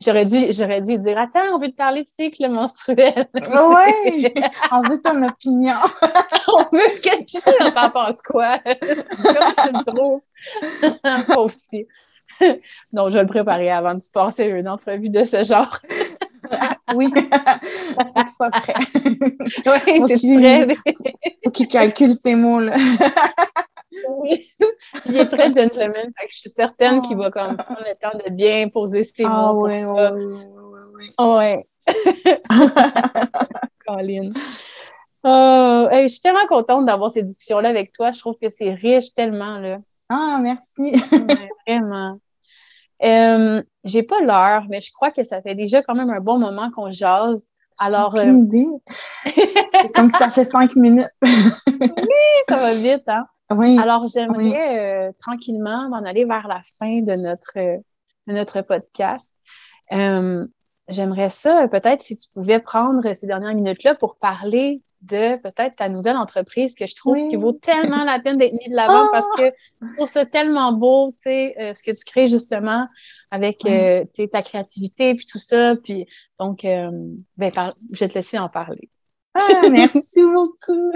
J'aurais 0.00 0.24
dû, 0.24 0.52
j'aurais 0.52 0.80
dû 0.80 0.96
dire 0.98 1.18
Attends, 1.18 1.54
on 1.54 1.58
veut 1.58 1.70
te 1.70 1.76
parler 1.76 2.02
de 2.02 2.08
cycle 2.08 2.48
menstruel. 2.48 3.28
oui! 3.34 4.32
On 4.72 4.82
veut 4.82 5.00
ton 5.00 5.22
opinion. 5.22 5.74
on 6.48 6.62
veut 6.72 6.88
que 7.02 7.24
tu 7.24 7.38
en 7.76 7.90
penses 7.90 8.22
quoi? 8.22 8.58
Comme 8.64 9.74
tu 9.74 9.84
trop. 9.84 10.22
Pauvre 11.34 11.54
si. 11.54 11.86
Non, 12.92 13.10
je 13.10 13.14
vais 13.14 13.22
le 13.22 13.28
préparer 13.28 13.70
avant 13.70 13.94
de 13.94 14.02
passer 14.12 14.46
une 14.46 14.68
entrevue 14.68 15.10
de 15.10 15.24
ce 15.24 15.44
genre. 15.44 15.78
oui. 16.94 17.12
Faut 17.12 18.12
qu'il 18.14 18.28
soit 18.34 18.50
prêt. 18.50 18.74
Oui, 19.66 20.16
c'est 20.16 20.38
prêt. 20.38 20.76
Faut 21.44 21.50
qu'il 21.50 21.68
calcule 21.68 22.14
ses 22.14 22.34
mots, 22.34 22.60
là. 22.60 22.74
Oui. 24.18 24.50
Il 25.06 25.16
est 25.16 25.26
très 25.26 25.52
gentleman, 25.52 26.12
je 26.28 26.38
suis 26.38 26.50
certaine 26.50 27.02
qu'il 27.02 27.16
va 27.16 27.30
comme 27.30 27.56
prendre 27.56 27.80
le 27.80 27.94
temps 28.00 28.16
de 28.16 28.30
bien 28.30 28.68
poser 28.68 29.04
ses 29.04 29.24
ah 29.24 29.52
mots. 29.52 29.66
Oui, 29.66 29.84
oui, 29.84 30.02
oui, 30.14 31.10
oui, 31.18 31.36
ouais. 31.36 31.66
Colin. 33.86 34.32
Oh, 35.22 35.88
je 35.92 36.08
suis 36.08 36.20
tellement 36.20 36.46
contente 36.46 36.86
d'avoir 36.86 37.10
ces 37.10 37.22
discussions-là 37.22 37.68
avec 37.68 37.92
toi. 37.92 38.12
Je 38.12 38.20
trouve 38.20 38.36
que 38.40 38.48
c'est 38.48 38.70
riche 38.70 39.12
tellement. 39.14 39.58
Là. 39.58 39.78
Ah, 40.08 40.38
merci. 40.42 40.92
vraiment. 41.66 42.18
Euh, 43.02 43.62
j'ai 43.84 44.02
pas 44.02 44.20
l'heure, 44.20 44.64
mais 44.68 44.80
je 44.80 44.92
crois 44.92 45.10
que 45.10 45.24
ça 45.24 45.40
fait 45.40 45.54
déjà 45.54 45.82
quand 45.82 45.94
même 45.94 46.10
un 46.10 46.20
bon 46.20 46.38
moment 46.38 46.70
qu'on 46.70 46.90
jase. 46.90 47.50
Alors. 47.78 48.16
Euh... 48.16 48.24
idée. 48.24 48.66
c'est 49.24 49.92
comme 49.94 50.08
si 50.08 50.16
ça 50.18 50.30
fait 50.30 50.44
cinq 50.44 50.76
minutes. 50.76 51.08
oui, 51.22 52.18
ça 52.48 52.56
va 52.56 52.74
vite, 52.74 53.08
hein? 53.08 53.26
Oui. 53.50 53.78
Alors, 53.78 54.06
j'aimerais 54.06 55.08
euh, 55.08 55.12
tranquillement 55.18 55.88
m'en 55.88 56.04
aller 56.04 56.24
vers 56.24 56.48
la 56.48 56.62
fin 56.78 57.00
de 57.00 57.14
notre, 57.14 57.54
de 57.56 58.32
notre 58.32 58.62
podcast. 58.62 59.32
Euh, 59.92 60.46
j'aimerais 60.88 61.30
ça, 61.30 61.66
peut-être, 61.68 62.02
si 62.02 62.16
tu 62.16 62.28
pouvais 62.32 62.60
prendre 62.60 63.12
ces 63.14 63.26
dernières 63.26 63.54
minutes-là 63.54 63.94
pour 63.94 64.16
parler 64.16 64.82
de 65.02 65.36
peut-être 65.36 65.76
ta 65.76 65.88
nouvelle 65.88 66.16
entreprise 66.16 66.74
que 66.74 66.86
je 66.86 66.94
trouve 66.94 67.16
qui 67.30 67.36
vaut 67.36 67.52
tellement 67.52 68.04
la 68.04 68.18
peine 68.18 68.36
d'être 68.36 68.52
mise 68.52 68.70
de 68.70 68.76
l'avant 68.76 69.06
parce 69.10 69.26
que 69.36 69.50
je 69.80 69.94
trouve 69.94 70.08
ça 70.08 70.26
tellement 70.26 70.72
beau, 70.72 71.12
tu 71.12 71.22
sais, 71.22 71.54
euh, 71.58 71.74
ce 71.74 71.82
que 71.82 71.90
tu 71.90 72.04
crées 72.04 72.26
justement 72.26 72.86
avec 73.30 73.64
euh, 73.64 74.04
ta 74.30 74.42
créativité 74.42 75.14
puis 75.14 75.26
tout 75.26 75.38
ça. 75.38 75.74
Puis 75.76 76.06
donc, 76.38 76.64
euh, 76.64 76.90
ben, 77.38 77.50
je 77.92 78.00
vais 78.00 78.08
te 78.08 78.14
laisser 78.14 78.38
en 78.38 78.50
parler. 78.50 78.90
Ah, 79.34 79.62
merci 79.70 80.22
beaucoup. 80.34 80.92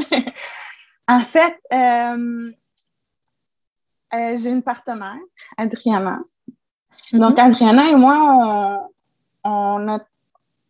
En 1.08 1.20
fait, 1.20 1.58
j'ai 4.12 4.50
une 4.50 4.62
partenaire, 4.62 5.18
Adriana. 5.56 6.20
Mm-hmm. 7.12 7.18
Donc, 7.18 7.38
Adriana 7.38 7.90
et 7.90 7.96
moi, 7.96 8.88
on, 9.44 9.88
a 9.88 9.98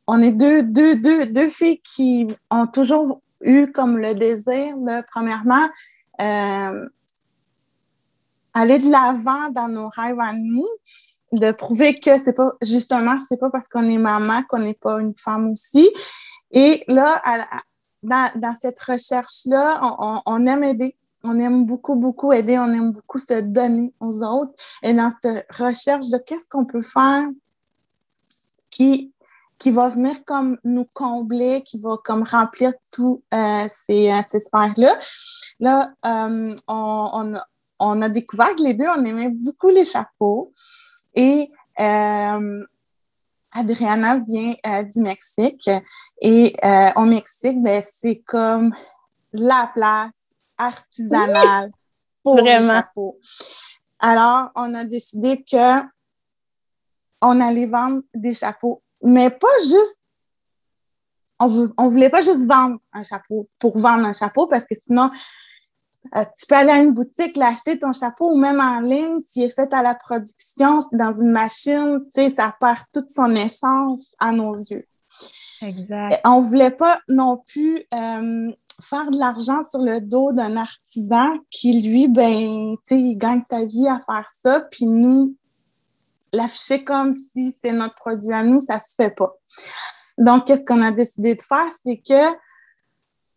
on 0.06 0.20
est 0.20 0.32
deux, 0.32 0.62
deux, 0.62 0.96
deux, 0.96 1.26
deux 1.26 1.48
filles 1.48 1.80
qui 1.80 2.26
ont 2.50 2.66
toujours 2.66 3.22
eu 3.42 3.70
comme 3.70 3.98
le 3.98 4.14
désir 4.14 4.76
de, 4.76 5.02
premièrement, 5.10 5.66
euh, 6.20 6.88
aller 8.52 8.78
de 8.78 8.90
l'avant 8.90 9.50
dans 9.50 9.68
nos 9.68 9.88
rêves 9.88 10.20
à 10.20 10.32
nous, 10.32 10.66
de 11.32 11.50
prouver 11.52 11.94
que 11.94 12.18
c'est 12.18 12.34
pas, 12.34 12.52
justement, 12.62 13.16
c'est 13.28 13.38
pas 13.38 13.50
parce 13.50 13.68
qu'on 13.68 13.88
est 13.88 13.98
maman 13.98 14.42
qu'on 14.48 14.60
n'est 14.60 14.74
pas 14.74 15.00
une 15.00 15.14
femme 15.14 15.50
aussi. 15.50 15.90
Et 16.50 16.84
là, 16.88 17.20
dans, 18.04 18.56
cette 18.60 18.80
recherche-là, 18.80 20.22
on, 20.26 20.46
aime 20.46 20.64
aider. 20.64 20.96
On 21.22 21.38
aime 21.40 21.64
beaucoup, 21.64 21.94
beaucoup 21.94 22.32
aider. 22.32 22.58
On 22.58 22.72
aime 22.72 22.92
beaucoup 22.92 23.18
se 23.18 23.40
donner 23.40 23.92
aux 24.00 24.22
autres. 24.22 24.52
Et 24.82 24.92
dans 24.92 25.10
cette 25.22 25.46
recherche 25.50 26.10
de 26.10 26.18
qu'est-ce 26.18 26.48
qu'on 26.48 26.64
peut 26.64 26.82
faire 26.82 27.24
qui 28.70 29.14
qui 29.58 29.70
va 29.70 29.88
venir 29.88 30.24
comme 30.24 30.58
nous 30.64 30.86
combler, 30.92 31.62
qui 31.62 31.78
va 31.80 31.96
comme 32.02 32.22
remplir 32.22 32.72
tous 32.90 33.22
euh, 33.32 33.66
ces, 33.86 34.10
euh, 34.10 34.20
ces 34.30 34.40
sphères-là. 34.40 34.92
Là, 35.60 35.92
euh, 36.04 36.56
on, 36.68 37.10
on, 37.12 37.34
a, 37.34 37.46
on, 37.78 38.02
a 38.02 38.08
découvert 38.08 38.54
que 38.56 38.62
les 38.62 38.74
deux, 38.74 38.86
on 38.94 39.04
aimait 39.04 39.30
beaucoup 39.30 39.68
les 39.68 39.84
chapeaux. 39.84 40.52
Et 41.14 41.50
Adriana 43.52 44.18
vient 44.18 44.54
du 44.92 45.00
Mexique. 45.00 45.70
Et 46.20 46.54
au 46.96 47.04
Mexique, 47.04 47.62
ben, 47.62 47.82
c'est 47.84 48.20
comme 48.20 48.74
la 49.32 49.70
place 49.72 50.34
artisanale 50.56 51.70
pour 52.22 52.36
les 52.36 52.64
chapeaux. 52.64 53.18
Alors, 53.98 54.50
on 54.54 54.74
a 54.74 54.84
décidé 54.84 55.42
que 55.42 55.82
on 57.20 57.40
allait 57.40 57.66
vendre 57.66 58.02
des 58.14 58.34
chapeaux 58.34 58.82
mais 59.04 59.30
pas 59.30 59.58
juste. 59.62 60.00
On 61.38 61.48
ne 61.48 61.90
voulait 61.90 62.10
pas 62.10 62.22
juste 62.22 62.46
vendre 62.46 62.78
un 62.92 63.02
chapeau 63.02 63.48
pour 63.58 63.78
vendre 63.78 64.06
un 64.06 64.12
chapeau 64.12 64.46
parce 64.46 64.64
que 64.64 64.74
sinon, 64.86 65.10
euh, 66.16 66.24
tu 66.38 66.46
peux 66.46 66.54
aller 66.54 66.70
à 66.70 66.78
une 66.78 66.92
boutique, 66.92 67.36
l'acheter 67.36 67.78
ton 67.78 67.92
chapeau 67.92 68.32
ou 68.32 68.38
même 68.38 68.60
en 68.60 68.80
ligne, 68.80 69.20
s'il 69.26 69.44
est 69.44 69.54
fait 69.54 69.72
à 69.74 69.82
la 69.82 69.94
production, 69.94 70.80
dans 70.92 71.18
une 71.18 71.30
machine, 71.30 72.00
tu 72.14 72.22
sais, 72.22 72.30
ça 72.30 72.54
perd 72.58 72.78
toute 72.92 73.10
son 73.10 73.34
essence 73.34 74.06
à 74.18 74.32
nos 74.32 74.54
yeux. 74.54 74.86
Exact. 75.62 76.20
On 76.24 76.40
voulait 76.40 76.70
pas 76.70 76.98
non 77.08 77.42
plus 77.46 77.78
euh, 77.94 78.52
faire 78.80 79.10
de 79.10 79.18
l'argent 79.18 79.62
sur 79.68 79.80
le 79.80 80.00
dos 80.00 80.32
d'un 80.32 80.56
artisan 80.56 81.28
qui, 81.50 81.82
lui, 81.82 82.08
ben, 82.08 82.76
tu 82.86 82.94
sais, 82.94 83.00
il 83.00 83.16
gagne 83.16 83.42
sa 83.50 83.64
vie 83.64 83.86
à 83.88 84.00
faire 84.06 84.28
ça, 84.42 84.60
puis 84.70 84.86
nous, 84.86 85.36
l'afficher 86.32 86.84
comme 86.84 87.14
si 87.14 87.54
c'est 87.60 87.72
notre 87.72 87.94
produit 87.94 88.32
à 88.32 88.42
nous, 88.42 88.60
ça 88.60 88.78
se 88.78 88.94
fait 88.96 89.10
pas. 89.10 89.32
Donc, 90.18 90.46
qu'est-ce 90.46 90.64
qu'on 90.64 90.82
a 90.82 90.90
décidé 90.90 91.34
de 91.34 91.42
faire? 91.42 91.70
C'est 91.84 91.96
que 91.96 92.36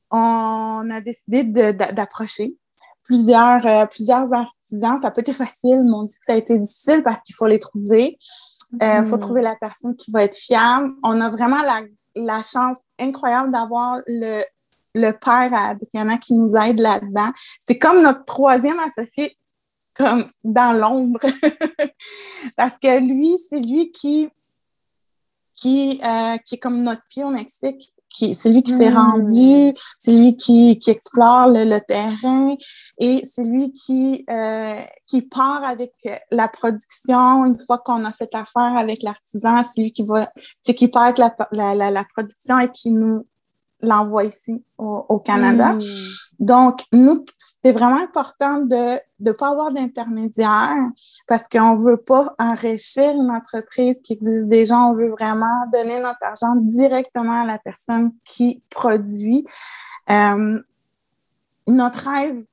on 0.09 0.89
a 0.89 1.01
décidé 1.01 1.43
d'approcher 1.43 2.55
plusieurs, 3.03 3.65
euh, 3.65 3.85
plusieurs 3.85 4.31
artisans. 4.31 4.99
Ça 5.01 5.11
peut 5.11 5.21
être 5.25 5.33
facile, 5.33 5.83
mais 5.83 5.93
on 5.93 6.03
dit 6.03 6.17
que 6.17 6.25
ça 6.25 6.33
a 6.33 6.37
été 6.37 6.57
difficile 6.57 7.03
parce 7.03 7.21
qu'il 7.23 7.35
faut 7.35 7.47
les 7.47 7.59
trouver. 7.59 8.17
Il 8.73 8.83
euh, 8.83 9.03
faut 9.03 9.15
mm-hmm. 9.15 9.19
trouver 9.19 9.41
la 9.41 9.55
personne 9.55 9.95
qui 9.95 10.11
va 10.11 10.23
être 10.23 10.35
fiable. 10.35 10.93
On 11.03 11.19
a 11.19 11.29
vraiment 11.29 11.61
la, 11.61 11.81
la 12.25 12.41
chance 12.41 12.77
incroyable 12.99 13.51
d'avoir 13.51 13.97
le, 14.07 14.43
le 14.95 15.11
père 15.11 15.53
Adriana 15.53 16.17
qui 16.17 16.33
nous 16.33 16.55
aide 16.55 16.79
là-dedans. 16.79 17.31
C'est 17.65 17.77
comme 17.77 18.01
notre 18.01 18.25
troisième 18.25 18.79
associé 18.79 19.37
comme 19.97 20.29
dans 20.43 20.77
l'ombre. 20.77 21.19
Parce 22.55 22.77
que 22.77 22.99
lui, 22.99 23.37
c'est 23.49 23.59
lui 23.59 23.91
qui, 23.91 24.29
qui, 25.55 25.99
euh, 26.05 26.37
est 26.51 26.57
comme 26.57 26.83
notre 26.83 27.05
pied 27.07 27.23
au 27.23 27.29
Mexique. 27.29 27.93
C'est 28.17 28.49
lui 28.49 28.63
qui 28.63 28.71
s'est 28.71 28.91
hmm. 28.91 28.97
rendu, 28.97 29.73
c'est 29.99 30.11
lui 30.11 30.35
qui, 30.35 30.79
qui 30.79 30.89
explore 30.89 31.47
le, 31.49 31.79
terrain 31.79 32.55
et 32.99 33.21
c'est 33.23 33.43
lui 33.43 33.71
qui, 33.71 34.25
euh, 34.29 34.81
qui 35.07 35.21
part 35.21 35.63
avec 35.63 35.93
la 36.31 36.47
production. 36.47 37.45
Une 37.45 37.59
fois 37.59 37.77
qu'on 37.77 38.03
a 38.05 38.11
fait 38.11 38.33
affaire 38.33 38.75
avec 38.77 39.03
l'artisan, 39.03 39.61
c'est 39.63 39.81
lui 39.81 39.91
qui 39.91 40.03
va, 40.03 40.31
c'est 40.63 40.73
qui 40.73 40.87
part 40.87 41.03
avec 41.03 41.19
la, 41.19 41.35
la, 41.51 41.91
la, 41.91 42.03
production 42.03 42.59
et 42.59 42.71
qui 42.71 42.91
nous 42.91 43.25
l'envoie 43.81 44.25
ici 44.25 44.63
au, 44.77 45.19
Canada. 45.19 45.73
Hmm. 45.73 45.81
Donc, 46.39 46.81
nous, 46.91 47.25
c'est 47.63 47.71
vraiment 47.71 48.01
important 48.01 48.59
de 48.61 48.99
ne 49.19 49.31
pas 49.31 49.49
avoir 49.49 49.71
d'intermédiaire 49.71 50.77
parce 51.27 51.47
qu'on 51.47 51.75
ne 51.75 51.83
veut 51.83 51.97
pas 51.97 52.35
enrichir 52.39 53.13
une 53.13 53.31
entreprise 53.31 53.97
qui 54.03 54.13
existe 54.13 54.47
déjà. 54.47 54.77
On 54.79 54.95
veut 54.95 55.09
vraiment 55.09 55.65
donner 55.71 55.99
notre 55.99 56.23
argent 56.23 56.55
directement 56.55 57.41
à 57.41 57.45
la 57.45 57.59
personne 57.59 58.11
qui 58.23 58.63
produit. 58.69 59.45
Euh, 60.09 60.59
notre 61.67 62.09
rêve 62.09 62.43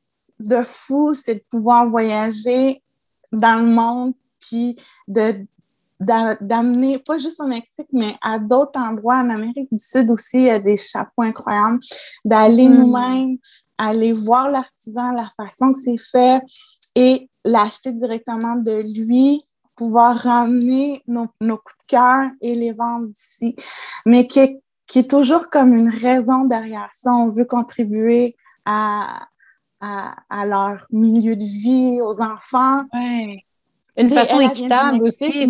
de 0.41 0.63
fou, 0.63 1.15
c'est 1.15 1.37
de 1.37 1.45
pouvoir 1.51 1.89
voyager 1.89 2.83
dans 3.33 3.65
le 3.65 3.71
monde 3.71 4.15
puis 4.41 4.77
de 5.09 5.47
d'amener, 6.05 6.99
pas 6.99 7.19
juste 7.19 7.41
au 7.41 7.47
Mexique, 7.47 7.89
mais 7.93 8.15
à 8.23 8.39
d'autres 8.39 8.79
endroits, 8.81 9.17
en 9.17 9.31
Amérique 9.31 9.69
du 9.73 9.79
Sud 9.79 10.11
aussi, 10.11 10.39
il 10.39 10.45
y 10.45 10.51
a 10.51 10.59
des 10.59 10.77
chapeaux 10.77 11.23
incroyables, 11.23 11.81
d'aller 12.25 12.69
hmm. 12.69 12.75
nous-mêmes, 12.75 13.37
aller 13.79 14.13
voir 14.13 14.49
l'artisan, 14.51 15.13
la 15.13 15.31
façon 15.37 15.73
que 15.73 15.79
c'est 15.79 15.99
fait 15.99 16.41
et 16.95 17.29
l'acheter 17.45 17.93
directement 17.93 18.57
de 18.57 18.83
lui, 18.95 19.45
pouvoir 19.77 20.17
ramener 20.17 21.03
nos, 21.07 21.27
nos 21.41 21.57
coups 21.57 21.77
de 21.81 21.87
cœur 21.89 22.31
et 22.41 22.55
les 22.55 22.73
vendre 22.73 23.09
ici. 23.11 23.57
Mais 24.07 24.27
qui 24.27 24.39
est, 24.41 24.63
qui 24.87 25.01
est 25.01 25.11
toujours 25.11 25.51
comme 25.51 25.75
une 25.75 25.91
raison 25.91 26.45
derrière 26.45 26.91
ça. 26.93 27.13
On 27.13 27.31
veut 27.31 27.45
contribuer 27.45 28.37
à, 28.65 29.27
à, 29.81 30.15
à 30.31 30.47
leur 30.47 30.87
milieu 30.91 31.37
de 31.37 31.45
vie, 31.45 32.01
aux 32.01 32.21
enfants. 32.21 32.85
Ouais. 32.93 33.45
Une 33.97 34.11
façon 34.11 34.41
équitable 34.41 35.03
aussi. 35.03 35.49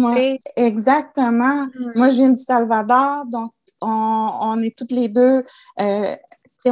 exactement. 0.57 1.67
Hmm. 1.67 1.93
Moi, 1.95 2.11
je 2.11 2.17
viens 2.17 2.31
du 2.31 2.41
Salvador, 2.43 3.25
donc 3.27 3.53
on, 3.81 4.31
on 4.41 4.63
est 4.63 4.77
toutes 4.77 4.93
les 4.93 5.09
deux, 5.09 5.45
euh, 5.81 6.17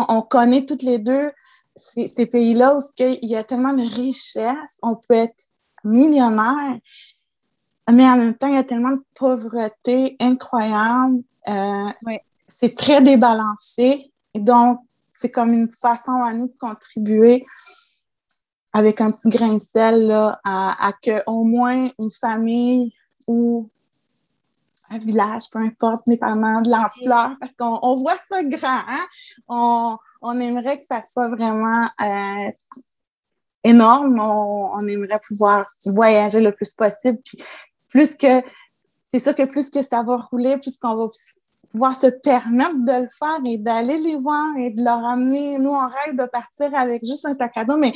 on 0.09 0.23
connaît 0.23 0.64
toutes 0.64 0.83
les 0.83 0.99
deux 0.99 1.31
ces, 1.77 2.09
ces 2.09 2.27
pays-là 2.27 2.77
où 2.77 2.81
il 2.99 3.29
y 3.29 3.37
a 3.37 3.45
tellement 3.45 3.73
de 3.73 3.83
richesse, 3.83 4.77
on 4.83 4.97
peut 4.97 5.14
être 5.14 5.47
millionnaire, 5.85 6.79
mais 7.91 8.05
en 8.05 8.16
même 8.16 8.35
temps, 8.35 8.47
il 8.47 8.55
y 8.55 8.59
a 8.59 8.64
tellement 8.64 8.93
de 8.93 9.03
pauvreté 9.14 10.16
incroyable. 10.20 11.23
Euh, 11.49 11.91
C'est 12.61 12.77
très 12.77 13.03
débalancé. 13.03 14.12
Et 14.35 14.41
donc, 14.41 14.81
c'est 15.12 15.31
comme 15.31 15.53
une 15.53 15.70
façon 15.70 16.12
à 16.12 16.33
nous 16.33 16.47
de 16.47 16.55
contribuer 16.59 17.45
avec 18.73 19.01
un 19.01 19.11
petit 19.11 19.29
grain 19.29 19.55
de 19.55 19.62
sel 19.62 20.07
là, 20.07 20.41
à, 20.45 20.89
à 20.89 20.93
que 20.93 21.23
au 21.27 21.45
moins 21.45 21.89
une 21.99 22.11
famille 22.11 22.93
ou 23.27 23.68
un 24.93 24.99
village, 24.99 25.49
peu 25.51 25.59
importe, 25.59 26.03
dépendamment 26.07 26.61
de 26.61 26.70
l'ampleur, 26.70 27.37
parce 27.41 27.53
qu'on 27.59 27.79
on 27.83 27.97
voit 27.97 28.16
ça 28.29 28.43
grand. 28.45 28.83
Hein? 28.89 29.07
On, 29.49 29.97
on, 30.20 30.39
aimerait 30.39 30.81
que 30.81 30.87
ça 30.87 31.01
soit 31.03 31.29
vraiment 31.29 31.89
euh, 32.01 32.51
énorme. 33.64 34.20
On, 34.20 34.70
on, 34.75 34.87
aimerait 34.87 35.20
pouvoir 35.27 35.66
voyager 35.87 36.41
le 36.41 36.53
plus 36.53 36.75
possible. 36.75 37.18
Puis 37.25 37.39
plus 37.89 38.14
que, 38.14 38.43
c'est 39.11 39.20
ça 39.20 39.33
que 39.33 39.45
plus 39.45 39.70
que 39.70 39.83
ça 39.83 40.03
va 40.03 40.16
rouler, 40.31 40.59
plus 40.59 40.77
qu'on 40.77 40.97
va 40.97 41.09
pouvoir 41.70 41.95
se 41.95 42.09
permettre 42.09 42.85
de 42.85 43.03
le 43.05 43.09
faire 43.09 43.41
et 43.47 43.57
d'aller 43.57 43.97
les 43.97 44.16
voir 44.16 44.57
et 44.59 44.70
de 44.70 44.85
leur 44.85 45.03
amener. 45.05 45.59
Nous, 45.59 45.70
on 45.70 45.89
rêve 45.89 46.16
de 46.16 46.27
partir 46.27 46.75
avec 46.75 47.05
juste 47.05 47.25
un 47.25 47.33
sac 47.33 47.53
à 47.57 47.64
dos, 47.64 47.79
mais 47.79 47.93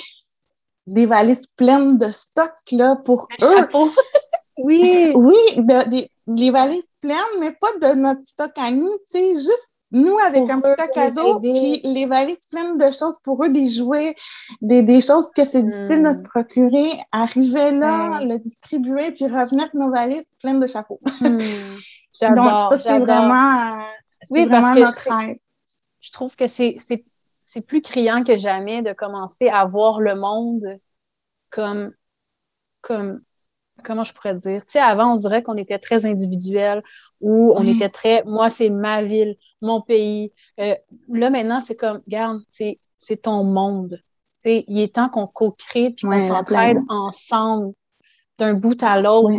des 0.86 1.06
valises 1.06 1.46
pleines 1.56 1.98
de 1.98 2.10
stock 2.12 2.54
là, 2.72 2.96
pour 2.96 3.28
eux. 3.42 3.68
oui. 4.58 5.12
Oui, 5.14 5.36
des, 5.88 6.10
les 6.26 6.50
valises 6.50 6.88
pleines, 7.00 7.16
mais 7.40 7.52
pas 7.52 7.88
de 7.88 7.94
notre 7.94 8.26
stock 8.26 8.52
à 8.56 8.70
nous, 8.70 8.92
tu 9.10 9.18
sais, 9.18 9.34
juste 9.34 9.70
nous 9.92 10.16
avec 10.26 10.50
un 10.50 10.60
petit 10.60 10.80
sac 10.80 10.96
à 10.96 11.10
dos, 11.10 11.38
puis 11.38 11.80
les 11.84 12.06
valises 12.06 12.44
pleines 12.50 12.76
de 12.76 12.90
choses 12.90 13.18
pour 13.22 13.44
eux, 13.44 13.48
des 13.48 13.68
jouets, 13.68 14.14
des, 14.60 14.82
des 14.82 15.00
choses 15.00 15.30
que 15.34 15.44
c'est 15.44 15.62
difficile 15.62 16.02
de 16.02 16.12
se 16.12 16.18
hmm. 16.18 16.28
procurer, 16.28 16.90
arriver 17.12 17.70
là, 17.70 18.20
le 18.20 18.38
distribuer, 18.38 19.12
puis 19.12 19.26
revenir 19.26 19.62
avec 19.64 19.74
nos 19.74 19.90
valises 19.92 20.24
pleines 20.40 20.60
de 20.60 20.66
chapeaux. 20.66 21.00
Hmm. 21.20 21.38
Donc, 22.34 22.70
ça, 22.70 22.78
c'est 22.78 22.98
vraiment, 22.98 23.78
oui, 24.30 24.46
vraiment 24.46 24.74
notre 24.74 25.16
rêve. 25.16 25.36
Je 26.00 26.10
trouve 26.12 26.34
que 26.34 26.46
c'est 26.46 26.76
c'est 27.48 27.64
plus 27.64 27.80
criant 27.80 28.24
que 28.24 28.36
jamais 28.36 28.82
de 28.82 28.92
commencer 28.92 29.48
à 29.48 29.64
voir 29.64 30.00
le 30.00 30.16
monde 30.16 30.80
comme, 31.48 31.92
comme 32.80 33.20
comment 33.84 34.02
je 34.02 34.12
pourrais 34.12 34.34
dire? 34.34 34.66
Tu 34.66 34.72
sais, 34.72 34.78
avant, 34.80 35.12
on 35.12 35.14
dirait 35.14 35.44
qu'on 35.44 35.56
était 35.56 35.78
très 35.78 36.06
individuel 36.06 36.82
ou 37.20 37.52
on 37.54 37.62
était 37.62 37.88
très, 37.88 38.24
moi, 38.24 38.50
c'est 38.50 38.68
ma 38.68 39.04
ville, 39.04 39.36
mon 39.62 39.80
pays. 39.80 40.32
Euh, 40.58 40.74
là, 41.08 41.30
maintenant, 41.30 41.60
c'est 41.60 41.76
comme, 41.76 42.02
regarde, 42.04 42.40
c'est 42.50 43.22
ton 43.22 43.44
monde. 43.44 44.02
Tu 44.42 44.50
sais, 44.50 44.64
il 44.66 44.80
est 44.80 44.96
temps 44.96 45.08
qu'on 45.08 45.28
co-crée 45.28 45.90
puis 45.90 46.04
qu'on 46.04 46.20
s'entraide 46.20 46.78
ensemble 46.88 47.74
d'un 48.38 48.54
bout 48.54 48.82
à 48.82 49.00
l'autre 49.00 49.38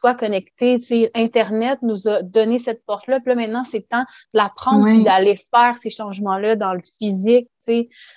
soit 0.00 0.14
connecté. 0.14 0.78
Internet 1.14 1.78
nous 1.82 2.08
a 2.08 2.22
donné 2.22 2.58
cette 2.58 2.84
porte-là. 2.86 3.20
Puis 3.20 3.28
là, 3.28 3.34
maintenant, 3.34 3.64
c'est 3.64 3.86
temps 3.86 4.04
de 4.32 4.38
l'apprendre 4.38 4.88
et 4.88 5.02
d'aller 5.02 5.36
faire 5.36 5.76
ces 5.76 5.90
changements-là 5.90 6.56
dans 6.56 6.72
le 6.72 6.80
physique, 6.80 7.50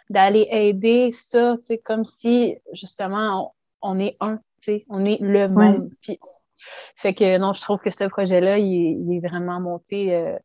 d'aller 0.09 0.47
aider 0.49 1.11
ça, 1.11 1.57
comme 1.83 2.05
si, 2.05 2.55
justement, 2.71 3.53
on, 3.81 3.99
est 3.99 4.15
un, 4.21 4.39
on 4.89 5.03
est 5.03 5.17
le 5.19 5.49
monde. 5.49 5.89
Puis, 6.01 6.19
fait 6.95 7.13
que 7.13 7.37
non, 7.37 7.51
je 7.51 7.61
trouve 7.61 7.81
que 7.81 7.91
ce 7.91 8.05
projet-là, 8.05 8.57
il, 8.57 9.13
est 9.13 9.27
vraiment 9.27 9.59
monté 9.59 10.15
euh, 10.15 10.37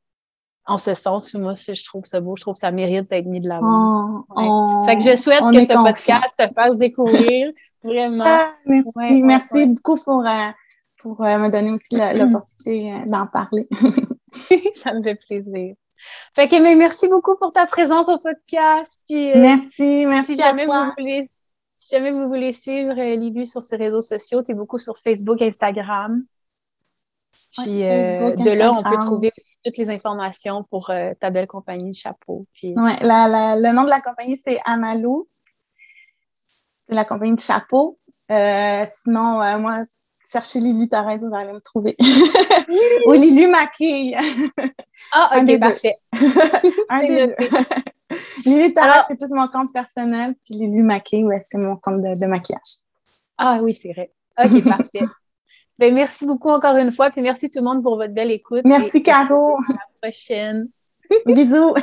en 0.67 0.77
ce 0.77 0.95
sens. 0.95 1.33
Moi, 1.35 1.55
je 1.55 1.85
trouve 1.85 2.05
ça 2.05 2.21
beau, 2.21 2.35
je 2.37 2.43
trouve 2.43 2.55
que 2.55 2.61
ça 2.61 2.73
mérite 2.73 3.09
d'être 3.09 3.27
mis 3.27 3.39
de 3.39 3.49
l'avant. 3.49 4.25
Oh, 4.35 4.85
fait 4.87 4.97
que 4.97 5.05
je 5.05 5.17
souhaite 5.17 5.41
que 5.41 5.61
ce 5.61 5.73
podcast 5.73 6.35
te 6.37 6.53
fasse 6.53 6.77
découvrir 6.77 7.53
vraiment. 7.85 8.25
Ah, 8.27 8.51
merci, 8.67 9.23
merci 9.23 9.67
beaucoup 9.67 10.03
pour, 10.03 10.27
euh, 10.27 10.51
pour 10.99 11.25
euh, 11.25 11.39
me 11.39 11.49
donner 11.49 11.73
aussi 11.73 11.97
l'opportunité 11.97 12.93
euh, 12.93 13.07
d'en 13.07 13.27
parler. 13.27 13.69
ça 14.77 14.93
me 14.93 15.03
fait 15.03 15.15
plaisir. 15.15 15.75
Fait 16.35 16.49
que, 16.49 16.63
mais 16.63 16.75
merci 16.75 17.09
beaucoup 17.09 17.37
pour 17.37 17.53
ta 17.53 17.67
présence 17.67 18.09
au 18.09 18.19
podcast. 18.19 19.03
Puis, 19.09 19.33
euh, 19.33 19.41
merci, 19.41 20.05
merci 20.07 20.37
si 20.37 20.41
jamais 20.41 20.65
Vous 20.65 20.93
voulez, 20.97 21.27
si 21.77 21.97
jamais 21.97 22.13
vous 22.13 22.29
voulez 22.29 22.53
suivre 22.53 22.95
Lilu 22.95 23.47
sur 23.47 23.65
ses 23.65 23.77
réseaux 23.77 24.03
sociaux, 24.03 24.43
tu 24.43 24.53
es 24.53 24.55
beaucoup 24.55 24.79
sur 24.79 24.99
Facebook, 24.99 25.41
Instagram. 25.43 26.23
Puis 27.57 27.81
de 27.81 28.53
là, 28.53 28.73
on 28.73 28.83
peut 28.83 28.97
trouver 29.05 29.33
aussi 29.37 29.57
toutes 29.65 29.77
les 29.77 29.91
informations 29.91 30.65
pour 30.71 30.91
ta 31.21 31.31
belle 31.31 31.47
compagnie 31.47 31.91
de 31.91 31.97
chapeau. 31.97 32.47
Puis... 32.55 32.75
Ouais, 32.77 32.97
le 33.03 33.73
nom 33.73 33.85
de 33.85 33.91
la 33.91 34.01
compagnie, 34.01 34.37
c'est 34.37 34.61
Analou. 34.65 35.29
C'est 36.89 36.95
la 36.95 37.05
compagnie 37.05 37.35
de 37.35 37.41
chapeau. 37.41 37.99
sinon, 38.29 39.59
moi, 39.59 39.83
cherchez 40.31 40.61
Lilu 40.61 40.89
Tarez, 40.89 41.19
vous 41.19 41.35
allez 41.35 41.53
me 41.53 41.61
trouver. 41.61 41.97
Ou 43.07 43.13
Lilu 43.13 43.49
Maquille. 43.49 44.17
Ah, 45.13 45.39
ok, 45.41 45.59
parfait. 45.59 45.95
un 46.91 47.03
des 47.03 47.27
deux. 47.27 47.37
Lilu 48.45 48.73
Tarez, 48.75 49.05
c'est 49.09 49.17
plus 49.17 49.31
mon 49.31 49.49
compte 49.49 49.73
personnel, 49.73 50.35
puis 50.45 50.55
Lilu 50.55 50.83
Maquille, 50.83 51.25
ouais, 51.25 51.41
c'est 51.41 51.59
mon 51.59 51.77
compte 51.77 52.03
de, 52.03 52.27
maquillage. 52.27 52.79
Ah 53.39 53.61
oui, 53.63 53.75
c'est 53.75 53.93
vrai. 53.93 54.13
Ok, 54.39 54.65
parfait. 54.65 55.05
Ben, 55.79 55.95
merci 55.95 56.27
beaucoup 56.27 56.51
encore 56.51 56.77
une 56.77 56.91
fois, 56.91 57.11
puis 57.11 57.23
merci 57.23 57.51
tout 57.51 57.61
le 57.61 57.65
monde 57.65 57.83
pour 57.83 57.97
votre 57.97 58.13
belle 58.13 58.33
écoute. 58.33 58.63
Merci, 58.65 59.03
Caro. 59.03 59.57
À 59.57 59.73
la 59.73 60.11
prochaine. 60.11 60.69
Bisous. 61.25 61.75